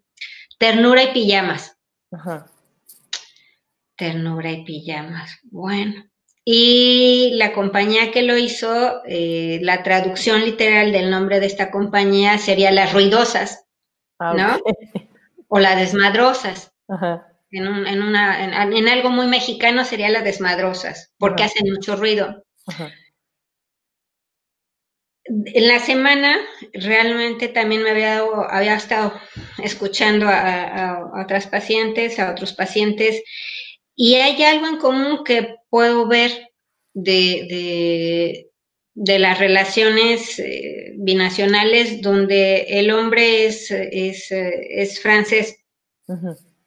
ternura 0.60 1.02
y 1.02 1.12
pijamas. 1.12 1.76
Ternura 3.96 4.52
y 4.52 4.64
pijamas. 4.64 5.40
Bueno. 5.46 6.06
Y 6.46 7.32
la 7.34 7.52
compañía 7.52 8.12
que 8.12 8.22
lo 8.22 8.38
hizo, 8.38 9.02
eh, 9.08 9.58
la 9.64 9.82
traducción 9.82 10.42
literal 10.42 10.92
del 10.92 11.10
nombre 11.10 11.40
de 11.40 11.48
esta 11.48 11.72
compañía 11.72 12.38
sería 12.38 12.70
Las 12.70 12.94
Ruidosas, 12.94 13.66
ah, 14.20 14.36
¿no? 14.36 14.60
O 15.48 15.58
Las 15.58 15.80
Desmadrosas. 15.80 16.72
En, 17.50 17.66
en, 17.66 18.04
una, 18.04 18.46
en, 18.46 18.88
algo 18.88 19.10
muy 19.10 19.26
mexicano 19.26 19.84
sería 19.84 20.10
Las 20.10 20.24
Desmadrosas, 20.24 21.12
porque 21.18 21.42
hacen 21.42 21.72
mucho 21.74 21.96
ruido. 21.96 22.46
En 25.46 25.68
la 25.68 25.80
semana 25.80 26.38
realmente 26.74 27.48
también 27.48 27.84
me 27.84 27.92
había, 27.92 28.20
había 28.50 28.76
estado 28.76 29.14
escuchando 29.58 30.28
a 30.30 31.12
otras 31.24 31.48
pacientes, 31.48 32.20
a 32.20 32.32
otros 32.32 32.54
pacientes, 32.54 33.24
y 33.96 34.16
hay 34.16 34.42
algo 34.44 34.68
en 34.68 34.78
común 34.78 35.24
que 35.24 35.56
puedo 35.70 36.08
ver 36.08 36.50
de, 36.94 38.48
de, 38.94 39.20
las 39.20 39.40
relaciones 39.40 40.40
eh, 40.40 40.94
binacionales 40.98 42.02
donde 42.02 42.80
el 42.80 42.92
hombre 42.92 43.46
es, 43.46 43.72
es, 43.72 44.28
es 44.32 45.00
francés. 45.00 45.58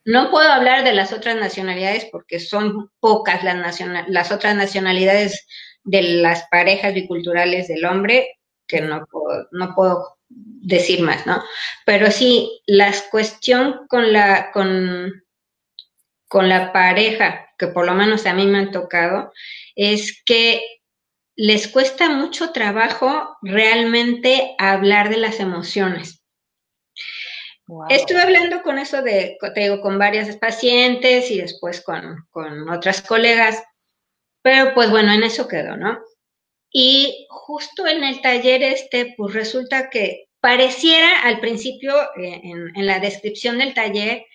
No 0.05 0.31
puedo 0.31 0.49
hablar 0.49 0.83
de 0.83 0.93
las 0.93 1.11
otras 1.11 1.35
nacionalidades 1.35 2.05
porque 2.11 2.39
son 2.39 2.91
pocas 2.99 3.43
las, 3.43 3.79
las 4.07 4.31
otras 4.31 4.55
nacionalidades 4.55 5.45
de 5.83 6.01
las 6.01 6.43
parejas 6.49 6.93
biculturales 6.93 7.67
del 7.67 7.85
hombre, 7.85 8.36
que 8.67 8.81
no 8.81 9.05
puedo, 9.05 9.47
no 9.51 9.73
puedo 9.73 10.17
decir 10.29 11.01
más, 11.01 11.25
¿no? 11.25 11.41
Pero 11.85 12.11
sí, 12.11 12.61
la 12.65 12.93
cuestión 13.09 13.87
con 13.87 14.11
la, 14.11 14.51
con, 14.51 15.23
con 16.27 16.49
la 16.49 16.73
pareja, 16.73 17.47
que 17.57 17.67
por 17.67 17.85
lo 17.85 17.93
menos 17.93 18.25
a 18.25 18.33
mí 18.33 18.45
me 18.45 18.59
han 18.59 18.71
tocado, 18.71 19.31
es 19.75 20.21
que 20.25 20.61
les 21.35 21.67
cuesta 21.67 22.09
mucho 22.09 22.51
trabajo 22.51 23.37
realmente 23.41 24.55
hablar 24.57 25.09
de 25.09 25.17
las 25.17 25.39
emociones. 25.39 26.23
Estuve 27.89 28.21
hablando 28.21 28.63
con 28.63 28.79
eso 28.79 29.01
de, 29.01 29.37
te 29.53 29.59
digo, 29.59 29.81
con 29.81 29.99
varias 29.99 30.35
pacientes 30.37 31.29
y 31.29 31.41
después 31.41 31.81
con, 31.81 32.25
con 32.29 32.69
otras 32.69 33.01
colegas, 33.01 33.61
pero 34.41 34.73
pues 34.73 34.89
bueno, 34.89 35.11
en 35.11 35.23
eso 35.23 35.47
quedó, 35.47 35.75
¿no? 35.75 35.99
Y 36.71 37.27
justo 37.29 37.87
en 37.87 38.03
el 38.03 38.21
taller 38.21 38.61
este, 38.63 39.13
pues 39.17 39.33
resulta 39.33 39.89
que 39.89 40.27
pareciera 40.39 41.23
al 41.23 41.39
principio 41.39 41.93
eh, 42.17 42.41
en, 42.43 42.85
la 42.85 42.99
descripción 42.99 43.57
del 43.57 43.73
taller 43.73 44.25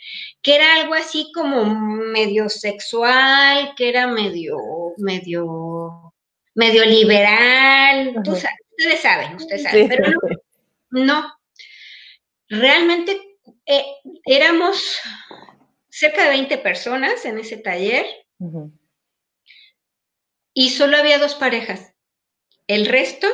que 0.42 0.56
era 0.56 0.74
algo 0.76 0.94
así 0.94 1.30
como 1.34 1.64
medio 1.64 2.48
sexual, 2.48 3.74
que 3.76 3.88
era 3.88 4.08
medio, 4.08 4.56
medio, 4.98 6.14
medio 6.54 6.84
liberal. 6.84 8.14
ustedes 8.18 9.00
saben, 9.00 9.36
ustedes 9.36 9.62
saben, 9.62 9.88
pero 9.88 10.12
no. 10.90 11.32
Realmente 12.48 13.18
eh, 13.64 13.84
éramos 14.26 14.98
cerca 15.88 16.24
de 16.24 16.30
20 16.30 16.58
personas 16.58 17.24
en 17.24 17.38
ese 17.38 17.58
taller 17.58 18.04
y 20.52 20.70
solo 20.70 20.96
había 20.96 21.18
dos 21.18 21.34
parejas. 21.34 21.91
El 22.66 22.86
resto 22.86 23.26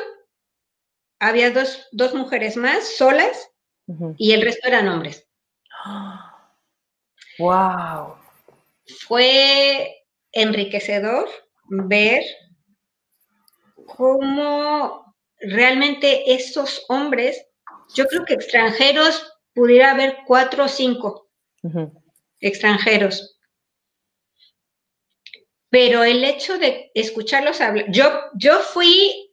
había 1.18 1.50
dos, 1.50 1.86
dos 1.92 2.14
mujeres 2.14 2.56
más 2.56 2.96
solas 2.96 3.50
y 4.16 4.32
el 4.32 4.42
resto 4.42 4.68
eran 4.68 4.88
hombres. 4.88 5.26
¡Wow! 7.38 8.16
Fue 9.06 10.04
enriquecedor 10.32 11.28
ver 11.68 12.22
cómo 13.86 15.14
realmente 15.40 16.34
esos 16.34 16.84
hombres, 16.88 17.44
yo 17.94 18.06
creo 18.06 18.24
que 18.24 18.34
extranjeros, 18.34 19.32
pudiera 19.54 19.92
haber 19.92 20.18
cuatro 20.26 20.64
o 20.64 20.68
cinco 20.68 21.30
extranjeros. 22.40 23.37
Pero 25.70 26.04
el 26.04 26.24
hecho 26.24 26.58
de 26.58 26.90
escucharlos 26.94 27.60
hablar, 27.60 27.86
yo, 27.90 28.10
yo 28.34 28.58
fui 28.60 29.28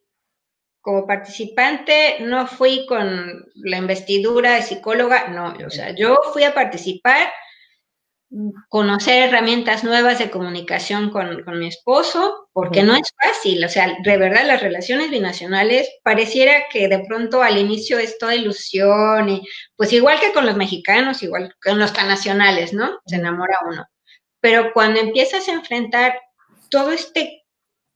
como 0.85 1.07
participante 1.07 2.17
no 2.19 2.45
fui 2.45 2.85
con 2.85 3.43
la 3.55 3.77
investidura 3.77 4.53
de 4.53 4.61
psicóloga, 4.61 5.29
no, 5.29 5.55
o 5.65 5.69
sea, 5.71 5.95
yo 5.95 6.19
fui 6.31 6.43
a 6.43 6.53
participar, 6.53 7.27
conocer 8.69 9.23
herramientas 9.23 9.83
nuevas 9.83 10.19
de 10.19 10.29
comunicación 10.29 11.09
con, 11.09 11.43
mi 11.57 11.67
esposo, 11.67 12.49
porque 12.53 12.83
no 12.83 12.95
es 12.95 13.11
fácil, 13.19 13.65
o 13.65 13.69
sea, 13.69 13.97
de 14.03 14.17
verdad 14.17 14.45
las 14.45 14.61
relaciones 14.61 15.09
binacionales 15.09 15.89
pareciera 16.03 16.67
que 16.71 16.87
de 16.87 16.99
pronto 16.99 17.41
al 17.41 17.57
inicio 17.57 17.97
es 17.97 18.19
toda 18.19 18.35
ilusión 18.35 19.27
y 19.27 19.41
pues 19.75 19.91
igual 19.91 20.19
que 20.19 20.33
con 20.33 20.45
los 20.45 20.55
mexicanos, 20.55 21.23
igual 21.23 21.49
que 21.49 21.69
con 21.71 21.79
los 21.79 21.93
canacionales, 21.93 22.73
¿no? 22.73 22.99
Se 23.07 23.15
enamora 23.15 23.57
uno. 23.67 23.85
Pero 24.45 24.73
cuando 24.73 24.99
empiezas 24.99 25.47
a 25.47 25.53
enfrentar 25.53 26.21
todo 26.69 26.91
este 26.91 27.47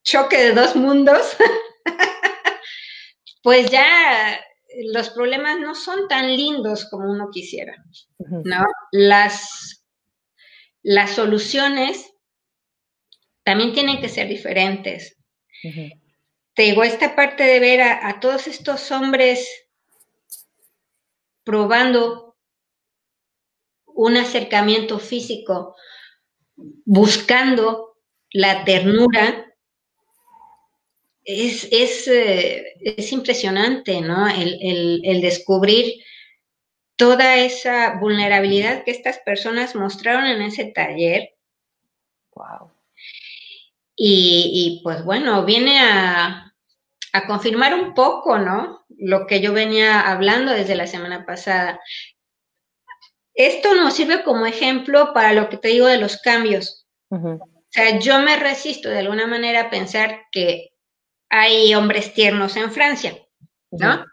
choque 0.02 0.36
de 0.36 0.54
dos 0.54 0.76
mundos, 0.76 1.38
pues 3.44 3.70
ya 3.70 4.44
los 4.92 5.12
problemas 5.12 5.60
no 5.60 5.76
son 5.76 6.08
tan 6.08 6.36
lindos 6.36 6.90
como 6.90 7.12
uno 7.12 7.30
quisiera, 7.32 7.76
¿no? 8.18 8.66
Las, 8.92 9.86
las 10.82 11.12
soluciones 11.12 12.14
también 13.44 13.72
tienen 13.72 14.02
que 14.02 14.10
ser 14.10 14.28
diferentes. 14.28 15.18
Te 16.56 16.64
digo, 16.64 16.84
esta 16.84 17.16
parte 17.16 17.44
de 17.44 17.60
ver 17.60 17.82
a, 17.82 18.20
todos 18.20 18.48
estos 18.48 18.92
hombres 18.92 19.48
probando 21.44 22.36
un 23.86 24.18
acercamiento 24.18 24.98
físico, 24.98 25.76
buscando 26.86 27.98
la 28.32 28.64
ternura, 28.64 29.50
es, 31.24 32.08
eh, 32.08 32.74
es, 32.82 33.12
impresionante, 33.12 34.02
¿no? 34.02 34.28
El, 34.28 35.22
descubrir 35.22 36.04
toda 36.96 37.38
esa 37.38 38.00
vulnerabilidad 38.00 38.84
que 38.84 38.92
estas 38.92 39.20
personas 39.20 39.76
mostraron 39.76 40.26
en 40.26 40.42
ese 40.42 40.66
taller. 40.66 41.30
Wow. 42.34 42.72
Y, 43.96 44.80
pues 44.84 45.04
bueno, 45.04 45.46
viene 45.46 45.80
a, 45.80 46.54
a, 47.14 47.28
confirmar 47.28 47.74
un 47.74 47.94
poco, 47.94 48.40
¿no? 48.40 48.86
Lo 48.98 49.28
que 49.28 49.42
yo 49.42 49.54
venía 49.54 50.10
hablando 50.10 50.52
desde 50.52 50.76
la 50.76 50.88
semana 50.88 51.26
pasada. 51.26 51.80
Esto 53.40 53.74
nos 53.74 53.94
sirve 53.94 54.22
como 54.24 54.46
ejemplo 54.46 55.14
para 55.14 55.32
lo 55.32 55.48
que 55.48 55.56
te 55.56 55.70
digo 55.70 55.88
de 55.88 55.98
los 55.98 56.18
cambios. 56.18 56.86
O 57.10 57.40
sea, 57.70 57.98
yo 57.98 58.20
me 58.20 58.36
resisto 58.36 58.90
de 58.90 59.00
alguna 59.00 59.28
manera 59.28 59.62
a 59.62 59.70
pensar 59.70 60.26
que 60.30 60.74
hay 61.30 61.74
hombres 61.74 62.14
tiernos 62.14 62.58
en 62.58 62.70
Francia, 62.70 63.18
¿no? 63.72 64.06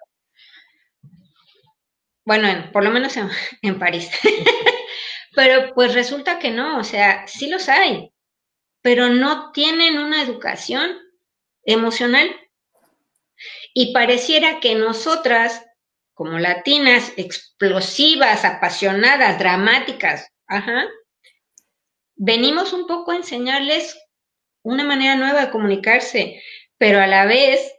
Bueno, 2.25 2.71
por 2.73 2.85
lo 2.85 2.93
menos 2.93 3.17
en, 3.63 3.79
París. 3.81 4.09
pero 5.35 5.75
pues 5.75 5.95
resulta 5.95 6.39
que 6.39 6.53
no, 6.53 6.79
o 6.79 6.85
sea, 6.85 7.27
sí 7.27 7.49
los 7.49 7.69
hay, 7.69 8.13
pero 8.81 9.09
no 9.09 9.51
tienen 9.51 9.99
una 9.99 10.23
educación 10.23 11.01
emocional. 11.65 12.31
Y 13.75 13.93
pareciera 13.93 14.61
que 14.61 14.77
nosotras, 14.77 15.66
como 16.17 16.39
latinas, 16.39 17.13
explosivas, 17.19 18.47
apasionadas, 18.47 19.39
dramáticas, 19.39 20.33
ajá, 20.47 20.87
venimos 22.15 22.73
un 22.73 22.87
poco 22.87 23.11
a 23.11 23.17
enseñarles 23.17 23.95
una 24.63 24.83
manera 24.83 25.15
nueva 25.17 25.45
de 25.45 25.51
comunicarse, 25.51 26.43
pero 26.79 27.03
a 27.03 27.07
la 27.07 27.27
vez 27.27 27.71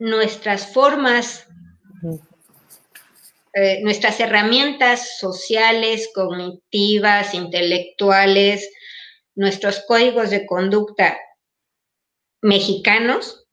nuestras 0.00 0.74
formas, 0.74 1.46
eh, 3.52 3.80
nuestras 3.84 4.18
herramientas 4.18 5.16
sociales, 5.20 6.10
cognitivas, 6.12 7.34
intelectuales, 7.34 8.68
nuestros 9.36 9.84
códigos 9.86 10.30
de 10.30 10.44
conducta 10.44 11.16
mexicanos, 12.42 13.46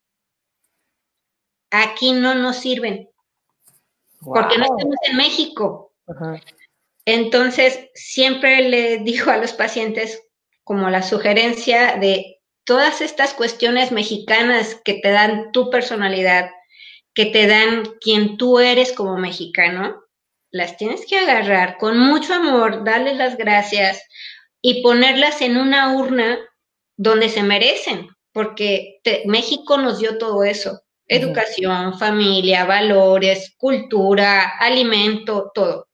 aquí 1.69 2.13
no 2.13 2.33
nos 2.33 2.57
sirven, 2.57 3.10
porque 4.23 4.57
no 4.57 4.65
estamos 4.65 4.95
en 5.03 5.17
México. 5.17 5.93
Entonces, 7.05 7.89
siempre 7.93 8.69
le 8.69 8.97
digo 8.99 9.31
a 9.31 9.37
los 9.37 9.53
pacientes 9.53 10.21
como 10.63 10.89
la 10.89 11.01
sugerencia 11.01 11.97
de 11.97 12.39
todas 12.63 13.01
estas 13.01 13.33
cuestiones 13.33 13.91
mexicanas 13.91 14.79
que 14.85 14.95
te 14.95 15.09
dan 15.09 15.51
tu 15.51 15.69
personalidad, 15.69 16.51
que 17.13 17.25
te 17.25 17.47
dan 17.47 17.83
quien 17.99 18.37
tú 18.37 18.59
eres 18.59 18.93
como 18.93 19.17
mexicano, 19.17 20.01
las 20.51 20.77
tienes 20.77 21.05
que 21.05 21.17
agarrar 21.17 21.77
con 21.77 21.97
mucho 21.97 22.33
amor, 22.33 22.83
darles 22.83 23.17
las 23.17 23.37
gracias 23.37 24.03
y 24.61 24.83
ponerlas 24.83 25.41
en 25.41 25.57
una 25.57 25.95
urna 25.95 26.39
donde 26.97 27.29
se 27.29 27.41
merecen, 27.41 28.09
porque 28.31 29.01
México 29.25 29.77
nos 29.77 29.99
dio 29.99 30.17
todo 30.17 30.43
eso, 30.43 30.81
educación, 31.11 31.99
familia, 31.99 32.63
valores, 32.63 33.53
cultura, 33.57 34.57
alimento, 34.57 35.51
todo. 35.53 35.89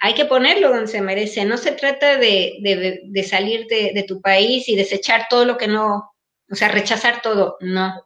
Hay 0.00 0.14
que 0.14 0.24
ponerlo 0.24 0.70
donde 0.70 0.86
se 0.86 1.02
merece. 1.02 1.44
No 1.44 1.58
se 1.58 1.72
trata 1.72 2.16
de, 2.16 2.56
de, 3.04 3.22
salir 3.24 3.66
de, 3.66 3.92
de, 3.94 4.02
tu 4.04 4.22
país 4.22 4.68
y 4.68 4.74
desechar 4.74 5.26
todo 5.28 5.44
lo 5.44 5.58
que 5.58 5.68
no, 5.68 6.14
o 6.50 6.54
sea, 6.54 6.68
rechazar 6.68 7.20
todo, 7.20 7.58
no. 7.60 8.02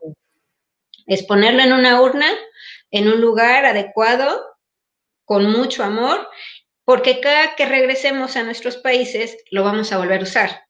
Es 1.07 1.22
ponerlo 1.22 1.62
en 1.62 1.72
una 1.72 2.03
urna, 2.03 2.27
en 2.91 3.07
un 3.07 3.20
lugar 3.20 3.64
adecuado, 3.64 4.43
con 5.24 5.49
mucho 5.51 5.85
amor, 5.85 6.27
porque 6.85 7.20
cada 7.20 7.55
que 7.55 7.66
regresemos 7.66 8.37
a 8.37 8.43
nuestros 8.43 8.79
países 8.79 9.39
lo 9.53 9.62
vamos 9.62 9.93
a 9.93 9.99
volver 9.99 10.20
a 10.20 10.24
usar. 10.24 10.62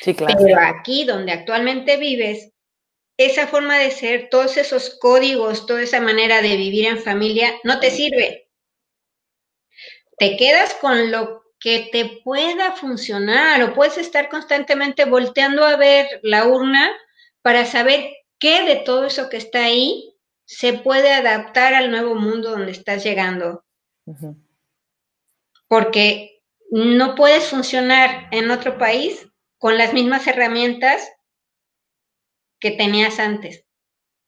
Sí, 0.00 0.14
claro. 0.14 0.38
Pero 0.42 0.58
aquí 0.60 1.04
donde 1.04 1.32
actualmente 1.32 1.98
vives, 1.98 2.50
esa 3.16 3.46
forma 3.46 3.78
de 3.78 3.90
ser, 3.90 4.28
todos 4.30 4.56
esos 4.56 4.98
códigos, 4.98 5.66
toda 5.66 5.82
esa 5.82 6.00
manera 6.00 6.42
de 6.42 6.56
vivir 6.56 6.86
en 6.86 6.98
familia, 6.98 7.54
no 7.64 7.80
te 7.80 7.90
sirve. 7.90 8.48
Te 10.18 10.36
quedas 10.36 10.74
con 10.74 11.10
lo 11.10 11.44
que 11.58 11.88
te 11.90 12.20
pueda 12.22 12.72
funcionar 12.72 13.62
o 13.62 13.74
puedes 13.74 13.98
estar 13.98 14.28
constantemente 14.28 15.04
volteando 15.04 15.64
a 15.64 15.76
ver 15.76 16.20
la 16.22 16.46
urna 16.46 16.92
para 17.42 17.64
saber 17.64 18.12
qué 18.38 18.64
de 18.64 18.76
todo 18.76 19.06
eso 19.06 19.28
que 19.28 19.38
está 19.38 19.64
ahí 19.64 20.14
se 20.44 20.74
puede 20.74 21.12
adaptar 21.12 21.74
al 21.74 21.90
nuevo 21.90 22.14
mundo 22.14 22.50
donde 22.50 22.72
estás 22.72 23.02
llegando. 23.02 23.64
Porque 25.68 26.42
no 26.70 27.14
puedes 27.14 27.44
funcionar 27.44 28.28
en 28.30 28.50
otro 28.50 28.78
país 28.78 29.26
con 29.58 29.78
las 29.78 29.92
mismas 29.92 30.26
herramientas 30.26 31.08
que 32.60 32.70
tenías 32.70 33.18
antes. 33.18 33.64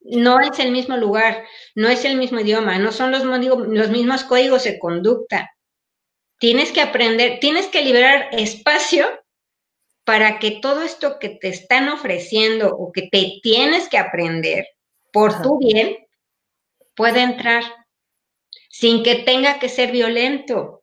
No 0.00 0.40
es 0.40 0.58
el 0.58 0.70
mismo 0.70 0.96
lugar, 0.96 1.44
no 1.74 1.88
es 1.88 2.04
el 2.04 2.16
mismo 2.16 2.40
idioma, 2.40 2.78
no 2.78 2.92
son 2.92 3.10
los, 3.10 3.24
los 3.24 3.90
mismos 3.90 4.24
códigos 4.24 4.64
de 4.64 4.78
conducta. 4.78 5.50
Tienes 6.38 6.72
que 6.72 6.80
aprender, 6.80 7.40
tienes 7.40 7.66
que 7.66 7.82
liberar 7.82 8.28
espacio 8.32 9.06
para 10.04 10.38
que 10.38 10.52
todo 10.62 10.82
esto 10.82 11.18
que 11.18 11.28
te 11.28 11.48
están 11.48 11.88
ofreciendo 11.88 12.74
o 12.74 12.92
que 12.92 13.08
te 13.10 13.40
tienes 13.42 13.88
que 13.88 13.98
aprender 13.98 14.66
por 15.12 15.42
tu 15.42 15.58
bien 15.58 15.98
pueda 16.94 17.22
entrar 17.22 17.64
sin 18.70 19.02
que 19.02 19.16
tenga 19.16 19.58
que 19.58 19.68
ser 19.68 19.92
violento, 19.92 20.82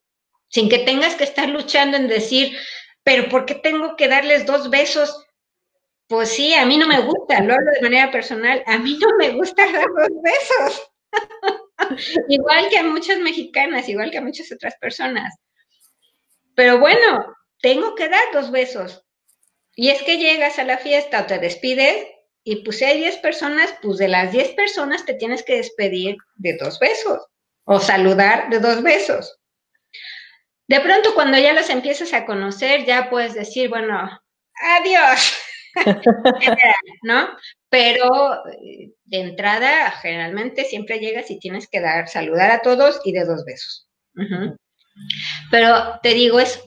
sin 0.49 0.69
que 0.69 0.79
tengas 0.79 1.15
que 1.15 1.23
estar 1.23 1.49
luchando 1.49 1.97
en 1.97 2.07
decir, 2.07 2.57
pero 3.03 3.29
¿por 3.29 3.45
qué 3.45 3.55
tengo 3.55 3.95
que 3.95 4.07
darles 4.07 4.45
dos 4.45 4.69
besos 4.69 5.24
pues 6.07 6.29
sí, 6.29 6.53
a 6.53 6.65
mí 6.65 6.77
no 6.77 6.87
me 6.87 7.01
gusta, 7.01 7.41
lo 7.41 7.53
hablo 7.53 7.71
de 7.71 7.81
manera 7.81 8.11
personal, 8.11 8.63
a 8.65 8.77
mí 8.77 8.97
no 8.99 9.17
me 9.17 9.31
gusta 9.31 9.65
dar 9.71 9.87
dos 9.87 10.09
besos. 10.21 10.91
igual 12.29 12.69
que 12.69 12.77
a 12.77 12.83
muchas 12.83 13.19
mexicanas, 13.19 13.89
igual 13.89 14.11
que 14.11 14.19
a 14.19 14.21
muchas 14.21 14.51
otras 14.51 14.75
personas. 14.79 15.33
Pero 16.55 16.79
bueno, 16.79 17.33
tengo 17.61 17.95
que 17.95 18.09
dar 18.09 18.23
dos 18.33 18.51
besos. 18.51 19.03
Y 19.75 19.89
es 19.89 20.01
que 20.03 20.17
llegas 20.17 20.57
a 20.59 20.63
la 20.63 20.77
fiesta 20.77 21.21
o 21.21 21.25
te 21.25 21.37
despides 21.37 22.07
y 22.43 22.57
pues 22.57 22.77
si 22.77 22.85
hay 22.85 22.99
10 22.99 23.17
personas, 23.17 23.75
pues 23.81 23.97
de 23.97 24.07
las 24.07 24.31
10 24.31 24.49
personas 24.51 25.03
te 25.03 25.15
tienes 25.15 25.43
que 25.43 25.57
despedir 25.57 26.15
de 26.35 26.55
dos 26.57 26.79
besos 26.79 27.25
o 27.65 27.79
saludar 27.79 28.49
de 28.49 28.59
dos 28.59 28.83
besos. 28.83 29.39
De 30.67 30.79
pronto 30.79 31.13
cuando 31.13 31.37
ya 31.37 31.53
los 31.53 31.69
empiezas 31.69 32.13
a 32.13 32.25
conocer, 32.25 32.85
ya 32.85 33.09
puedes 33.09 33.33
decir, 33.33 33.69
bueno, 33.69 34.21
adiós. 34.53 35.44
¿no? 37.03 37.29
Pero 37.69 38.45
eh, 38.47 38.93
de 39.03 39.19
entrada, 39.19 39.91
generalmente 39.91 40.63
siempre 40.65 40.99
llegas 40.99 41.29
y 41.31 41.39
tienes 41.39 41.67
que 41.67 41.81
dar, 41.81 42.07
saludar 42.07 42.51
a 42.51 42.61
todos 42.61 43.01
y 43.03 43.11
de 43.11 43.25
dos 43.25 43.43
besos. 43.45 43.87
Pero 45.51 45.99
te 46.01 46.13
digo, 46.13 46.39
es, 46.39 46.61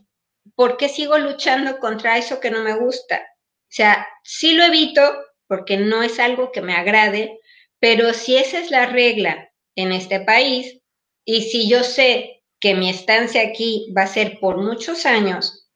¿por 0.55 0.77
qué 0.77 0.89
sigo 0.89 1.19
luchando 1.19 1.79
contra 1.79 2.19
eso 2.19 2.41
que 2.41 2.51
no 2.51 2.63
me 2.63 2.75
gusta? 2.75 3.17
O 3.17 3.71
sea, 3.71 4.07
sí 4.23 4.55
lo 4.55 4.65
evito 4.65 5.03
porque 5.47 5.79
no 5.79 6.03
es 6.03 6.19
algo 6.19 6.53
que 6.53 6.61
me 6.61 6.75
agrade, 6.75 7.39
pero 7.81 8.13
si 8.13 8.37
esa 8.37 8.61
es 8.61 8.71
la 8.71 8.87
regla 8.87 9.51
en 9.77 9.93
este 9.93 10.21
país 10.21 10.81
y 11.25 11.43
si 11.43 11.69
yo 11.69 11.83
sé 11.83 12.43
que 12.61 12.75
mi 12.75 12.91
estancia 12.91 13.43
aquí 13.43 13.93
va 13.97 14.03
a 14.03 14.09
ser 14.09 14.39
por 14.41 14.59
muchos 14.59 15.07
años, 15.07 15.69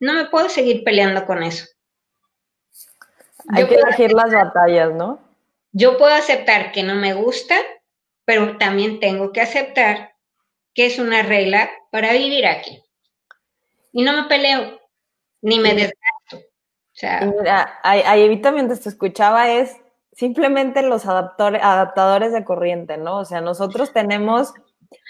no 0.00 0.14
me 0.14 0.26
puedo 0.26 0.48
seguir 0.48 0.84
peleando 0.84 1.26
con 1.26 1.42
eso. 1.42 1.66
Hay 3.54 3.66
que 3.66 3.74
elegir 3.74 4.12
las 4.12 4.32
batallas, 4.32 4.92
¿no? 4.92 5.18
Yo 5.72 5.96
puedo 5.98 6.14
aceptar 6.14 6.72
que 6.72 6.82
no 6.82 6.94
me 6.94 7.14
gusta, 7.14 7.54
pero 8.24 8.58
también 8.58 9.00
tengo 9.00 9.32
que 9.32 9.40
aceptar 9.40 10.12
que 10.74 10.86
es 10.86 10.98
una 10.98 11.22
regla 11.22 11.70
para 11.90 12.12
vivir 12.12 12.46
aquí. 12.46 12.82
Y 13.92 14.02
no 14.02 14.12
me 14.12 14.28
peleo, 14.28 14.78
ni 15.42 15.58
me 15.58 15.74
desgasto. 15.74 16.36
O 16.36 16.92
sea, 16.92 17.20
mira, 17.20 17.78
ahí, 17.82 18.40
también 18.40 18.68
te 18.68 18.88
escuchaba 18.88 19.50
es 19.50 19.76
simplemente 20.12 20.82
los 20.82 21.06
adaptadores 21.06 22.32
de 22.32 22.44
corriente, 22.44 22.96
¿no? 22.96 23.18
O 23.18 23.24
sea, 23.24 23.40
nosotros 23.40 23.92
tenemos 23.92 24.52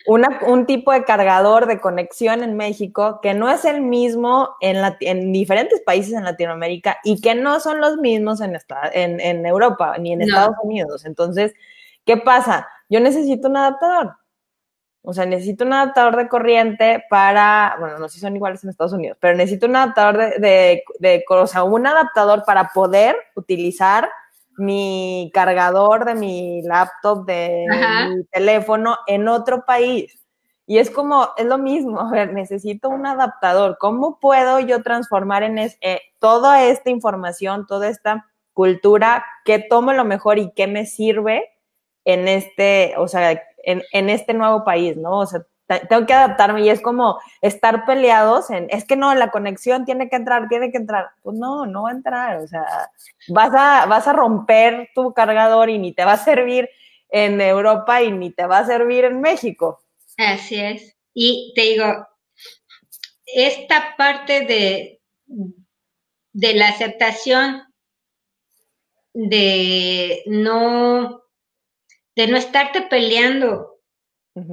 un 0.06 0.66
tipo 0.66 0.92
de 0.92 1.04
cargador 1.04 1.66
de 1.66 1.80
conexión 1.80 2.42
en 2.42 2.56
México 2.56 3.20
que 3.22 3.34
no 3.34 3.50
es 3.50 3.64
el 3.64 3.82
mismo 3.82 4.56
en, 4.60 4.78
en 5.00 5.32
diferentes 5.32 5.80
países 5.82 6.14
en 6.14 6.24
Latinoamérica 6.24 6.98
y 7.04 7.20
que 7.20 7.34
no 7.34 7.60
son 7.60 7.80
los 7.80 7.98
mismos 7.98 8.40
en, 8.40 8.56
en, 8.92 9.46
Europa 9.46 9.96
ni 9.98 10.12
en 10.12 10.22
Estados 10.22 10.56
Unidos. 10.62 11.04
Entonces, 11.04 11.54
¿qué 12.04 12.16
pasa? 12.16 12.66
Yo 12.88 13.00
necesito 13.00 13.48
un 13.48 13.56
adaptador. 13.58 14.16
O 15.02 15.12
sea, 15.12 15.26
necesito 15.26 15.64
un 15.64 15.72
adaptador 15.72 16.16
de 16.16 16.28
corriente 16.28 17.04
para, 17.08 17.76
bueno, 17.78 17.98
no 17.98 18.08
sé 18.08 18.14
si 18.14 18.20
son 18.20 18.34
iguales 18.34 18.62
en 18.64 18.70
Estados 18.70 18.92
Unidos, 18.92 19.16
pero 19.20 19.36
necesito 19.36 19.66
un 19.66 19.76
adaptador 19.76 20.16
de, 20.18 20.38
de, 20.40 20.84
de 20.98 21.24
o 21.28 21.46
sea, 21.46 21.64
un 21.64 21.86
adaptador 21.86 22.44
para 22.44 22.70
poder 22.74 23.16
utilizar 23.34 24.08
mi 24.58 25.30
cargador 25.32 26.04
de 26.04 26.14
mi 26.14 26.62
laptop, 26.62 27.24
de 27.26 27.66
mi 28.10 28.24
teléfono 28.24 28.96
en 29.06 29.28
otro 29.28 29.64
país. 29.64 30.18
Y 30.66 30.78
es 30.78 30.90
como, 30.90 31.30
es 31.38 31.46
lo 31.46 31.56
mismo, 31.56 32.00
a 32.00 32.10
ver, 32.10 32.34
necesito 32.34 32.90
un 32.90 33.06
adaptador. 33.06 33.78
¿Cómo 33.80 34.18
puedo 34.20 34.60
yo 34.60 34.82
transformar 34.82 35.42
en 35.42 35.58
eh, 35.58 36.00
toda 36.18 36.64
esta 36.64 36.90
información, 36.90 37.66
toda 37.66 37.88
esta 37.88 38.26
cultura, 38.52 39.24
que 39.44 39.60
tomo 39.60 39.92
lo 39.92 40.04
mejor 40.04 40.38
y 40.38 40.52
qué 40.52 40.66
me 40.66 40.84
sirve 40.84 41.48
en 42.04 42.28
este, 42.28 42.94
o 42.98 43.08
sea, 43.08 43.42
en, 43.64 43.82
en 43.92 44.10
este 44.10 44.34
nuevo 44.34 44.64
país, 44.64 44.96
¿no? 44.96 45.20
O 45.20 45.26
sea, 45.26 45.46
tengo 45.68 46.06
que 46.06 46.14
adaptarme 46.14 46.62
y 46.62 46.70
es 46.70 46.80
como 46.80 47.20
estar 47.42 47.84
peleados 47.84 48.50
en, 48.50 48.68
es 48.70 48.84
que 48.84 48.96
no, 48.96 49.14
la 49.14 49.30
conexión 49.30 49.84
tiene 49.84 50.08
que 50.08 50.16
entrar, 50.16 50.48
tiene 50.48 50.70
que 50.70 50.78
entrar. 50.78 51.10
Pues 51.22 51.36
no, 51.36 51.66
no 51.66 51.82
va 51.82 51.90
a 51.90 51.92
entrar, 51.92 52.38
o 52.38 52.46
sea, 52.48 52.64
vas 53.28 53.52
a, 53.54 53.86
vas 53.86 54.08
a 54.08 54.12
romper 54.12 54.88
tu 54.94 55.12
cargador 55.12 55.68
y 55.68 55.78
ni 55.78 55.92
te 55.92 56.04
va 56.04 56.12
a 56.12 56.24
servir 56.24 56.68
en 57.10 57.40
Europa 57.40 58.02
y 58.02 58.10
ni 58.10 58.30
te 58.30 58.46
va 58.46 58.58
a 58.58 58.66
servir 58.66 59.04
en 59.04 59.20
México. 59.20 59.80
Así 60.16 60.56
es. 60.60 60.96
Y 61.12 61.52
te 61.54 61.62
digo, 61.62 62.06
esta 63.26 63.94
parte 63.96 64.42
de, 64.42 65.00
de 66.32 66.54
la 66.54 66.68
aceptación 66.68 67.62
de 69.12 70.22
no, 70.26 71.24
de 72.14 72.26
no 72.26 72.36
estarte 72.36 72.82
peleando 72.82 73.77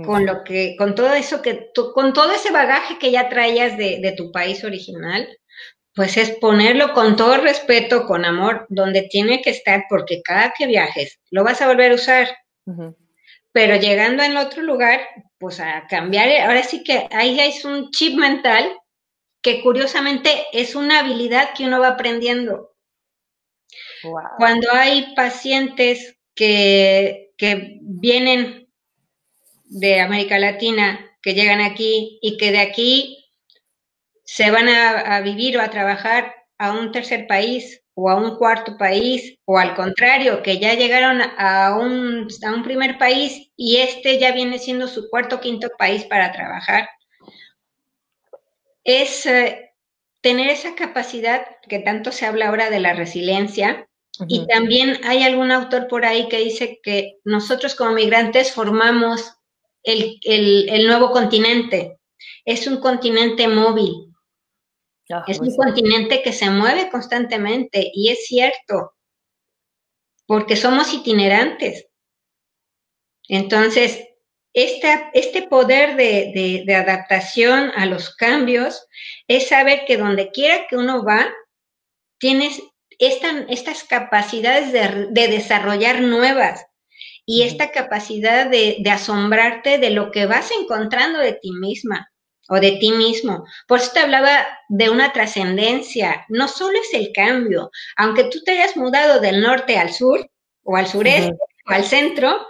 con 0.05 0.25
lo 0.25 0.43
que, 0.43 0.75
con 0.77 0.95
todo 0.95 1.13
eso 1.13 1.41
que, 1.41 1.69
con 1.93 2.13
todo 2.13 2.31
ese 2.31 2.51
bagaje 2.51 2.97
que 2.97 3.11
ya 3.11 3.29
traías 3.29 3.77
de, 3.77 4.13
tu 4.15 4.31
país 4.31 4.63
original, 4.63 5.27
pues 5.93 6.17
es 6.17 6.31
ponerlo 6.31 6.93
con 6.93 7.15
todo 7.15 7.37
respeto, 7.37 8.05
con 8.05 8.25
amor, 8.25 8.65
donde 8.69 9.03
tiene 9.03 9.41
que 9.41 9.49
estar, 9.49 9.85
porque 9.89 10.21
cada 10.21 10.53
que 10.57 10.67
viajes 10.67 11.19
lo 11.31 11.43
vas 11.43 11.61
a 11.61 11.67
volver 11.67 11.91
a 11.91 11.95
usar. 11.95 12.27
Pero 13.51 13.75
llegando 13.77 14.23
en 14.23 14.37
otro 14.37 14.61
lugar, 14.63 15.01
pues 15.37 15.59
a 15.59 15.85
cambiar, 15.87 16.29
ahora 16.41 16.63
sí 16.63 16.83
que 16.83 17.07
ahí 17.11 17.39
es 17.39 17.63
un 17.63 17.91
chip 17.91 18.17
mental 18.17 18.77
que 19.41 19.61
curiosamente 19.61 20.29
es 20.51 20.75
una 20.75 20.99
habilidad 20.99 21.53
que 21.55 21.65
uno 21.65 21.79
va 21.79 21.89
aprendiendo. 21.89 22.75
Cuando 24.37 24.67
hay 24.71 25.13
pacientes 25.15 26.17
que, 26.35 27.31
que 27.37 27.79
vienen 27.81 28.64
de 29.65 29.99
América 30.01 30.39
Latina 30.39 30.99
que 31.21 31.33
llegan 31.33 31.61
aquí 31.61 32.19
y 32.21 32.37
que 32.37 32.51
de 32.51 32.59
aquí 32.59 33.25
se 34.23 34.51
van 34.51 34.69
a, 34.69 35.21
vivir 35.21 35.57
o 35.57 35.61
a 35.61 35.69
trabajar 35.69 36.33
a 36.57 36.71
un 36.71 36.91
tercer 36.91 37.27
país 37.27 37.81
o 37.93 38.09
a 38.09 38.15
un 38.15 38.35
cuarto 38.35 38.77
país, 38.77 39.37
o 39.45 39.57
al 39.57 39.73
contrario, 39.73 40.43
que 40.43 40.59
ya 40.59 40.73
llegaron 40.73 41.21
a 41.37 41.77
un, 41.79 42.27
a 42.45 42.53
un 42.53 42.61
primer 42.61 42.97
país 42.97 43.51
y 43.55 43.77
este 43.77 44.19
ya 44.19 44.33
viene 44.33 44.59
siendo 44.59 44.87
su 44.87 45.09
cuarto 45.09 45.37
o 45.37 45.39
quinto 45.39 45.69
país 45.77 46.03
para 46.03 46.33
trabajar, 46.33 46.89
es 48.83 49.25
eh, 49.25 49.71
tener 50.21 50.49
esa 50.49 50.75
capacidad 50.75 51.45
que 51.69 51.79
tanto 51.79 52.11
se 52.11 52.25
habla 52.25 52.49
ahora 52.49 52.69
de 52.69 52.79
la 52.79 52.93
resiliencia. 52.93 53.87
Y 54.27 54.47
también 54.47 54.99
hay 55.03 55.23
algún 55.23 55.51
autor 55.51 55.87
por 55.87 56.05
ahí 56.05 56.29
que 56.29 56.37
dice 56.37 56.79
que 56.81 57.17
nosotros 57.25 57.75
como 57.75 57.91
migrantes 57.91 58.53
formamos 58.53 59.35
el, 59.85 60.19
el 60.23 60.87
nuevo 60.87 61.11
continente. 61.11 61.99
Es 62.43 62.67
un 62.67 62.79
continente 62.79 63.47
móvil, 63.47 64.15
es 65.27 65.39
un 65.39 65.55
continente 65.55 66.23
que 66.23 66.33
se 66.33 66.49
mueve 66.49 66.89
constantemente 66.89 67.91
y 67.93 68.09
es 68.09 68.25
cierto, 68.25 68.93
porque 70.25 70.55
somos 70.55 70.93
itinerantes. 70.93 71.87
Entonces, 73.27 74.07
este 74.53 75.43
poder 75.43 75.95
de, 75.95 76.65
adaptación 76.75 77.71
a 77.75 77.85
los 77.85 78.15
cambios 78.15 78.87
es 79.27 79.49
saber 79.49 79.85
que 79.85 79.97
donde 79.97 80.31
quiera 80.31 80.65
que 80.67 80.77
uno 80.77 81.03
va, 81.03 81.27
tienes 82.17 82.61
estas 82.97 83.83
capacidades 83.83 84.71
de, 84.71 85.27
desarrollar 85.27 86.01
nuevas 86.01 86.65
y 87.25 87.43
esta 87.43 87.71
capacidad 87.71 88.49
de 88.49 88.83
asombrarte 88.91 89.77
de 89.77 89.89
lo 89.89 90.11
que 90.11 90.25
vas 90.25 90.51
encontrando 90.51 91.19
de 91.19 91.33
ti 91.33 91.51
misma 91.51 92.09
o 92.49 92.59
de 92.59 92.73
ti 92.73 92.91
mismo. 92.91 93.45
Por 93.67 93.79
eso 93.79 93.91
te 93.93 93.99
hablaba 93.99 94.45
de 94.69 94.89
una 94.89 95.11
trascendencia. 95.11 96.25
No 96.29 96.47
solo 96.47 96.77
es 96.79 96.93
el 96.93 97.11
cambio, 97.13 97.71
aunque 97.97 98.25
tú 98.25 98.41
te 98.43 98.51
hayas 98.51 98.77
mudado 98.77 99.19
del 99.19 99.41
norte 99.41 99.77
al 99.77 99.91
sur 99.91 100.29
o 100.63 100.75
al 100.75 100.87
sureste 100.87 101.33
o 101.67 101.71
al 101.71 101.83
centro, 101.83 102.45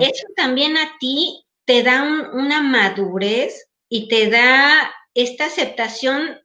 eso 0.00 0.26
también 0.36 0.76
a 0.76 0.96
ti 0.98 1.44
te 1.64 1.82
da 1.82 2.02
una 2.32 2.60
madurez 2.60 3.68
y 3.88 4.08
te 4.08 4.30
da 4.30 4.92
esta 5.14 5.46
aceptación 5.46 6.40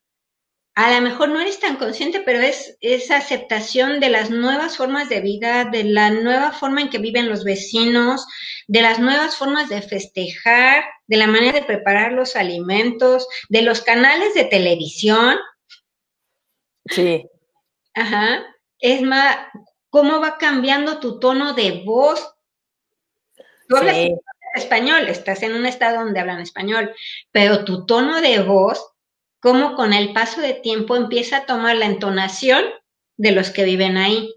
a 0.75 0.93
lo 0.95 1.01
mejor 1.01 1.29
no 1.29 1.41
eres 1.41 1.59
tan 1.59 1.75
consciente, 1.75 2.21
pero 2.21 2.39
es 2.39 2.77
esa 2.79 3.17
aceptación 3.17 3.99
de 3.99 4.09
las 4.09 4.29
nuevas 4.29 4.77
formas 4.77 5.09
de 5.09 5.19
vida, 5.19 5.65
de 5.65 5.83
la 5.83 6.09
nueva 6.09 6.51
forma 6.51 6.81
en 6.81 6.89
que 6.89 6.99
viven 6.99 7.27
los 7.27 7.43
vecinos, 7.43 8.25
de 8.67 8.81
las 8.81 8.99
nuevas 8.99 9.35
formas 9.35 9.67
de 9.67 9.81
festejar, 9.81 10.83
de 11.07 11.17
la 11.17 11.27
manera 11.27 11.59
de 11.59 11.65
preparar 11.65 12.13
los 12.13 12.35
alimentos, 12.35 13.27
de 13.49 13.61
los 13.61 13.81
canales 13.81 14.33
de 14.33 14.45
televisión. 14.45 15.37
Sí. 16.85 17.27
Ajá. 17.93 18.45
Es 18.79 19.01
más, 19.01 19.37
cómo 19.89 20.19
va 20.21 20.37
cambiando 20.37 20.99
tu 20.99 21.19
tono 21.19 21.53
de 21.53 21.83
voz. 21.85 22.35
Tú 23.67 23.75
hablas 23.75 23.97
español, 24.55 25.07
estás 25.09 25.43
en 25.43 25.53
un 25.53 25.65
estado 25.65 26.03
donde 26.03 26.19
hablan 26.19 26.39
español, 26.39 26.93
pero 27.31 27.65
tu 27.65 27.85
tono 27.85 28.21
de 28.21 28.39
voz 28.39 28.93
cómo 29.39 29.75
con 29.75 29.93
el 29.93 30.13
paso 30.13 30.41
de 30.41 30.53
tiempo 30.53 30.95
empieza 30.95 31.37
a 31.37 31.45
tomar 31.45 31.75
la 31.75 31.85
entonación 31.85 32.65
de 33.17 33.31
los 33.31 33.49
que 33.49 33.63
viven 33.63 33.97
ahí. 33.97 34.33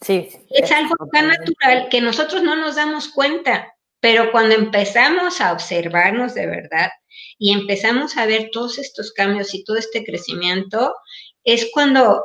Sí. 0.00 0.28
Es, 0.50 0.70
algo 0.70 0.94
tan 1.12 1.28
natural 1.28 1.88
que 1.90 2.00
nosotros 2.00 2.42
no 2.42 2.56
nos 2.56 2.76
damos 2.76 3.08
cuenta, 3.08 3.74
pero 4.00 4.32
cuando 4.32 4.54
empezamos 4.54 5.40
a 5.40 5.52
observarnos 5.52 6.34
de 6.34 6.46
verdad 6.46 6.90
y 7.38 7.52
empezamos 7.52 8.16
a 8.16 8.26
ver 8.26 8.50
todos 8.52 8.78
estos 8.78 9.12
cambios 9.12 9.54
y 9.54 9.64
todo 9.64 9.78
este 9.78 10.04
crecimiento, 10.04 10.94
es 11.42 11.70
cuando 11.72 12.22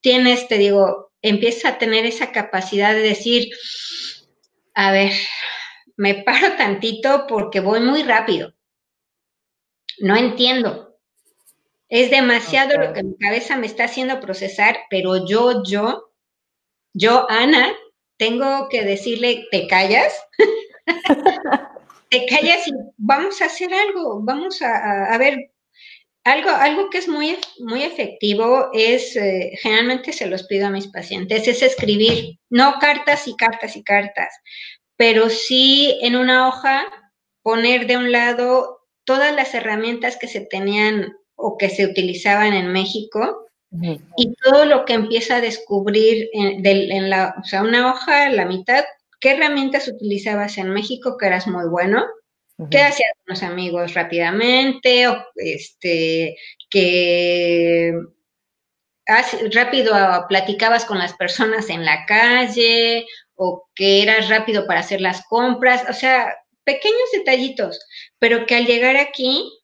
tienes, 0.00 0.48
te 0.48 0.58
digo, 0.58 1.12
empieza 1.22 1.70
a 1.70 1.78
tener 1.78 2.06
esa 2.06 2.32
capacidad 2.32 2.94
de 2.94 3.02
decir, 3.02 3.48
a 4.74 4.92
ver, 4.92 5.12
me 5.96 6.22
paro 6.22 6.56
tantito 6.56 7.26
porque 7.28 7.60
voy 7.60 7.80
muy 7.80 8.02
rápido. 8.02 8.54
No 9.98 10.16
entiendo, 10.16 10.89
es 11.90 12.08
demasiado 12.10 12.78
lo 12.78 12.92
que 12.92 13.02
mi 13.02 13.16
cabeza 13.18 13.56
me 13.56 13.66
está 13.66 13.84
haciendo 13.84 14.20
procesar, 14.20 14.78
pero 14.88 15.26
yo, 15.26 15.64
yo, 15.64 16.12
yo, 16.94 17.28
Ana, 17.28 17.74
tengo 18.16 18.68
que 18.68 18.84
decirle, 18.84 19.46
¿te 19.50 19.66
callas? 19.66 20.14
te 22.10 22.26
callas 22.26 22.68
y 22.68 22.72
vamos 22.96 23.42
a 23.42 23.46
hacer 23.46 23.74
algo, 23.74 24.20
vamos 24.22 24.62
a, 24.62 25.18
ver, 25.18 25.50
algo, 26.22 26.50
algo 26.50 26.90
que 26.90 26.98
es 26.98 27.08
muy, 27.08 27.36
muy 27.58 27.82
efectivo 27.82 28.70
es, 28.72 29.16
eh, 29.16 29.58
generalmente 29.60 30.12
se 30.12 30.26
los 30.26 30.44
pido 30.44 30.68
a 30.68 30.70
mis 30.70 30.86
pacientes, 30.86 31.48
es 31.48 31.60
escribir, 31.60 32.38
no 32.50 32.74
cartas 32.80 33.26
y 33.26 33.34
cartas 33.34 33.74
y 33.74 33.82
cartas, 33.82 34.32
pero 34.96 35.28
sí 35.28 35.98
en 36.02 36.14
una 36.14 36.46
hoja 36.46 36.86
poner 37.42 37.88
de 37.88 37.96
un 37.96 38.12
lado 38.12 38.86
todas 39.04 39.34
las 39.34 39.54
herramientas 39.54 40.16
que 40.16 40.28
se 40.28 40.42
tenían 40.42 41.16
o 41.40 41.56
que 41.56 41.70
se 41.70 41.86
utilizaban 41.86 42.52
en 42.52 42.72
México 42.72 43.46
y 44.16 44.34
todo 44.42 44.64
lo 44.64 44.84
que 44.84 44.94
empieza 44.94 45.36
a 45.36 45.40
descubrir 45.40 46.28
en, 46.32 47.08
la, 47.08 47.36
o 47.40 47.44
sea, 47.44 47.62
una 47.62 47.90
hoja, 47.90 48.28
la 48.30 48.44
mitad, 48.44 48.84
qué 49.20 49.32
herramientas 49.32 49.86
utilizabas 49.86 50.58
en 50.58 50.70
México 50.70 51.16
que 51.16 51.26
eras 51.26 51.46
muy 51.46 51.68
bueno, 51.68 52.04
qué 52.70 52.80
hacías 52.80 53.12
con 53.14 53.34
los 53.34 53.42
amigos 53.42 53.94
rápidamente, 53.94 55.06
o 55.06 55.24
este, 55.36 56.36
que 56.68 57.92
rápido 59.52 59.94
platicabas 60.28 60.84
con 60.84 60.98
las 60.98 61.14
personas 61.14 61.70
en 61.70 61.84
la 61.84 62.06
calle, 62.06 63.06
o 63.36 63.68
que 63.74 64.02
eras 64.02 64.28
rápido 64.28 64.66
para 64.66 64.80
hacer 64.80 65.00
las 65.00 65.24
compras, 65.26 65.84
o 65.88 65.92
sea, 65.92 66.34
pequeños 66.64 67.10
detallitos, 67.12 67.80
pero 68.18 68.46
que 68.46 68.56
al 68.56 68.66
llegar 68.66 68.96
aquí 68.96 69.59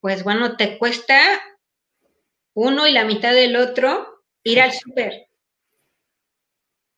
pues 0.00 0.24
bueno, 0.24 0.56
te 0.56 0.78
cuesta 0.78 1.20
uno 2.54 2.86
y 2.86 2.92
la 2.92 3.04
mitad 3.04 3.32
del 3.32 3.56
otro 3.56 4.22
ir 4.42 4.60
al 4.60 4.72
súper. 4.72 5.28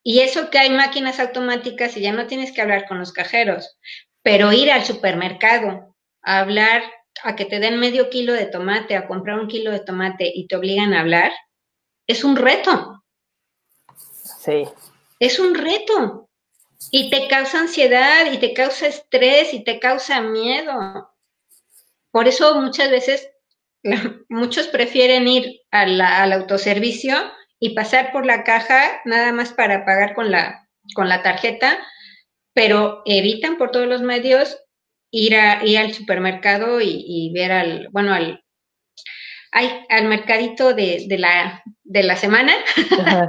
Y 0.03 0.20
eso 0.20 0.51
que 0.51 0.59
hay 0.59 0.70
máquinas 0.70 1.20
automáticas 1.20 1.96
y 1.96 2.01
ya 2.01 2.12
no 2.12 2.26
tienes 2.26 2.53
que 2.53 2.62
hablar 2.62 2.86
con 2.88 2.98
los 2.98 3.12
cajeros, 3.12 3.78
pero 4.22 4.53
ir 4.53 4.70
al 4.70 4.84
supermercado, 4.84 5.94
a 6.22 6.40
hablar, 6.40 6.82
a 7.22 7.36
que 7.36 7.44
te 7.44 7.59
den 7.59 7.78
medio 7.78 8.09
kilo 8.09 8.32
de 8.32 8.46
tomate, 8.46 8.96
a 8.96 9.07
comprar 9.07 9.38
un 9.38 9.48
kilo 9.48 9.70
de 9.70 9.80
tomate 9.80 10.30
y 10.34 10.46
te 10.46 10.57
obligan 10.57 10.94
a 10.94 11.01
hablar, 11.01 11.32
es 12.07 12.24
un 12.24 12.36
reto. 12.36 13.03
Sí. 14.38 14.64
Es 15.18 15.38
un 15.38 15.55
reto. 15.55 16.28
Y 16.90 17.11
te 17.11 17.28
causa 17.28 17.61
ansiedad 17.61 18.32
y 18.32 18.38
te 18.38 18.55
causa 18.55 18.86
estrés 18.86 19.53
y 19.53 19.62
te 19.62 19.78
causa 19.78 20.22
miedo. 20.22 21.10
Por 22.11 22.29
eso 22.29 22.61
muchas 22.61 22.91
veces 22.91 23.31
muchos 24.29 24.69
prefieren 24.69 25.29
ir 25.29 25.61
al 25.71 26.33
autoservicio 26.33 27.17
y 27.59 27.75
pasar 27.75 28.11
por 28.11 28.27
la 28.27 28.43
caja 28.43 29.01
nada 29.05 29.33
más 29.33 29.53
para 29.53 29.85
pagar 29.85 30.15
con 30.15 30.31
la, 30.31 30.67
con 30.95 31.09
la 31.09 31.23
tarjeta, 31.23 31.79
pero 32.55 33.03
evitan 33.05 33.57
por 33.59 33.71
todos 33.71 33.87
los 33.87 34.03
medios 34.03 34.59
ir, 35.11 35.37
a, 35.37 35.65
ir 35.65 35.79
al 35.79 35.93
supermercado 35.93 36.81
y, 36.81 37.31
ver 37.35 37.53
al, 37.53 37.89
bueno, 37.93 38.15
al, 38.15 38.43
al 39.53 40.05
mercadito 40.07 40.73
de, 40.73 41.07
la, 41.19 41.63
de 41.85 42.03
la 42.03 42.17
semana. 42.17 42.53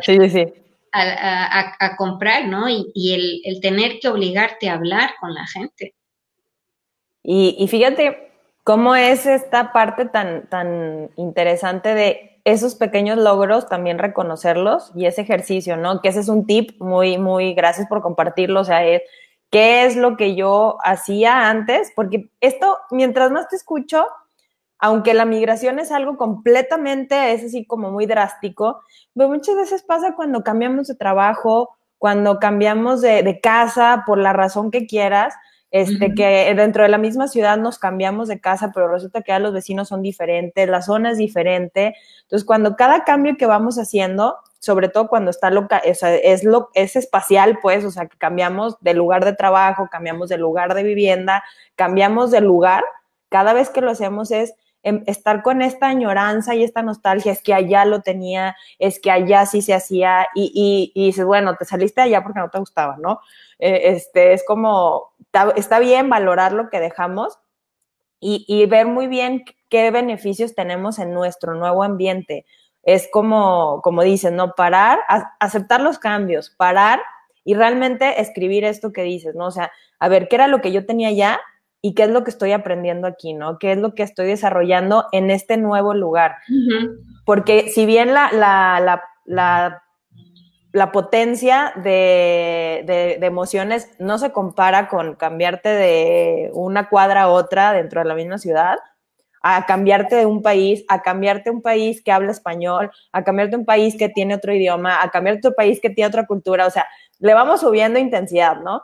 sí, 0.01 0.17
sí. 0.29 0.45
A, 0.93 1.95
comprar, 1.95 2.49
¿no? 2.49 2.67
Y, 2.67 3.13
el, 3.13 3.41
el, 3.45 3.61
tener 3.61 3.99
que 3.99 4.09
obligarte 4.09 4.67
a 4.67 4.73
hablar 4.73 5.11
con 5.21 5.33
la 5.33 5.47
gente. 5.47 5.95
Y, 7.23 7.55
y 7.57 7.67
fíjate, 7.69 8.30
¿Cómo 8.63 8.95
es 8.95 9.25
esta 9.25 9.73
parte 9.73 10.05
tan, 10.05 10.47
tan 10.47 11.09
interesante 11.15 11.95
de 11.95 12.41
esos 12.43 12.75
pequeños 12.75 13.17
logros, 13.17 13.67
también 13.67 13.99
reconocerlos 13.99 14.91
y 14.95 15.05
ese 15.05 15.21
ejercicio, 15.21 15.77
¿no? 15.77 16.01
Que 16.01 16.09
ese 16.09 16.19
es 16.19 16.29
un 16.29 16.45
tip 16.45 16.79
muy, 16.79 17.17
muy, 17.17 17.53
gracias 17.53 17.87
por 17.87 18.01
compartirlo, 18.01 18.61
o 18.61 18.63
sea, 18.63 18.85
es, 18.85 19.01
¿qué 19.49 19.85
es 19.85 19.95
lo 19.95 20.15
que 20.17 20.35
yo 20.35 20.77
hacía 20.83 21.49
antes? 21.49 21.91
Porque 21.95 22.29
esto, 22.39 22.77
mientras 22.91 23.31
más 23.31 23.47
te 23.47 23.55
escucho, 23.55 24.05
aunque 24.79 25.13
la 25.13 25.25
migración 25.25 25.79
es 25.79 25.91
algo 25.91 26.17
completamente, 26.17 27.33
es 27.33 27.43
así 27.43 27.65
como 27.65 27.91
muy 27.91 28.05
drástico, 28.07 28.81
pero 29.15 29.29
muchas 29.29 29.55
veces 29.55 29.83
pasa 29.83 30.15
cuando 30.15 30.43
cambiamos 30.43 30.87
de 30.87 30.95
trabajo, 30.95 31.77
cuando 31.99 32.39
cambiamos 32.39 33.01
de, 33.01 33.21
de 33.21 33.39
casa, 33.39 34.03
por 34.07 34.17
la 34.17 34.33
razón 34.33 34.71
que 34.71 34.87
quieras, 34.87 35.35
este, 35.71 36.13
que 36.13 36.53
dentro 36.55 36.83
de 36.83 36.89
la 36.89 36.97
misma 36.97 37.29
ciudad 37.29 37.57
nos 37.57 37.79
cambiamos 37.79 38.27
de 38.27 38.41
casa, 38.41 38.71
pero 38.73 38.89
resulta 38.89 39.21
que 39.21 39.31
ya 39.31 39.39
los 39.39 39.53
vecinos 39.53 39.87
son 39.87 40.01
diferentes, 40.01 40.67
la 40.69 40.81
zona 40.81 41.11
es 41.11 41.17
diferente. 41.17 41.95
Entonces, 42.23 42.45
cuando 42.45 42.75
cada 42.75 43.05
cambio 43.05 43.37
que 43.37 43.45
vamos 43.45 43.77
haciendo, 43.77 44.35
sobre 44.59 44.89
todo 44.89 45.07
cuando 45.07 45.31
está 45.31 45.49
loca, 45.49 45.81
o 45.89 45.93
sea, 45.95 46.13
es, 46.15 46.43
lo, 46.43 46.69
es 46.75 46.95
espacial, 46.95 47.57
pues, 47.61 47.83
o 47.85 47.91
sea, 47.91 48.05
que 48.07 48.17
cambiamos 48.17 48.77
de 48.81 48.93
lugar 48.93 49.25
de 49.25 49.33
trabajo, 49.33 49.87
cambiamos 49.89 50.29
de 50.29 50.37
lugar 50.37 50.75
de 50.75 50.83
vivienda, 50.83 51.43
cambiamos 51.75 52.31
de 52.31 52.41
lugar, 52.41 52.83
cada 53.29 53.53
vez 53.53 53.69
que 53.69 53.81
lo 53.81 53.89
hacemos 53.89 54.29
es 54.29 54.53
em, 54.83 55.03
estar 55.07 55.41
con 55.41 55.61
esta 55.61 55.87
añoranza 55.87 56.53
y 56.53 56.63
esta 56.63 56.83
nostalgia, 56.83 57.31
es 57.31 57.41
que 57.41 57.53
allá 57.53 57.85
lo 57.85 58.01
tenía, 58.01 58.55
es 58.77 58.99
que 58.99 59.09
allá 59.09 59.45
sí 59.45 59.61
se 59.61 59.73
hacía, 59.73 60.27
y, 60.35 60.91
y, 60.93 61.05
dices, 61.05 61.25
bueno, 61.25 61.55
te 61.55 61.65
saliste 61.65 62.01
allá 62.01 62.21
porque 62.21 62.39
no 62.39 62.49
te 62.49 62.59
gustaba, 62.59 62.97
¿no? 62.97 63.21
Eh, 63.61 63.93
este, 63.93 64.33
es 64.33 64.43
como, 64.45 65.13
está, 65.55 65.79
bien 65.79 66.09
valorar 66.09 66.51
lo 66.51 66.69
que 66.69 66.79
dejamos 66.79 67.39
y, 68.19 68.43
y 68.47 68.65
ver 68.65 68.87
muy 68.87 69.07
bien 69.07 69.45
qué 69.69 69.91
beneficios 69.91 70.55
tenemos 70.55 70.99
en 70.99 71.13
nuestro 71.13 71.53
nuevo 71.53 71.83
ambiente. 71.83 72.45
Es 72.83 73.07
como, 73.11 73.81
como 73.83 74.01
dicen, 74.01 74.35
¿no? 74.35 74.53
Parar, 74.55 74.99
aceptar 75.39 75.79
los 75.79 75.99
cambios, 75.99 76.49
parar 76.49 76.99
y 77.43 77.53
realmente 77.53 78.19
escribir 78.19 78.65
esto 78.65 78.91
que 78.91 79.03
dices, 79.03 79.35
¿no? 79.35 79.45
O 79.45 79.51
sea, 79.51 79.71
a 79.99 80.09
ver, 80.09 80.27
¿qué 80.27 80.35
era 80.35 80.47
lo 80.47 80.61
que 80.61 80.71
yo 80.71 80.85
tenía 80.85 81.11
ya 81.11 81.39
y 81.81 81.93
qué 81.93 82.03
es 82.03 82.09
lo 82.09 82.23
que 82.23 82.31
estoy 82.31 82.51
aprendiendo 82.51 83.07
aquí, 83.07 83.33
¿no? 83.33 83.59
¿Qué 83.59 83.73
es 83.73 83.77
lo 83.77 83.93
que 83.93 84.03
estoy 84.03 84.27
desarrollando 84.27 85.05
en 85.11 85.29
este 85.29 85.57
nuevo 85.57 85.93
lugar? 85.93 86.37
Porque 87.25 87.69
si 87.69 87.85
bien 87.85 88.13
la, 88.13 88.31
la, 88.31 88.79
la, 88.79 89.03
la, 89.25 89.83
potencia 90.91 91.73
de, 91.75 92.83
de, 92.85 93.17
de, 93.19 93.25
emociones 93.25 93.89
no 93.99 94.17
se 94.17 94.31
compara 94.31 94.87
con 94.87 95.15
cambiarte 95.15 95.69
de 95.69 96.49
una 96.53 96.87
cuadra 96.89 97.23
a 97.23 97.29
otra 97.29 97.73
dentro 97.73 98.01
de 98.01 98.07
la 98.07 98.15
misma 98.15 98.37
ciudad, 98.37 98.77
a 99.41 99.65
cambiarte 99.65 100.15
de 100.15 100.25
un 100.25 100.41
país, 100.41 100.85
a 100.87 101.01
cambiarte 101.01 101.49
un 101.49 101.61
país 101.61 102.01
que 102.03 102.11
habla 102.11 102.31
español, 102.31 102.91
a 103.11 103.23
cambiarte 103.23 103.57
un 103.57 103.65
país 103.65 103.95
que 103.97 104.09
tiene 104.09 104.35
otro 104.35 104.53
idioma, 104.53 105.01
a 105.01 105.09
cambiarte 105.09 105.49
un 105.49 105.55
país 105.55 105.79
que 105.81 105.89
tiene 105.89 106.07
otra 106.07 106.27
cultura, 106.27 106.67
o 106.67 106.69
sea, 106.69 106.87
le 107.19 107.33
vamos 107.33 107.61
subiendo 107.61 107.99
intensidad, 107.99 108.61
¿no? 108.61 108.83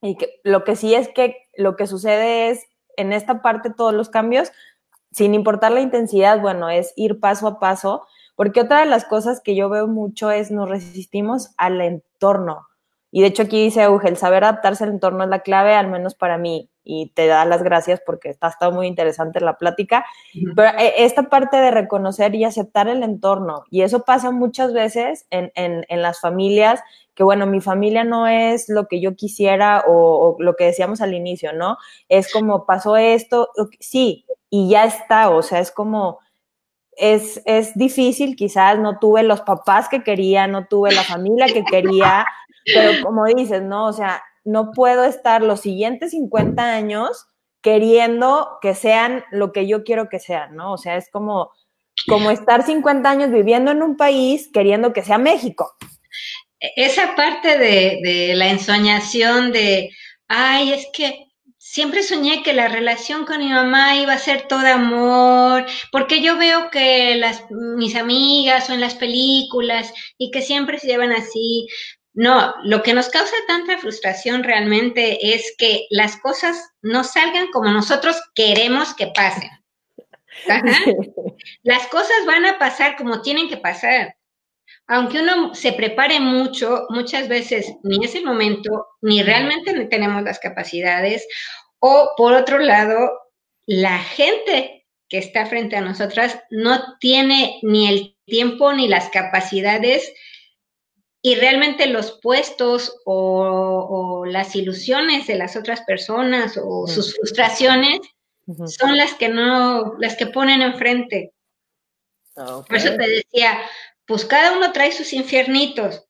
Y 0.00 0.16
que, 0.16 0.40
lo 0.44 0.64
que 0.64 0.76
sí 0.76 0.94
es 0.94 1.08
que 1.08 1.48
lo 1.56 1.76
que 1.76 1.86
sucede 1.86 2.50
es, 2.50 2.64
en 2.96 3.12
esta 3.12 3.42
parte, 3.42 3.70
todos 3.70 3.92
los 3.92 4.08
cambios, 4.08 4.52
sin 5.10 5.34
importar 5.34 5.72
la 5.72 5.80
intensidad, 5.80 6.40
bueno, 6.40 6.70
es 6.70 6.92
ir 6.96 7.20
paso 7.20 7.46
a 7.46 7.58
paso, 7.58 8.06
porque 8.34 8.60
otra 8.60 8.80
de 8.80 8.86
las 8.86 9.04
cosas 9.04 9.40
que 9.40 9.54
yo 9.54 9.68
veo 9.68 9.86
mucho 9.88 10.30
es 10.30 10.50
nos 10.50 10.68
resistimos 10.68 11.50
al 11.56 11.80
entorno. 11.80 12.66
Y 13.10 13.20
de 13.20 13.26
hecho 13.26 13.42
aquí 13.42 13.62
dice 13.62 13.82
Euge, 13.82 14.08
el 14.08 14.16
saber 14.16 14.44
adaptarse 14.44 14.84
al 14.84 14.90
entorno 14.90 15.22
es 15.24 15.28
la 15.28 15.40
clave, 15.40 15.74
al 15.74 15.88
menos 15.88 16.14
para 16.14 16.38
mí, 16.38 16.70
y 16.82 17.12
te 17.14 17.26
da 17.26 17.44
las 17.44 17.62
gracias 17.62 18.00
porque 18.04 18.30
está 18.30 18.48
estado 18.48 18.72
muy 18.72 18.86
interesante 18.86 19.40
la 19.40 19.58
plática. 19.58 20.06
Pero 20.56 20.78
eh, 20.78 20.94
esta 20.98 21.24
parte 21.24 21.58
de 21.58 21.70
reconocer 21.70 22.34
y 22.34 22.44
aceptar 22.44 22.88
el 22.88 23.02
entorno, 23.02 23.64
y 23.70 23.82
eso 23.82 24.04
pasa 24.04 24.30
muchas 24.30 24.72
veces 24.72 25.26
en, 25.28 25.52
en, 25.54 25.84
en 25.88 26.00
las 26.00 26.20
familias, 26.20 26.80
que 27.14 27.22
bueno, 27.22 27.46
mi 27.46 27.60
familia 27.60 28.04
no 28.04 28.26
es 28.26 28.68
lo 28.68 28.86
que 28.88 29.00
yo 29.00 29.14
quisiera 29.14 29.84
o, 29.86 30.36
lo 30.38 30.56
que 30.56 30.64
decíamos 30.64 31.00
al 31.02 31.14
inicio, 31.14 31.52
¿no? 31.52 31.76
Es 32.08 32.32
como 32.32 32.64
pasó 32.64 32.96
esto, 32.96 33.50
sí, 33.78 34.24
y 34.48 34.70
ya 34.70 34.84
está, 34.84 35.30
o 35.30 35.42
sea, 35.42 35.60
es 35.60 35.70
como... 35.70 36.18
Es, 36.96 37.40
es 37.46 37.74
difícil, 37.74 38.36
quizás 38.36 38.78
no 38.78 38.98
tuve 38.98 39.22
los 39.22 39.40
papás 39.40 39.88
que 39.88 40.02
quería, 40.02 40.46
no 40.46 40.66
tuve 40.66 40.92
la 40.92 41.02
familia 41.02 41.46
que 41.46 41.64
quería, 41.64 42.26
pero 42.64 43.02
como 43.02 43.24
dices, 43.24 43.62
¿no? 43.62 43.86
O 43.86 43.92
sea, 43.92 44.22
no 44.44 44.72
puedo 44.72 45.04
estar 45.04 45.42
los 45.42 45.60
siguientes 45.60 46.10
50 46.10 46.62
años 46.62 47.26
queriendo 47.62 48.58
que 48.60 48.74
sean 48.74 49.24
lo 49.30 49.52
que 49.52 49.66
yo 49.66 49.84
quiero 49.84 50.08
que 50.08 50.18
sean, 50.18 50.56
¿no? 50.56 50.72
O 50.72 50.78
sea, 50.78 50.96
es 50.96 51.08
como, 51.10 51.50
como 52.08 52.30
estar 52.30 52.64
50 52.64 53.08
años 53.08 53.30
viviendo 53.30 53.70
en 53.70 53.82
un 53.82 53.96
país 53.96 54.50
queriendo 54.52 54.92
que 54.92 55.02
sea 55.02 55.18
México. 55.18 55.74
Esa 56.58 57.14
parte 57.14 57.58
de, 57.58 58.00
de 58.02 58.34
la 58.34 58.48
ensoñación 58.48 59.52
de, 59.52 59.90
ay, 60.28 60.72
es 60.72 60.86
que 60.92 61.31
siempre 61.72 62.02
soñé 62.02 62.42
que 62.42 62.52
la 62.52 62.68
relación 62.68 63.24
con 63.24 63.38
mi 63.38 63.48
mamá 63.48 63.96
iba 63.96 64.12
a 64.12 64.18
ser 64.18 64.42
todo 64.46 64.66
amor, 64.66 65.64
porque 65.90 66.20
yo 66.20 66.36
veo 66.36 66.70
que 66.70 67.16
las, 67.16 67.50
mis 67.50 67.96
amigas 67.96 68.68
o 68.68 68.74
en 68.74 68.80
las 68.82 68.94
películas 68.94 69.90
y 70.18 70.30
que 70.30 70.42
siempre 70.42 70.78
se 70.78 70.86
llevan 70.86 71.12
así, 71.12 71.66
no, 72.12 72.54
lo 72.64 72.82
que 72.82 72.92
nos 72.92 73.08
causa 73.08 73.32
tanta 73.48 73.78
frustración 73.78 74.44
realmente 74.44 75.34
es 75.34 75.54
que 75.56 75.86
las 75.88 76.18
cosas 76.18 76.62
no 76.82 77.04
salgan 77.04 77.46
como 77.50 77.70
nosotros 77.70 78.20
queremos 78.34 78.92
que 78.94 79.06
pasen. 79.06 79.48
Las 81.62 81.86
cosas 81.88 82.16
van 82.26 82.44
a 82.46 82.58
pasar 82.58 82.96
como 82.96 83.22
tienen 83.22 83.48
que 83.48 83.56
pasar. 83.56 84.14
Aunque 84.88 85.20
uno 85.20 85.54
se 85.54 85.72
prepare 85.72 86.20
mucho, 86.20 86.86
muchas 86.90 87.28
veces 87.28 87.72
ni 87.82 88.04
es 88.04 88.14
el 88.14 88.24
momento, 88.24 88.86
ni 89.00 89.22
realmente 89.22 89.72
tenemos 89.86 90.22
las 90.22 90.38
capacidades, 90.38 91.26
o 91.84 92.12
por 92.16 92.32
otro 92.32 92.60
lado, 92.60 93.10
la 93.66 93.98
gente 93.98 94.86
que 95.08 95.18
está 95.18 95.46
frente 95.46 95.76
a 95.76 95.80
nosotras 95.80 96.38
no 96.48 96.96
tiene 97.00 97.58
ni 97.62 97.88
el 97.88 98.16
tiempo 98.24 98.72
ni 98.72 98.86
las 98.86 99.10
capacidades 99.10 100.12
y 101.22 101.34
realmente 101.34 101.88
los 101.88 102.20
puestos 102.22 103.00
o, 103.04 104.24
las 104.26 104.54
ilusiones 104.54 105.26
de 105.26 105.34
las 105.34 105.56
otras 105.56 105.80
personas 105.80 106.56
o 106.62 106.86
sus 106.86 107.16
frustraciones 107.16 108.00
son 108.66 108.96
las 108.96 109.14
que 109.14 109.28
no, 109.28 109.94
las 109.98 110.14
que 110.16 110.26
ponen 110.26 110.62
enfrente. 110.62 111.32
Por 112.34 112.76
eso 112.76 112.90
te 112.96 113.08
decía, 113.08 113.58
pues 114.06 114.24
cada 114.24 114.56
uno 114.56 114.72
trae 114.72 114.92
sus 114.92 115.12
infiernitos. 115.12 116.06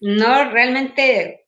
No, 0.00 0.50
realmente, 0.50 1.46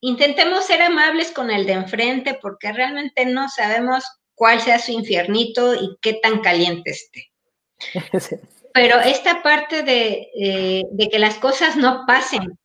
intentemos 0.00 0.66
ser 0.66 0.82
amables 0.82 1.30
con 1.30 1.50
el 1.50 1.66
de 1.66 1.72
enfrente 1.72 2.38
porque 2.40 2.72
realmente 2.72 3.26
no 3.26 3.48
sabemos 3.48 4.04
cuál 4.34 4.60
sea 4.60 4.78
su 4.78 4.92
infiernito 4.92 5.74
y 5.74 5.98
qué 6.00 6.14
tan 6.14 6.40
caliente 6.40 6.90
esté. 6.90 7.30
Pero 8.72 9.00
esta 9.00 9.42
parte 9.42 9.84
eh, 9.86 10.84
de, 10.90 11.08
que 11.08 11.18
las 11.18 11.34
cosas 11.36 11.76
no 11.76 12.04
pasen 12.06 12.58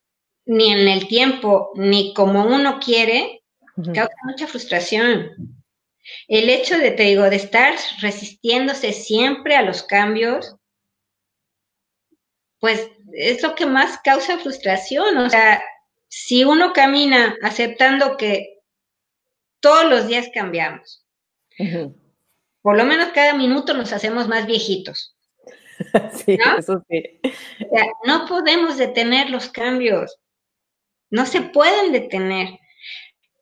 ni 0.45 0.71
en 0.71 0.87
el 0.87 1.07
tiempo, 1.07 1.71
ni 1.75 2.13
como 2.13 2.45
uno 2.45 2.79
quiere, 2.79 3.41
causa 3.75 4.15
mucha 4.23 4.47
frustración. 4.47 5.31
El 6.27 6.49
hecho 6.49 6.77
de, 6.77 6.91
te 6.91 7.03
digo, 7.03 7.23
de 7.23 7.37
estar 7.37 7.75
resistiéndose 7.99 8.93
siempre 8.93 9.55
a 9.55 9.63
los 9.63 9.81
cambios, 9.81 10.55
pues 12.59 12.87
es 13.13 13.41
lo 13.41 13.55
que 13.55 13.65
más 13.65 13.99
causa 14.03 14.37
frustración. 14.37 15.17
O 15.17 15.29
sea, 15.29 15.61
si 16.17 16.45
uno 16.45 16.71
camina 16.71 17.35
aceptando 17.41 18.15
que 18.15 18.61
todos 19.59 19.83
los 19.89 20.07
días 20.07 20.29
cambiamos, 20.33 21.05
por 22.61 22.77
lo 22.77 22.85
menos 22.85 23.09
cada 23.09 23.33
minuto 23.33 23.73
nos 23.73 23.91
hacemos 23.91 24.25
más 24.29 24.45
viejitos. 24.45 25.17
sí, 26.25 26.37
¿no? 26.37 26.57
eso 26.57 26.81
sí. 26.89 27.19
no 28.05 28.25
podemos 28.27 28.77
detener 28.77 29.29
los 29.29 29.49
cambios. 29.49 30.17
No 31.09 31.25
se 31.25 31.41
pueden 31.41 31.91
detener. 31.91 32.59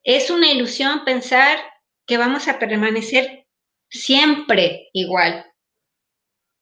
Es 0.04 0.32
una 0.32 0.52
ilusión 0.52 1.06
pensar 1.06 1.60
que 2.08 2.18
vamos 2.18 2.48
a 2.48 2.58
permanecer 2.58 3.46
siempre 3.88 4.90
igual. 4.94 5.46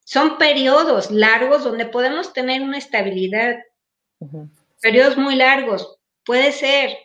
Son 0.04 0.38
periodos 0.38 1.10
largos 1.10 1.64
donde 1.64 1.86
podemos 1.86 2.34
tener 2.34 2.64
una 2.64 2.80
estabilidad. 2.80 3.60
Periodos 4.82 5.16
muy 5.16 5.36
largos, 5.36 6.01
puede 6.26 6.52
ser. 6.52 6.98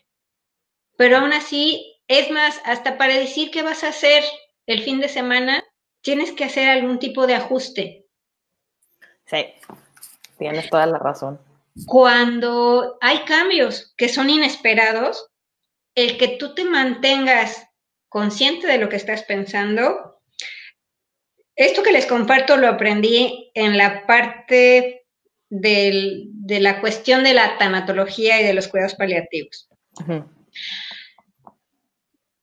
Pero 0.97 1.19
aún 1.19 1.33
así, 1.33 2.01
es 2.09 2.31
más, 2.31 2.61
hasta 2.64 2.99
para 2.99 3.14
decir 3.14 3.51
qué 3.51 3.62
vas 3.62 3.85
a 3.85 3.89
hacer 3.89 4.23
el 4.67 4.83
fin 4.83 5.01
de 5.01 5.09
semana, 5.09 5.62
tienes 6.01 6.33
que 6.33 6.45
hacer 6.45 6.69
algún 6.69 6.99
tipo 6.99 7.27
de 7.27 7.35
ajuste. 7.35 8.07
Sí, 9.27 9.45
tienes 10.39 10.71
toda 10.71 10.87
la 10.87 10.99
razón. 10.99 11.41
Cuando 11.87 12.97
hay 13.01 13.19
cambios 13.25 13.93
que 13.97 14.09
son 14.09 14.31
inesperados, 14.31 15.29
el 15.95 16.17
que 16.17 16.29
tú 16.29 16.55
te 16.55 16.64
mantengas 16.64 17.69
consciente 18.09 18.67
de 18.67 18.79
lo 18.79 18.89
que 18.89 18.97
estás 18.97 19.25
pensando, 19.25 20.21
esto 21.57 21.83
que 21.83 21.93
les 21.93 22.07
comparto 22.07 22.57
lo 22.57 22.69
aprendí 22.69 23.51
en 23.55 23.77
la 23.77 24.07
parte 24.07 25.07
de 26.47 26.61
la 26.61 26.80
cuestión 26.80 27.24
de 27.24 27.34
la 27.34 27.59
tanatología 27.59 28.40
y 28.40 28.44
de 28.44 28.55
los 28.55 28.68
cuidados 28.68 28.94
paliativos. 28.94 29.68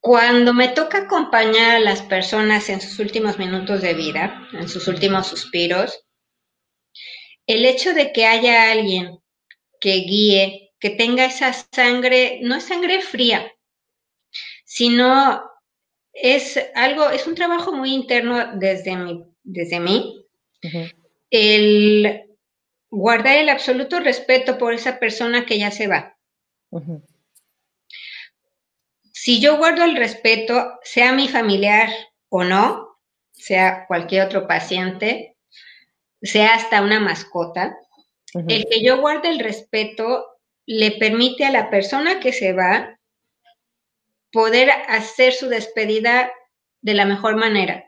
Cuando 0.02 0.54
me 0.54 0.68
toca 0.68 1.04
acompañar 1.04 1.78
a 1.78 1.80
las 1.80 2.02
personas 2.02 2.68
en 2.68 2.82
sus 2.82 3.00
últimos 3.00 3.40
minutos 3.40 3.82
de 3.82 3.94
vida, 3.94 4.46
en 4.52 4.68
sus 4.68 4.90
últimos 4.90 5.28
suspiros, 5.28 6.04
el 7.48 7.64
hecho 7.64 7.94
de 7.94 8.12
que 8.12 8.26
haya 8.26 8.74
alguien 8.74 9.20
que 9.80 9.94
guíe, 10.02 10.74
que 10.80 10.90
tenga 10.90 11.24
esa 11.24 11.54
sangre, 11.54 12.40
no 12.42 12.56
es 12.56 12.66
sangre 12.66 13.02
fría, 13.02 13.54
sino 14.66 15.50
es 16.12 16.60
algo, 16.76 17.10
es 17.10 17.26
un 17.26 17.36
trabajo 17.36 17.72
muy 17.72 17.94
interno 17.94 18.58
desde, 18.58 18.98
mi, 18.98 19.24
desde 19.44 19.80
mí. 19.80 20.26
El 21.30 22.33
guardar 22.96 23.38
el 23.38 23.50
absoluto 23.50 24.00
respeto 24.00 24.60
por 24.60 24.72
esa 24.72 25.00
persona 25.00 25.48
que 25.48 25.58
ya 25.58 25.72
se 25.72 25.88
va. 25.88 26.16
Si 29.12 29.42
yo 29.42 29.58
guardo 29.58 29.84
el 29.84 29.96
respeto, 29.96 30.80
sea 30.84 31.12
mi 31.12 31.28
familiar 31.28 31.90
o 32.30 32.44
no, 32.44 33.00
sea 33.32 33.88
cualquier 33.88 34.28
otro 34.28 34.48
paciente, 34.48 35.36
sea 36.22 36.54
hasta 36.54 36.84
una 36.84 37.00
mascota, 37.00 37.76
el 38.48 38.66
que 38.70 38.84
yo 38.84 39.02
guarde 39.02 39.30
el 39.30 39.40
respeto 39.40 40.28
le 40.68 40.92
permite 40.92 41.46
a 41.46 41.52
la 41.52 41.72
persona 41.72 42.20
que 42.20 42.32
se 42.32 42.54
va 42.54 43.00
poder 44.32 44.70
hacer 44.88 45.34
su 45.34 45.48
despedida 45.48 46.32
de 46.82 46.94
la 46.94 47.06
mejor 47.06 47.38
manera. 47.38 47.86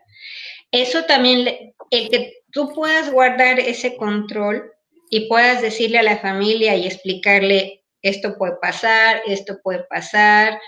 Eso 0.72 1.04
también, 1.04 1.74
el 1.90 2.08
que 2.08 2.42
tú 2.50 2.72
puedas 2.74 3.10
guardar 3.10 3.60
ese 3.60 3.96
control 3.96 4.72
y 5.10 5.28
puedas 5.28 5.62
decirle 5.62 5.98
a 5.98 6.02
la 6.02 6.18
familia 6.18 6.76
y 6.76 6.86
explicarle, 6.86 7.84
esto 8.02 8.36
puede 8.36 8.56
pasar, 8.60 9.22
esto 9.26 9.58
puede 9.62 9.84
pasar, 9.84 10.60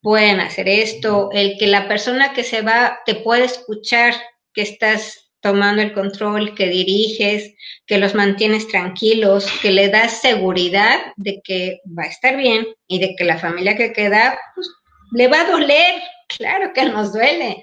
pueden 0.00 0.40
hacer 0.40 0.68
esto, 0.68 1.30
el 1.32 1.56
que 1.58 1.66
la 1.66 1.88
persona 1.88 2.32
que 2.32 2.44
se 2.44 2.62
va 2.62 3.00
te 3.06 3.14
puede 3.14 3.44
escuchar 3.44 4.14
que 4.52 4.62
estás 4.62 5.30
tomando 5.40 5.82
el 5.82 5.92
control, 5.92 6.54
que 6.54 6.68
diriges, 6.68 7.54
que 7.86 7.98
los 7.98 8.14
mantienes 8.14 8.66
tranquilos, 8.66 9.46
que 9.60 9.72
le 9.72 9.90
das 9.90 10.22
seguridad 10.22 11.00
de 11.16 11.42
que 11.44 11.80
va 11.86 12.04
a 12.04 12.08
estar 12.08 12.36
bien 12.36 12.66
y 12.88 12.98
de 12.98 13.14
que 13.14 13.24
la 13.24 13.38
familia 13.38 13.76
que 13.76 13.92
queda, 13.92 14.38
pues, 14.54 14.68
le 15.12 15.28
va 15.28 15.42
a 15.42 15.50
doler, 15.50 16.00
claro 16.28 16.72
que 16.72 16.86
nos 16.86 17.12
duele, 17.12 17.62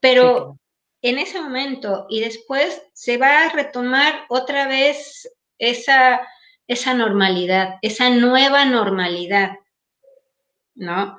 pero 0.00 0.59
en 1.02 1.18
ese 1.18 1.40
momento 1.40 2.06
y 2.08 2.20
después 2.20 2.82
se 2.92 3.16
va 3.16 3.44
a 3.44 3.48
retomar 3.50 4.24
otra 4.28 4.68
vez 4.68 5.30
esa, 5.58 6.20
esa 6.66 6.94
normalidad, 6.94 7.78
esa 7.82 8.10
nueva 8.10 8.64
normalidad, 8.64 9.52
¿no? 10.74 11.18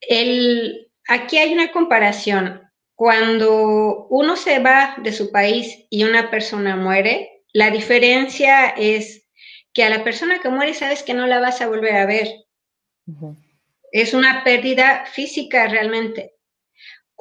El, 0.00 0.90
aquí 1.08 1.38
hay 1.38 1.52
una 1.52 1.72
comparación 1.72 2.64
cuando 2.94 4.06
uno 4.08 4.36
se 4.36 4.60
va 4.60 4.96
de 5.02 5.12
su 5.12 5.30
país 5.30 5.86
y 5.90 6.04
una 6.04 6.30
persona 6.30 6.76
muere, 6.76 7.42
la 7.52 7.70
diferencia 7.70 8.68
es 8.68 9.28
que 9.72 9.84
a 9.84 9.90
la 9.90 10.04
persona 10.04 10.38
que 10.38 10.48
muere 10.48 10.74
sabes 10.74 11.02
que 11.02 11.14
no 11.14 11.26
la 11.26 11.40
vas 11.40 11.60
a 11.60 11.66
volver 11.66 11.96
a 11.96 12.06
ver. 12.06 12.28
Es 13.90 14.14
una 14.14 14.44
pérdida 14.44 15.06
física 15.06 15.66
realmente. 15.66 16.33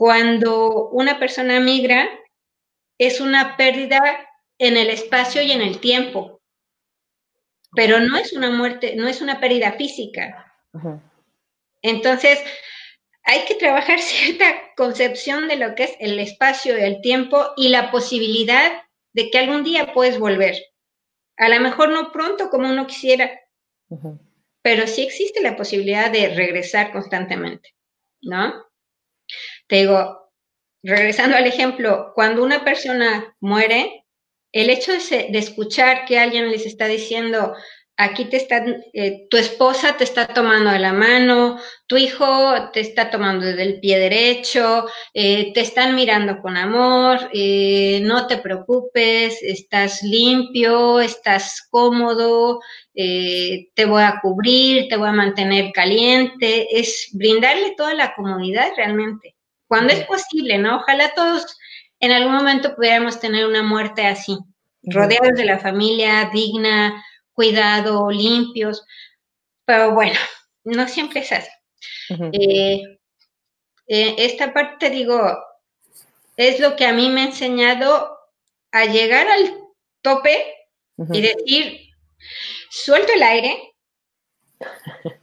Cuando 0.03 0.89
una 0.89 1.17
persona 1.17 1.61
migra, 1.61 2.09
es 2.99 3.21
una 3.21 3.55
pérdida 3.55 4.01
en 4.57 4.75
el 4.75 4.89
espacio 4.89 5.41
y 5.41 5.53
en 5.53 5.61
el 5.61 5.79
tiempo, 5.79 6.41
pero 7.73 8.01
no 8.01 8.17
es 8.17 8.33
una 8.33 8.49
muerte, 8.49 8.97
no 8.97 9.07
es 9.07 9.21
una 9.21 9.39
pérdida 9.39 9.71
física. 9.71 10.53
Entonces, 11.81 12.37
hay 13.23 13.45
que 13.45 13.55
trabajar 13.55 13.97
cierta 14.01 14.73
concepción 14.75 15.47
de 15.47 15.55
lo 15.55 15.73
que 15.73 15.85
es 15.85 15.95
el 16.01 16.19
espacio 16.19 16.77
y 16.77 16.81
el 16.81 16.99
tiempo 16.99 17.53
y 17.55 17.69
la 17.69 17.89
posibilidad 17.89 18.83
de 19.13 19.29
que 19.29 19.37
algún 19.37 19.63
día 19.63 19.93
puedes 19.93 20.19
volver. 20.19 20.57
A 21.37 21.47
lo 21.47 21.61
mejor 21.61 21.91
no 21.91 22.11
pronto 22.11 22.49
como 22.49 22.69
uno 22.69 22.87
quisiera, 22.87 23.39
pero 24.61 24.85
sí 24.85 25.01
existe 25.01 25.41
la 25.41 25.55
posibilidad 25.55 26.11
de 26.11 26.27
regresar 26.35 26.91
constantemente, 26.91 27.73
¿no? 28.21 28.65
Te 29.67 29.77
digo, 29.77 30.23
regresando 30.83 31.37
al 31.37 31.47
ejemplo, 31.47 32.11
cuando 32.13 32.43
una 32.43 32.63
persona 32.63 33.35
muere, 33.39 34.03
el 34.51 34.69
hecho 34.69 34.91
de, 34.91 35.29
escuchar 35.33 36.05
que 36.05 36.19
alguien 36.19 36.51
les 36.51 36.65
está 36.65 36.85
diciendo, 36.87 37.55
aquí 37.97 38.25
te 38.25 38.37
está, 38.37 38.63
eh, 38.93 39.27
tu 39.29 39.37
esposa 39.37 39.97
te 39.97 40.03
está 40.03 40.27
tomando 40.27 40.71
de 40.71 40.79
la 40.79 40.93
mano, 40.93 41.59
tu 41.87 41.97
hijo 41.97 42.69
te 42.71 42.81
está 42.81 43.09
tomando 43.09 43.45
del 43.45 43.79
pie 43.79 43.97
derecho, 43.97 44.85
eh, 45.13 45.53
te 45.53 45.61
están 45.61 45.95
mirando 45.95 46.39
con 46.39 46.57
amor, 46.57 47.29
eh, 47.33 47.99
no 48.03 48.27
te 48.27 48.37
preocupes, 48.37 49.41
estás 49.41 50.03
limpio, 50.03 50.99
estás 50.99 51.67
cómodo, 51.71 52.59
te 52.93 53.85
voy 53.87 54.03
a 54.03 54.19
cubrir, 54.21 54.87
te 54.87 54.97
voy 54.97 55.09
a 55.09 55.13
mantener 55.13 55.71
caliente, 55.71 56.67
es 56.79 57.09
brindarle 57.13 57.73
toda 57.75 57.95
la 57.95 58.13
comodidad 58.13 58.67
realmente. 58.77 59.35
Cuando 59.73 59.91
es 59.91 60.05
posible, 60.05 60.59
¿no? 60.59 60.77
Ojalá 60.77 61.15
todos 61.15 61.57
en 61.99 62.11
algún 62.11 62.33
momento 62.33 62.75
pudiéramos 62.75 63.19
tener 63.19 63.47
una 63.47 63.63
muerte 63.63 64.05
así, 64.05 64.37
rodeados 64.83 65.33
de 65.35 65.45
la 65.45 65.57
familia, 65.57 66.29
digna, 66.31 67.03
cuidado, 67.31 68.11
limpios, 68.11 68.85
pero 69.65 69.95
bueno, 69.95 70.19
no 70.63 70.87
siempre 70.87 71.21
es 71.21 71.31
así. 71.31 71.49
Eh, 72.33 72.83
eh, 73.87 74.15
esta 74.19 74.53
parte, 74.53 74.91
digo, 74.91 75.43
es 76.37 76.59
lo 76.59 76.75
que 76.75 76.85
a 76.85 76.93
mí 76.93 77.09
me 77.09 77.21
ha 77.21 77.25
enseñado 77.25 78.15
a 78.71 78.85
llegar 78.85 79.27
al 79.27 79.57
tope 80.03 80.53
y 81.11 81.19
decir, 81.19 81.79
suelto 82.69 83.11
el 83.11 83.23
aire. 83.23 83.73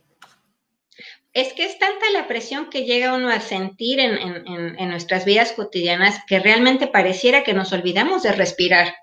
es 1.32 1.52
que 1.52 1.64
es 1.64 1.78
tanta 1.78 2.10
la 2.10 2.26
presión 2.26 2.70
que 2.70 2.84
llega 2.84 3.14
uno 3.14 3.28
a 3.28 3.40
sentir 3.40 4.00
en, 4.00 4.18
en, 4.18 4.88
nuestras 4.88 5.24
vidas 5.24 5.52
cotidianas 5.52 6.20
que 6.26 6.40
realmente 6.40 6.88
pareciera 6.88 7.44
que 7.44 7.54
nos 7.54 7.72
olvidamos 7.72 8.22
de 8.22 8.32
respirar. 8.32 8.94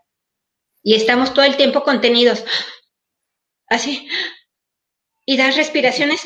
Y 0.84 0.96
estamos 0.96 1.34
todo 1.34 1.46
el 1.46 1.58
tiempo 1.58 1.84
contenidos. 1.84 2.44
Así, 3.70 4.08
y 5.26 5.38
das 5.38 5.58
respiraciones 5.58 6.26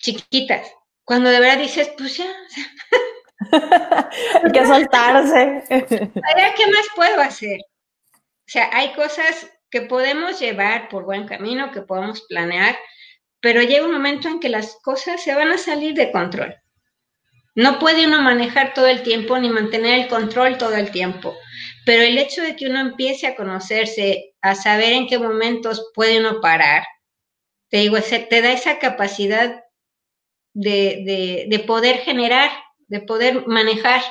chiquitas, 0.00 0.72
cuando 1.04 1.28
de 1.28 1.40
verdad 1.40 1.58
dices, 1.58 1.90
pues 1.98 2.16
ya, 2.16 2.32
hay 4.44 4.52
que 4.52 4.64
soltarse. 4.64 5.64
¿qué 5.68 6.66
más 6.66 6.86
puedo 6.94 7.20
hacer? 7.20 7.58
O 8.12 8.52
sea, 8.52 8.70
hay 8.72 8.92
cosas 8.92 9.50
que 9.70 9.82
podemos 9.82 10.38
llevar 10.40 10.88
por 10.88 11.04
buen 11.04 11.26
camino, 11.26 11.72
que 11.72 11.82
podemos 11.82 12.22
planear, 12.22 12.78
pero 13.40 13.62
llega 13.62 13.86
un 13.86 13.92
momento 13.92 14.28
en 14.28 14.40
que 14.40 14.48
las 14.48 14.76
cosas 14.82 15.22
se 15.22 15.34
van 15.34 15.50
a 15.50 15.58
salir 15.58 15.94
de 15.94 16.12
control. 16.12 16.54
No 17.54 17.78
puede 17.78 18.06
uno 18.06 18.22
manejar 18.22 18.74
todo 18.74 18.86
el 18.86 19.02
tiempo 19.02 19.38
ni 19.38 19.48
mantener 19.48 20.00
el 20.00 20.08
control 20.08 20.56
todo 20.56 20.76
el 20.76 20.90
tiempo. 20.90 21.34
Pero 21.84 22.02
el 22.02 22.18
hecho 22.18 22.42
de 22.42 22.54
que 22.54 22.66
uno 22.66 22.80
empiece 22.80 23.26
a 23.26 23.34
conocerse, 23.34 24.34
a 24.40 24.54
saber 24.54 24.92
en 24.92 25.06
qué 25.08 25.18
momentos 25.18 25.90
puede 25.94 26.20
uno 26.20 26.40
parar, 26.40 26.84
te 27.68 27.78
digo, 27.78 27.98
te 28.00 28.42
da 28.42 28.52
esa 28.52 28.78
capacidad 28.78 29.64
de, 30.54 31.64
poder 31.66 31.98
generar, 31.98 32.50
de 32.88 33.00
poder 33.00 33.46
manejar 33.46 34.02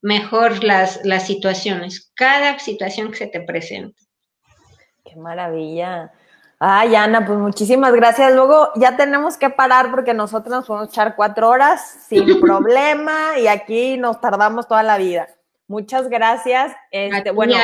mejor 0.00 0.64
las, 0.64 1.00
las 1.04 1.26
situaciones, 1.26 2.12
cada 2.14 2.58
situación 2.58 3.10
que 3.10 3.18
se 3.18 3.26
te 3.26 3.40
presenta. 3.40 4.00
Qué 5.04 5.16
maravilla. 5.16 6.12
Ay, 6.64 6.94
Ana, 6.94 7.26
pues 7.26 7.40
muchísimas 7.40 7.92
gracias. 7.92 8.32
Luego 8.36 8.68
ya 8.76 8.96
tenemos 8.96 9.36
que 9.36 9.50
parar 9.50 9.90
porque 9.90 10.14
nosotros 10.14 10.54
nos 10.54 10.64
podemos 10.64 10.90
echar 10.90 11.16
cuatro 11.16 11.48
horas 11.48 11.80
sin 12.06 12.24
problema 12.40 13.36
y 13.36 13.48
aquí 13.48 13.96
nos 13.96 14.20
tardamos 14.20 14.68
toda 14.68 14.84
la 14.84 14.96
vida. 14.96 15.26
Muchas 15.66 16.08
gracias. 16.08 16.72
Este, 16.92 17.32
bueno, 17.32 17.56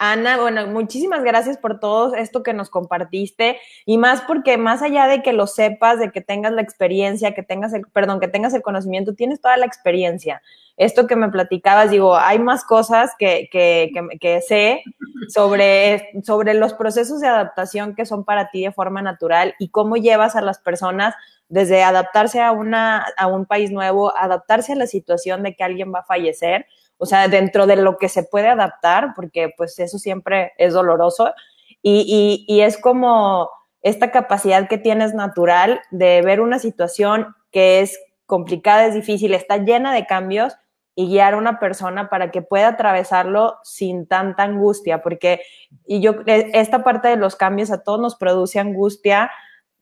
Ana, 0.00 0.36
bueno, 0.38 0.64
muchísimas 0.68 1.24
gracias 1.24 1.58
por 1.58 1.80
todo 1.80 2.14
esto 2.14 2.44
que 2.44 2.54
nos 2.54 2.70
compartiste 2.70 3.58
y 3.84 3.98
más 3.98 4.22
porque 4.22 4.56
más 4.56 4.80
allá 4.80 5.08
de 5.08 5.22
que 5.22 5.32
lo 5.32 5.48
sepas, 5.48 5.98
de 5.98 6.12
que 6.12 6.20
tengas 6.20 6.52
la 6.52 6.62
experiencia, 6.62 7.34
que 7.34 7.42
tengas 7.42 7.74
el, 7.74 7.82
perdón, 7.92 8.20
que 8.20 8.28
tengas 8.28 8.54
el 8.54 8.62
conocimiento, 8.62 9.16
tienes 9.16 9.40
toda 9.40 9.56
la 9.56 9.66
experiencia. 9.66 10.40
Esto 10.76 11.08
que 11.08 11.16
me 11.16 11.28
platicabas, 11.30 11.90
digo, 11.90 12.16
hay 12.16 12.38
más 12.38 12.64
cosas 12.64 13.10
que, 13.18 13.48
que, 13.50 13.90
que, 13.92 14.18
que 14.20 14.40
sé 14.40 14.84
sobre, 15.30 16.12
sobre 16.22 16.54
los 16.54 16.74
procesos 16.74 17.20
de 17.20 17.26
adaptación 17.26 17.96
que 17.96 18.06
son 18.06 18.24
para 18.24 18.50
ti 18.52 18.62
de 18.62 18.72
forma 18.72 19.02
natural 19.02 19.56
y 19.58 19.70
cómo 19.70 19.96
llevas 19.96 20.36
a 20.36 20.42
las 20.42 20.60
personas 20.60 21.16
desde 21.48 21.82
adaptarse 21.82 22.40
a, 22.40 22.52
una, 22.52 23.04
a 23.16 23.26
un 23.26 23.46
país 23.46 23.72
nuevo, 23.72 24.16
adaptarse 24.16 24.74
a 24.74 24.76
la 24.76 24.86
situación 24.86 25.42
de 25.42 25.56
que 25.56 25.64
alguien 25.64 25.92
va 25.92 26.00
a 26.00 26.04
fallecer 26.04 26.66
o 26.98 27.06
sea, 27.06 27.28
dentro 27.28 27.66
de 27.66 27.76
lo 27.76 27.96
que 27.96 28.08
se 28.08 28.24
puede 28.24 28.48
adaptar, 28.48 29.12
porque 29.14 29.50
pues 29.56 29.78
eso 29.78 29.98
siempre 29.98 30.52
es 30.58 30.74
doloroso. 30.74 31.32
Y, 31.80 32.44
y, 32.48 32.60
es 32.60 32.76
como 32.76 33.48
esta 33.82 34.10
capacidad 34.10 34.68
que 34.68 34.78
tienes 34.78 35.14
natural 35.14 35.80
de 35.90 36.20
ver 36.22 36.40
una 36.40 36.58
situación 36.58 37.36
que 37.52 37.80
es 37.80 37.98
complicada, 38.26 38.86
es 38.86 38.94
difícil, 38.94 39.32
está 39.32 39.58
llena 39.58 39.94
de 39.94 40.04
cambios 40.04 40.54
y 40.96 41.06
guiar 41.06 41.34
a 41.34 41.36
una 41.36 41.60
persona 41.60 42.10
para 42.10 42.32
que 42.32 42.42
pueda 42.42 42.68
atravesarlo 42.68 43.58
sin 43.62 44.08
tanta 44.08 44.42
angustia, 44.42 45.00
porque 45.00 45.40
y 45.86 46.00
yo 46.00 46.16
e, 46.26 46.50
esta 46.54 46.82
parte 46.82 47.06
de 47.06 47.16
los 47.16 47.36
cambios 47.36 47.70
a 47.70 47.84
todos 47.84 48.00
nos 48.00 48.16
produce 48.16 48.58
angustia, 48.58 49.30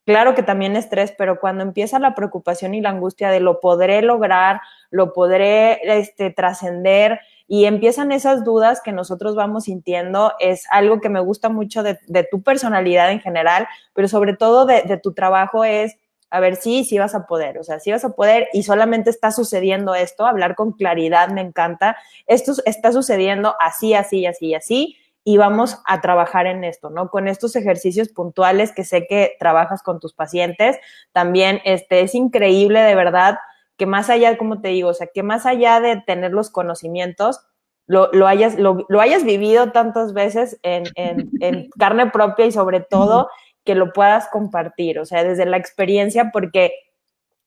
claro 0.07 0.35
que 0.35 0.41
también 0.41 0.77
estrés, 0.77 1.13
pero 1.17 1.37
cuando 1.37 1.63
empieza 1.63 1.99
la 1.99 2.15
preocupación 2.15 2.73
y 2.73 2.79
la 2.79 2.91
angustia 2.91 3.29
de 3.29 3.41
lo 3.41 3.59
podré 3.59 4.01
lograr, 4.01 4.61
lo 4.89 5.11
podré 5.11 5.81
este, 5.99 6.31
trascender 6.31 7.19
y 7.45 7.65
empiezan 7.65 8.13
esas 8.13 8.45
dudas 8.45 8.79
que 8.81 8.93
nosotros 8.93 9.35
vamos 9.35 9.65
sintiendo, 9.65 10.31
es 10.39 10.63
algo 10.71 11.01
que 11.01 11.09
me 11.09 11.19
gusta 11.19 11.49
mucho 11.49 11.83
de, 11.83 11.99
tu 12.31 12.41
personalidad 12.41 13.11
en 13.11 13.19
general, 13.19 13.67
pero 13.93 14.07
sobre 14.07 14.33
todo 14.33 14.65
de, 14.65 14.97
tu 15.03 15.13
trabajo 15.13 15.65
es 15.65 15.97
a 16.29 16.39
ver, 16.39 16.55
sí, 16.55 16.85
sí 16.85 16.97
vas 16.97 17.15
a 17.15 17.25
poder, 17.25 17.57
o 17.57 17.63
sea, 17.63 17.79
sí 17.79 17.91
vas 17.91 18.03
a 18.03 18.09
poder 18.09 18.47
y 18.53 18.63
solamente 18.63 19.09
está 19.09 19.31
sucediendo 19.31 19.93
esto, 19.93 20.25
hablar 20.25 20.55
con 20.55 20.71
claridad 20.71 21.29
me 21.29 21.41
encanta, 21.41 21.97
esto 22.27 22.53
está 22.65 22.93
sucediendo 22.93 23.55
así, 23.59 23.93
así, 23.93 24.25
así, 24.25 24.53
así, 24.53 24.97
y 25.27 25.35
vamos 25.35 25.81
a 25.85 25.99
trabajar 25.99 26.47
en 26.47 26.63
esto, 26.63 26.89
¿no? 26.89 27.09
Con 27.09 27.27
estos 27.27 27.57
ejercicios 27.57 28.07
puntuales 28.07 28.71
que 28.71 28.85
sé 28.85 29.07
que 29.07 29.35
trabajas 29.41 29.83
con 29.83 29.99
tus 29.99 30.13
pacientes, 30.13 30.77
también 31.11 31.59
este, 31.65 31.99
es 31.99 32.15
increíble 32.15 32.79
de 32.79 32.95
verdad 32.95 33.37
que 33.75 33.85
más 33.85 34.09
allá, 34.09 34.37
como 34.37 34.61
te 34.61 34.69
digo, 34.69 34.87
o 34.87 34.93
sea, 34.93 35.07
que 35.13 35.23
más 35.23 35.45
allá 35.45 35.81
de 35.81 36.01
tener 36.07 36.31
los 36.31 36.49
conocimientos, 36.49 37.41
lo, 37.87 38.09
lo 38.13 38.25
hayas, 38.25 38.57
lo, 38.57 38.85
lo, 38.87 39.01
hayas 39.01 39.25
vivido 39.25 39.73
tantas 39.73 40.13
veces 40.13 40.61
en, 40.63 40.85
en, 40.95 41.29
en 41.41 41.69
carne 41.77 42.09
propia 42.09 42.45
y 42.45 42.53
sobre 42.53 42.79
todo 42.79 43.27
que 43.65 43.75
lo 43.75 43.91
puedas 43.91 44.29
compartir, 44.29 44.97
o 44.97 45.05
sea, 45.05 45.25
desde 45.25 45.45
la 45.45 45.57
experiencia, 45.57 46.29
porque 46.31 46.71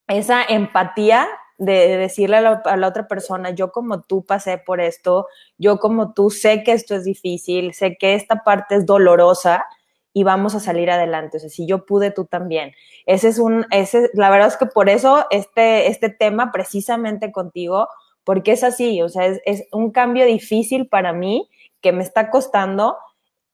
esa 0.07 0.45
empatía 0.45 1.27
de 1.61 1.99
decirle 1.99 2.39
a 2.39 2.41
la, 2.41 2.63
a 2.65 2.77
la, 2.79 2.89
otra 2.89 3.07
persona, 3.07 3.51
yo 3.51 3.71
como 3.71 4.01
tú 4.01 4.25
pasé 4.25 4.57
por 4.57 4.81
esto, 4.81 5.27
yo 5.59 5.79
como 5.79 6.15
tú 6.15 6.31
sé 6.31 6.63
que 6.65 6.73
esto 6.73 6.95
es 6.95 7.05
difícil, 7.05 7.75
sé 7.75 7.97
que 8.01 8.15
esta 8.15 8.43
parte 8.43 8.77
es 8.77 8.87
dolorosa 8.87 9.67
y 10.15 10.25
vamos 10.25 10.55
a 10.55 10.61
salir 10.61 10.91
adelante. 10.91 11.37
O 11.37 11.41
sea, 11.41 11.51
si 11.51 11.67
yo 11.67 11.85
pude, 11.85 12.11
tú 12.11 12.25
también. 12.25 12.73
Ese 13.05 13.29
es 13.29 13.39
un, 13.39 13.67
ese, 13.71 14.11
la 14.15 14.31
verdad 14.31 14.49
es 14.49 14.57
que 14.57 14.67
por 14.67 14.89
eso 14.89 15.27
este, 15.31 15.89
este 15.89 16.09
tema 16.09 16.51
precisamente 16.51 17.31
contigo, 17.31 17.89
porque 18.25 18.53
es 18.53 18.65
así, 18.65 19.03
o 19.03 19.11
sea, 19.11 19.27
es, 19.27 19.41
es 19.45 19.65
un 19.71 19.91
cambio 19.91 20.25
difícil 20.25 20.89
para 20.89 21.13
mí 21.13 21.49
que 21.83 21.93
me 21.93 22.03
está 22.03 22.31
costando, 22.31 22.97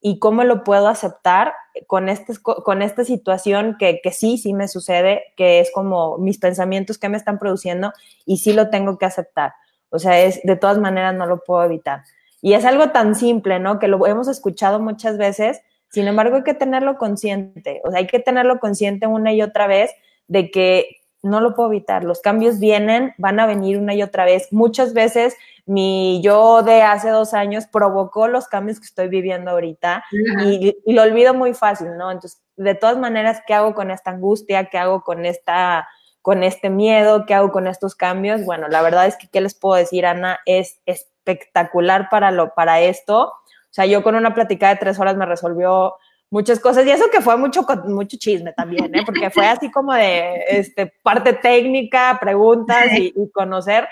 y 0.01 0.19
cómo 0.19 0.45
lo 0.45 0.65
puedo 0.65 0.89
aceptar 0.89 1.55
con, 1.87 2.09
este, 2.09 2.35
con 2.43 2.83
esta 2.83 3.05
situación 3.05 3.77
que, 3.79 4.01
que, 4.03 4.13
sí, 4.13 4.39
sí 4.39 4.53
me 4.53 4.69
sucede, 4.69 5.25
que 5.37 5.61
es 5.61 5.71
como 5.73 6.19
mis 6.19 6.39
pensamientos 6.39 6.99
que 6.99 7.09
me 7.09 7.17
están 7.17 7.39
produciendo 7.39 7.93
y 8.25 8.39
sí 8.39 8.53
lo 8.53 8.71
tengo 8.71 8.99
que 8.99 9.07
aceptar. 9.07 9.55
O 9.91 9.99
sea, 9.99 10.21
es 10.21 10.41
de 10.43 10.57
todas 10.57 10.79
maneras 10.79 11.15
no 11.15 11.27
lo 11.27 11.43
puedo 11.43 11.65
evitar. 11.65 12.03
Y 12.43 12.55
es 12.55 12.65
algo 12.65 12.91
tan 12.91 13.15
simple, 13.15 13.59
¿no? 13.59 13.79
Que 13.79 13.89
lo 13.89 14.07
hemos 14.07 14.29
escuchado 14.29 14.79
muchas 14.79 15.19
veces, 15.19 15.61
sin 15.89 16.07
embargo 16.07 16.37
hay 16.37 16.43
que 16.43 16.55
tenerlo 16.55 16.99
consciente, 16.99 17.81
o 17.85 17.91
sea, 17.91 18.01
hay 18.01 18.07
que 18.07 18.21
tenerlo 18.21 18.59
consciente 18.59 19.07
una 19.07 19.33
y 19.33 19.43
otra 19.43 19.67
vez 19.67 19.91
de 20.29 20.51
que 20.51 20.99
no 21.23 21.41
lo 21.41 21.55
puedo 21.55 21.71
evitar, 21.71 22.05
los 22.05 22.21
cambios 22.21 22.59
vienen, 22.59 23.15
van 23.19 23.41
a 23.41 23.47
venir 23.47 23.79
una 23.79 23.95
y 23.95 24.03
otra 24.03 24.25
vez. 24.25 24.53
Muchas 24.53 24.95
veces 24.95 25.35
mi 25.67 26.23
yo 26.23 26.63
de 26.63 26.83
hace 26.83 27.11
dos 27.11 27.35
años 27.35 27.67
provocó 27.67 28.29
los 28.29 28.47
cambios 28.47 28.79
que 28.79 28.87
estoy 28.87 29.09
viviendo 29.09 29.51
ahorita 29.51 30.05
y, 30.45 30.77
y, 30.85 30.93
lo 30.93 31.03
olvido 31.03 31.35
muy 31.35 31.55
fácil, 31.55 31.97
¿no? 31.99 32.13
Entonces, 32.13 32.41
de 32.57 32.77
todas 32.77 32.97
maneras, 32.97 33.43
¿qué 33.47 33.53
hago 33.53 33.75
con 33.75 33.91
esta 33.91 34.13
angustia? 34.13 34.67
¿Qué 34.67 34.79
hago 34.79 35.03
con 35.03 35.27
esta 35.27 35.89
con 36.23 36.45
este 36.45 36.71
miedo? 36.71 37.27
¿Qué 37.27 37.35
hago 37.35 37.51
con 37.51 37.67
estos 37.67 37.97
cambios? 37.97 38.45
Bueno, 38.45 38.69
la 38.69 38.81
verdad 38.81 39.07
es 39.07 39.17
que, 39.17 39.29
¿qué 39.29 39.41
les 39.41 39.55
puedo 39.55 39.75
decir, 39.75 40.07
Ana? 40.07 40.39
Es 40.47 40.81
espectacular 40.87 42.09
para, 42.11 42.31
lo, 42.31 42.55
para 42.55 42.81
esto. 42.81 43.25
O 43.27 43.71
sea, 43.71 43.87
yo 43.87 44.05
con 44.05 44.15
una 44.15 44.35
plática 44.35 44.69
de 44.69 44.77
tres 44.77 44.99
horas 45.01 45.17
me 45.17 45.27
resolvió 45.27 45.95
muchas 46.31 46.61
cosas 46.61 46.87
y 46.87 46.91
eso 46.91 47.11
que 47.11 47.21
fue 47.21 47.37
mucho 47.37 47.65
mucho 47.87 48.17
chisme 48.19 48.53
también, 48.53 48.93
¿eh? 48.95 49.03
porque 49.07 49.31
fue 49.31 49.47
así 49.47 49.71
como 49.71 49.95
de 49.95 50.45
este, 50.49 50.93
parte 51.03 51.33
técnica, 51.33 52.19
preguntas 52.21 52.87
y, 52.99 53.13
y 53.17 53.31
conocer 53.31 53.87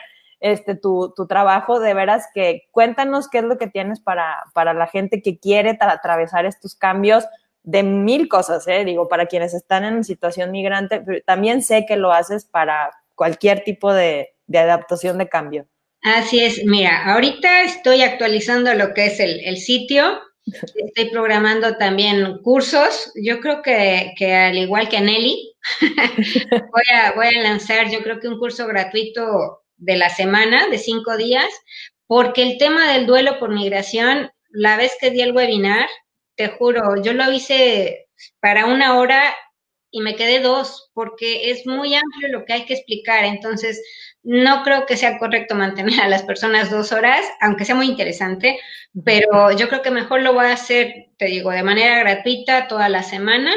este, 0.45 0.75
tu, 0.75 1.15
tu, 1.17 1.27
trabajo, 1.27 1.81
de 1.81 1.95
veras 1.95 2.27
que 2.35 2.69
cuéntanos 2.71 3.31
qué 3.31 3.39
es 3.39 3.45
lo 3.45 3.57
que 3.57 3.67
tienes 3.67 3.99
para, 3.99 4.45
para 4.53 4.75
la 4.75 4.87
gente 4.87 5.23
que 5.23 5.39
quiere 5.39 5.79
atravesar 5.81 6.45
estos 6.45 6.75
cambios 6.75 7.25
de 7.63 7.83
mil 7.83 8.29
cosas, 8.29 8.69
¿eh? 8.69 8.85
digo, 8.85 9.09
para 9.09 9.25
quienes 9.25 9.55
están 9.55 9.85
en 9.85 10.05
situación 10.05 10.51
migrante, 10.51 11.01
pero 11.01 11.21
también 11.25 11.63
sé 11.63 11.87
que 11.89 11.97
lo 11.97 12.13
haces 12.13 12.45
para 12.45 12.91
cualquier 13.15 13.65
tipo 13.65 13.95
de, 13.95 14.35
de 14.47 14.59
adaptación 14.59 15.17
de 15.17 15.31
cambio. 15.31 15.67
Así 16.03 16.45
es, 16.45 16.63
mira, 16.67 17.15
ahorita 17.15 17.63
estoy 17.63 18.03
actualizando 18.03 18.75
lo 18.75 18.93
que 18.93 19.07
es 19.07 19.21
el, 19.21 19.41
el 19.47 19.57
sitio, 19.57 20.21
Estoy 20.77 21.09
programando 21.11 21.79
también 21.79 22.37
cursos. 22.43 23.13
Yo 23.15 23.41
creo 23.41 23.63
que, 23.63 24.13
que 24.19 24.35
al 24.35 24.59
igual 24.59 24.91
que 24.91 25.01
Nelly, 25.01 25.55
voy, 26.51 26.85
a, 26.95 27.13
voy 27.13 27.29
a 27.29 27.43
lanzar 27.43 27.91
yo 27.91 28.03
creo 28.03 28.21
que 28.21 28.29
un 28.29 28.39
curso 28.39 28.67
gratuito 28.67 29.64
de 29.85 29.97
la 29.97 30.11
semana, 30.11 30.69
de 30.69 30.79
cinco 30.79 31.17
días, 31.17 31.49
porque 32.07 32.43
el 32.43 32.59
tema 32.59 32.93
del 32.93 33.07
duelo 33.07 33.39
por 33.39 33.51
migración, 33.51 34.31
la 34.51 34.77
vez 34.77 34.97
que 35.01 35.11
di 35.11 35.21
el 35.21 35.33
webinar, 35.33 35.89
te 36.37 36.49
juro, 36.49 37.03
yo 37.03 37.13
lo 37.13 37.31
hice 37.31 38.09
para 38.41 38.67
una 38.67 38.99
hora 38.99 39.35
y 39.91 40.01
me 40.01 40.17
quedé 40.17 40.41
dos, 40.41 40.91
porque 40.93 41.51
es 41.51 41.67
muy 41.67 41.95
amplio 41.95 42.29
lo 42.29 42.45
que 42.45 42.53
hay 42.53 42.65
que 42.65 42.75
explicar. 42.75 43.25
Entonces, 43.25 43.81
no 44.25 44.65
creo 44.65 44.87
que 44.87 44.97
sea 44.97 45.19
correcto 45.19 45.55
mantener 45.55 46.01
a 46.01 46.09
las 46.09 46.25
personas 46.25 46.71
dos 46.71 46.91
horas, 46.91 47.25
aunque 47.41 47.65
sea 47.65 47.77
muy 47.77 47.87
interesante, 47.87 48.59
pero 49.05 49.53
yo 49.53 49.69
creo 49.69 49.83
que 49.83 49.93
mejor 49.93 50.23
lo 50.23 50.35
voy 50.35 50.47
a 50.47 50.55
hacer, 50.55 51.11
te 51.17 51.27
digo, 51.27 51.53
de 51.53 51.63
manera 51.63 52.01
gratuita 52.01 52.67
toda 52.67 52.89
la 52.89 53.05
semana. 53.05 53.53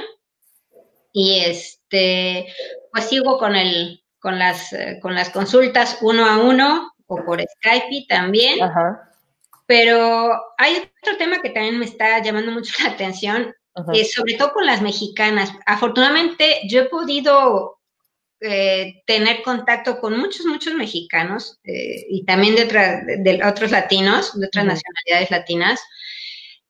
Y 1.11 1.39
este, 1.39 2.53
pues 2.91 3.05
sigo 3.05 3.39
con 3.39 3.55
el, 3.55 4.03
con 4.27 4.37
las, 4.37 4.75
con 5.01 5.15
las 5.15 5.29
consultas 5.29 5.99
uno 6.01 6.25
a 6.25 6.37
uno 6.37 6.91
o 7.05 7.23
por 7.23 7.41
Skype 7.41 8.07
también. 8.09 8.61
Ajá. 8.61 9.09
Pero 9.65 10.37
hay 10.57 10.91
otro 11.01 11.15
tema 11.17 11.41
que 11.41 11.49
también 11.49 11.79
me 11.79 11.85
está 11.85 12.21
llamando 12.21 12.51
mucho 12.51 12.73
la 12.83 12.89
atención, 12.89 13.55
eh, 13.93 14.03
sobre 14.03 14.33
todo 14.33 14.51
con 14.51 14.65
las 14.65 14.81
mexicanas. 14.81 15.49
Afortunadamente, 15.65 16.59
yo 16.67 16.81
he 16.81 16.89
podido 16.89 17.79
eh, 18.41 19.01
tener 19.07 19.43
contacto 19.43 20.01
con 20.01 20.19
muchos, 20.19 20.45
muchos 20.45 20.73
mexicanos 20.73 21.57
eh, 21.63 22.05
y 22.09 22.25
también 22.25 22.55
de, 22.55 22.65
otra, 22.65 23.01
de, 23.05 23.41
otros 23.45 23.71
latinos, 23.71 24.37
de 24.37 24.47
otras 24.47 24.65
nacionalidades 24.65 25.31
latinas. 25.31 25.81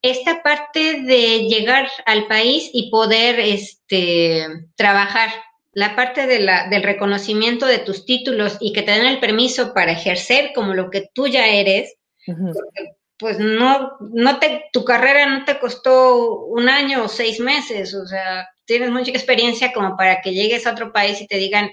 Esta 0.03 0.43
parte 0.43 1.01
de 1.01 1.47
llegar 1.47 1.89
al 2.05 2.27
país 2.27 2.69
y 2.71 2.91
poder 2.91 3.39
este, 3.39 4.45
trabajar, 4.75 5.31
la 5.77 5.95
parte 5.95 6.25
de 6.25 6.39
la, 6.39 6.67
del 6.69 6.81
reconocimiento 6.81 7.67
de 7.67 7.77
tus 7.77 8.03
títulos 8.03 8.57
y 8.59 8.73
que 8.73 8.81
te 8.81 8.93
den 8.93 9.05
el 9.05 9.19
permiso 9.19 9.75
para 9.75 9.91
ejercer 9.91 10.51
como 10.55 10.73
lo 10.73 10.89
que 10.89 11.07
tú 11.13 11.27
ya 11.27 11.45
eres, 11.45 11.93
uh 12.25 12.31
-huh. 12.33 12.51
porque, 12.51 12.95
pues 13.19 13.37
no, 13.37 13.91
no 13.99 14.39
te, 14.39 14.63
tu 14.73 14.83
carrera 14.83 15.27
no 15.27 15.45
te 15.45 15.59
costó 15.59 16.45
un 16.45 16.67
año 16.67 17.03
o 17.03 17.07
seis 17.07 17.39
meses, 17.39 17.93
o 17.93 18.07
sea, 18.07 18.49
tienes 18.65 18.89
mucha 18.89 19.11
experiencia 19.11 19.71
como 19.71 19.95
para 19.95 20.19
que 20.21 20.33
llegues 20.33 20.65
a 20.65 20.71
otro 20.71 20.91
país 20.91 21.21
y 21.21 21.27
te 21.27 21.37
digan, 21.37 21.69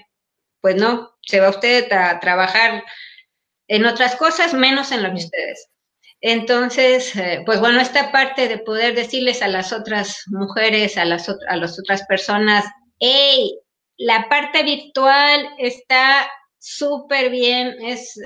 pues 0.61 0.75
no, 0.75 1.15
se 1.23 1.39
va 1.39 1.49
usted 1.49 1.91
a 1.91 2.19
trabajar 2.19 2.83
en 3.67 3.87
otras 3.87 4.15
cosas 4.17 4.53
menos 4.53 4.91
en 4.91 5.01
lo 5.01 5.09
que 5.09 5.23
ustedes. 5.25 5.67
Entonces, 6.21 7.15
eh, 7.15 7.41
pues 7.43 7.59
bueno, 7.59 7.81
esta 7.81 8.11
parte 8.11 8.47
de 8.47 8.59
poder 8.59 8.93
decirles 8.93 9.41
a 9.41 9.47
las 9.47 9.73
otras 9.73 10.25
mujeres, 10.27 10.95
a 10.95 11.05
las, 11.05 11.27
a 11.27 11.55
las 11.55 11.79
otras 11.79 12.05
personas, 12.05 12.65
hey, 12.99 13.64
la 13.97 14.27
parte 14.29 14.63
virtual 14.63 15.49
está 15.57 16.29
súper 16.59 17.29
bien, 17.29 17.75
es 17.81 18.19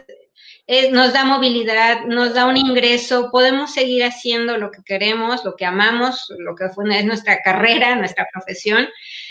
es, 0.70 0.92
nos 0.92 1.14
da 1.14 1.26
movilidad, 1.26 2.06
nos 2.06 2.36
da 2.36 2.46
un 2.46 2.56
ingreso, 2.56 3.32
podemos 3.32 3.74
seguir 3.74 4.04
haciendo 4.04 4.56
lo 4.58 4.70
que 4.70 4.84
queremos, 4.84 5.44
lo 5.44 5.56
que 5.56 5.66
amamos, 5.66 6.32
lo 6.38 6.56
que 6.56 6.70
fue, 6.70 6.96
es 6.96 7.06
nuestra 7.06 7.42
carrera, 7.42 7.96
nuestra 7.96 8.28
profesión. 8.32 8.88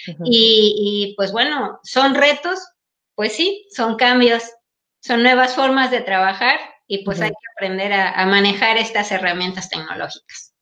Uh 0.09 0.11
-huh. 0.11 0.25
y, 0.25 0.75
y, 1.13 1.15
pues 1.15 1.31
bueno, 1.31 1.79
son 1.85 2.17
retos, 2.17 2.59
pues 3.15 3.35
sí, 3.35 3.69
son 3.71 3.95
cambios, 3.97 4.43
son 5.01 5.23
nuevas 5.23 5.55
formas 5.55 5.93
de 5.93 6.01
trabajar 6.01 6.59
y 6.89 7.05
pues 7.05 7.19
uh 7.19 7.21
-huh. 7.21 7.25
hay 7.27 7.31
que 7.31 7.53
aprender 7.57 7.93
a, 7.93 8.21
a 8.21 8.27
manejar 8.27 8.77
estas 8.77 9.13
herramientas 9.13 9.69
tecnológicas. 9.69 10.55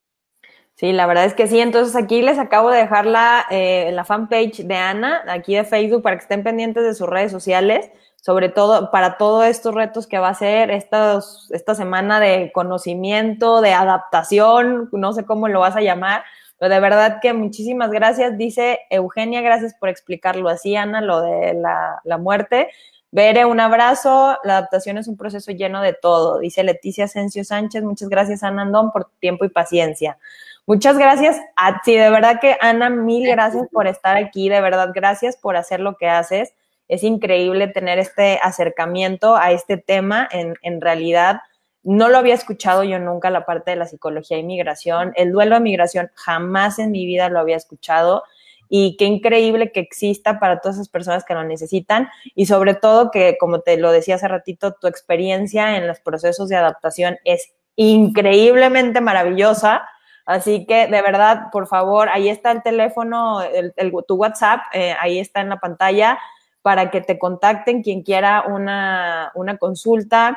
Sí, 0.77 0.93
la 0.93 1.07
verdad 1.07 1.25
es 1.25 1.35
que 1.35 1.49
sí. 1.49 1.59
Entonces 1.59 1.97
aquí 1.97 2.23
les 2.23 2.39
acabo 2.39 2.71
de 2.71 2.79
dejar 2.79 3.07
la, 3.07 3.45
eh, 3.51 3.91
la 3.93 4.05
fanpage 4.05 4.59
de 4.65 4.77
Ana, 4.77 5.25
aquí 5.29 5.57
de 5.57 5.65
Facebook, 5.65 6.03
para 6.03 6.17
que 6.17 6.23
estén 6.23 6.45
pendientes 6.45 6.85
de 6.85 6.95
sus 6.95 7.09
redes 7.09 7.33
sociales 7.33 7.91
sobre 8.27 8.49
todo 8.49 8.91
para 8.91 9.19
todos 9.19 9.47
estos 9.47 9.73
retos 9.73 10.09
que 10.09 10.19
va 10.19 10.31
a 10.31 10.35
ser 10.35 10.73
esta, 10.73 11.21
esta 11.51 11.77
semana 11.77 12.19
de 12.19 12.51
conocimiento, 12.53 13.61
de 13.61 13.73
adaptación, 13.73 14.89
no 14.91 15.13
sé 15.13 15.25
cómo 15.25 15.47
lo 15.47 15.61
vas 15.61 15.77
a 15.77 15.81
llamar, 15.81 16.25
pero 16.59 16.75
de 16.75 16.81
verdad 16.81 17.19
que 17.23 17.33
muchísimas 17.35 17.93
gracias. 17.93 18.37
Dice 18.37 18.81
Eugenia, 18.91 19.43
gracias 19.43 19.75
por 19.75 19.91
explicarlo 19.91 20.49
así, 20.49 20.75
Ana, 20.75 21.03
lo 21.03 21.21
de 21.21 21.55
la, 21.55 22.01
la 22.03 22.19
muerte. 22.19 22.69
Bere, 23.13 23.45
un 23.45 23.61
abrazo. 23.61 24.37
La 24.43 24.59
adaptación 24.59 24.99
es 24.99 25.07
un 25.07 25.17
proceso 25.17 25.53
lleno 25.53 25.81
de 25.81 25.93
todo. 25.93 26.41
Dice 26.41 26.65
Leticia 26.65 27.05
Asensio 27.05 27.45
Sánchez, 27.45 27.85
muchas 27.85 28.09
gracias, 28.09 28.43
Ana 28.43 28.63
Andón, 28.63 28.91
por 28.91 29.09
tiempo 29.21 29.45
y 29.45 29.51
paciencia. 29.51 30.19
Muchas 30.67 30.99
gracias 30.99 31.41
a 31.55 31.81
ti, 31.83 31.95
de 31.95 32.11
verdad 32.11 32.41
que 32.41 32.57
Ana, 32.61 32.91
mil 32.91 33.27
gracias 33.27 33.69
por 33.73 33.87
estar 33.87 34.17
aquí, 34.17 34.49
de 34.49 34.61
verdad, 34.61 34.91
gracias 34.95 35.37
por 35.37 35.57
hacer 35.57 35.81
lo 35.81 35.97
que 35.97 36.09
haces 36.09 36.53
es 36.89 37.03
increíble 37.03 37.69
tener 37.69 37.99
este 37.99 38.39
acercamiento 38.43 39.37
a 39.37 39.53
este 39.53 39.77
tema. 39.77 40.29
En, 40.31 40.55
en, 40.63 40.81
realidad, 40.81 41.41
no 41.83 42.09
lo 42.09 42.19
había 42.19 42.35
escuchado 42.35 42.85
yo 42.85 42.99
nunca, 42.99 43.31
la 43.31 43.45
parte 43.45 43.73
de 43.73 43.77
la 43.77 43.87
psicología 43.87 44.39
y 44.39 44.45
migración. 44.45 45.13
El 45.17 45.33
duelo 45.33 45.57
de 45.57 45.63
migración 45.63 46.11
jamás 46.15 46.79
en 46.79 46.93
mi 46.93 47.07
vida 47.07 47.29
lo 47.29 47.41
había 47.41 47.57
escuchado. 47.57 48.23
y 48.69 48.97
qué 48.97 49.05
increíble 49.05 49.71
que 49.71 49.79
exista 49.79 50.41
para 50.41 50.59
todas 50.59 50.77
esas 50.77 50.89
personas 50.89 51.25
que 51.25 51.35
lo 51.35 51.45
necesitan 51.45 52.09
y 52.35 52.47
sobre 52.47 52.75
todo 52.75 53.13
que, 53.13 53.37
como 53.39 53.61
te 53.61 53.77
lo 53.77 53.93
decía 53.93 54.17
hace 54.17 54.27
ratito, 54.27 54.73
tu 54.73 54.89
experiencia 54.89 55.77
en 55.77 55.87
los 55.87 56.01
procesos 56.01 56.49
de 56.49 56.57
adaptación 56.57 57.17
es 57.25 57.53
increíblemente 57.77 59.01
maravillosa. 59.01 59.89
Así 60.27 60.67
que 60.67 60.89
de 60.89 61.03
verdad, 61.03 61.45
por 61.53 61.69
favor, 61.69 62.09
ahí 62.09 62.29
está 62.29 62.51
el 62.51 62.63
teléfono, 62.63 63.41
el, 63.43 63.73
tu 64.07 64.17
WhatsApp, 64.17 64.61
eh, 64.73 64.95
ahí 65.01 65.21
está 65.21 65.41
en 65.41 65.49
la 65.49 65.59
pantalla 65.59 66.19
para 66.63 66.91
que 66.91 67.01
te 67.01 67.17
contacten 67.17 67.81
quien 67.81 68.03
quiera 68.03 68.43
una, 68.43 69.31
una 69.37 69.57
consulta, 69.57 70.37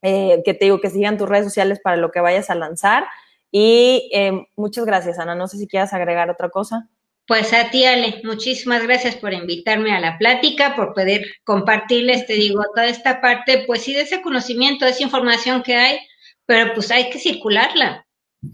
eh, 0.00 0.42
que 0.42 0.54
te 0.54 0.64
digo 0.64 0.80
que 0.80 0.88
sigan 0.88 1.18
tus 1.18 1.28
redes 1.28 1.44
sociales 1.44 1.80
para 1.84 1.98
lo 1.98 2.10
que 2.10 2.20
vayas 2.20 2.48
a 2.48 2.54
lanzar. 2.54 3.04
Y 3.50 4.10
eh, 4.12 4.46
muchas 4.56 4.86
gracias, 4.86 5.18
Ana. 5.18 5.34
No 5.34 5.46
sé 5.48 5.58
si 5.58 5.68
quieras 5.68 5.92
agregar 5.92 6.30
otra 6.30 6.48
cosa. 6.48 6.88
Pues 7.26 7.52
a 7.52 7.70
ti, 7.70 7.84
Ale, 7.84 8.20
muchísimas 8.24 8.82
gracias 8.82 9.16
por 9.16 9.32
invitarme 9.32 9.94
a 9.94 10.00
la 10.00 10.18
plática, 10.18 10.74
por 10.74 10.94
poder 10.94 11.26
compartirles, 11.44 12.26
te 12.26 12.34
digo, 12.34 12.62
toda 12.74 12.86
esta 12.86 13.20
parte, 13.20 13.64
pues 13.66 13.82
sí, 13.82 13.94
de 13.94 14.02
ese 14.02 14.22
conocimiento, 14.22 14.84
de 14.84 14.90
esa 14.90 15.02
información 15.02 15.62
que 15.62 15.74
hay, 15.74 15.98
pero 16.46 16.74
pues 16.74 16.90
hay 16.90 17.10
que 17.10 17.18
circularla. 17.18 18.06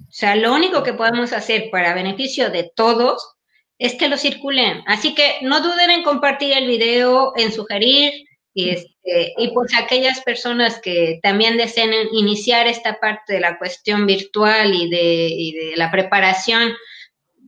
O 0.08 0.12
sea, 0.12 0.36
lo 0.36 0.54
único 0.54 0.82
que 0.82 0.92
podemos 0.92 1.32
hacer 1.32 1.70
para 1.70 1.94
beneficio 1.94 2.50
de 2.50 2.70
todos 2.74 3.36
es 3.78 3.94
que 3.94 4.08
lo 4.08 4.16
circulen. 4.16 4.82
Así 4.86 5.14
que 5.14 5.38
no 5.42 5.60
duden 5.60 5.90
en 5.90 6.02
compartir 6.02 6.52
el 6.52 6.66
video, 6.66 7.32
en 7.36 7.52
sugerir, 7.52 8.12
y, 8.52 8.70
este, 8.70 9.32
y 9.38 9.48
pues 9.52 9.72
aquellas 9.74 10.20
personas 10.22 10.80
que 10.80 11.20
también 11.22 11.56
deseen 11.56 11.92
iniciar 12.12 12.66
esta 12.66 12.98
parte 12.98 13.34
de 13.34 13.40
la 13.40 13.58
cuestión 13.58 14.06
virtual 14.06 14.74
y 14.74 14.90
de, 14.90 15.28
y 15.28 15.52
de 15.52 15.76
la 15.76 15.90
preparación 15.90 16.74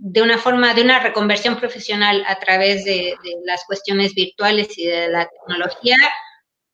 de 0.05 0.21
una 0.21 0.37
forma, 0.37 0.75
de 0.75 0.83
una 0.83 0.99
reconversión 0.99 1.57
profesional 1.57 2.25
a 2.27 2.37
través 2.41 2.85
de, 2.85 3.15
las 3.45 3.65
cuestiones 3.65 4.15
virtuales 4.15 4.77
y 4.77 4.87
de 4.87 5.09
la 5.09 5.29
tecnología. 5.29 5.97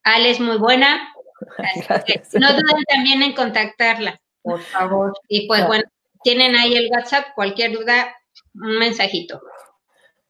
Ale 0.03 0.31
es 0.31 0.41
muy 0.41 0.57
buena. 0.57 1.13
no 2.33 2.53
duden 2.53 2.85
también 2.89 3.23
en 3.23 3.35
contactarla, 3.35 4.19
por 4.51 4.61
favor. 4.61 5.13
Y 5.29 5.47
pues 5.47 5.67
bueno, 5.67 5.85
tienen 6.23 6.57
ahí 6.57 6.75
el 6.75 6.91
WhatsApp, 6.91 7.27
cualquier 7.35 7.73
duda, 7.73 8.15
un 8.55 8.79
mensajito. 8.79 9.41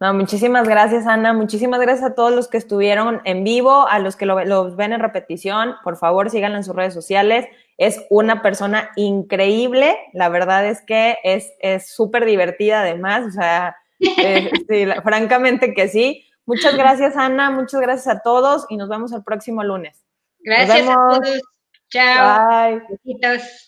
No, 0.00 0.14
muchísimas 0.14 0.68
gracias, 0.68 1.06
Ana. 1.06 1.32
Muchísimas 1.32 1.80
gracias 1.80 2.12
a 2.12 2.14
todos 2.14 2.32
los 2.32 2.46
que 2.46 2.56
estuvieron 2.56 3.20
en 3.24 3.42
vivo, 3.42 3.88
a 3.88 3.98
los 3.98 4.14
que 4.14 4.26
lo, 4.26 4.44
los 4.44 4.76
ven 4.76 4.92
en 4.92 5.00
repetición. 5.00 5.74
Por 5.82 5.96
favor, 5.96 6.30
síganlo 6.30 6.56
en 6.56 6.64
sus 6.64 6.76
redes 6.76 6.94
sociales 6.94 7.46
es 7.78 8.04
una 8.10 8.42
persona 8.42 8.90
increíble, 8.96 9.96
la 10.12 10.28
verdad 10.28 10.66
es 10.66 10.82
que 10.82 11.16
es 11.22 11.88
súper 11.88 12.24
divertida 12.24 12.80
además, 12.80 13.24
o 13.26 13.30
sea, 13.30 13.76
eh, 14.00 14.50
francamente 15.04 15.72
que 15.72 15.88
sí. 15.88 16.24
Muchas 16.44 16.76
gracias 16.76 17.16
Ana, 17.16 17.50
muchas 17.50 17.80
gracias 17.80 18.08
a 18.08 18.20
todos 18.20 18.66
y 18.68 18.76
nos 18.76 18.88
vemos 18.88 19.12
el 19.12 19.22
próximo 19.22 19.62
lunes. 19.62 20.04
Gracias 20.40 20.88
a 20.88 20.94
todos. 20.94 21.42
Chao. 21.88 22.48
Bye. 22.48 22.82
Besitos. 22.90 23.67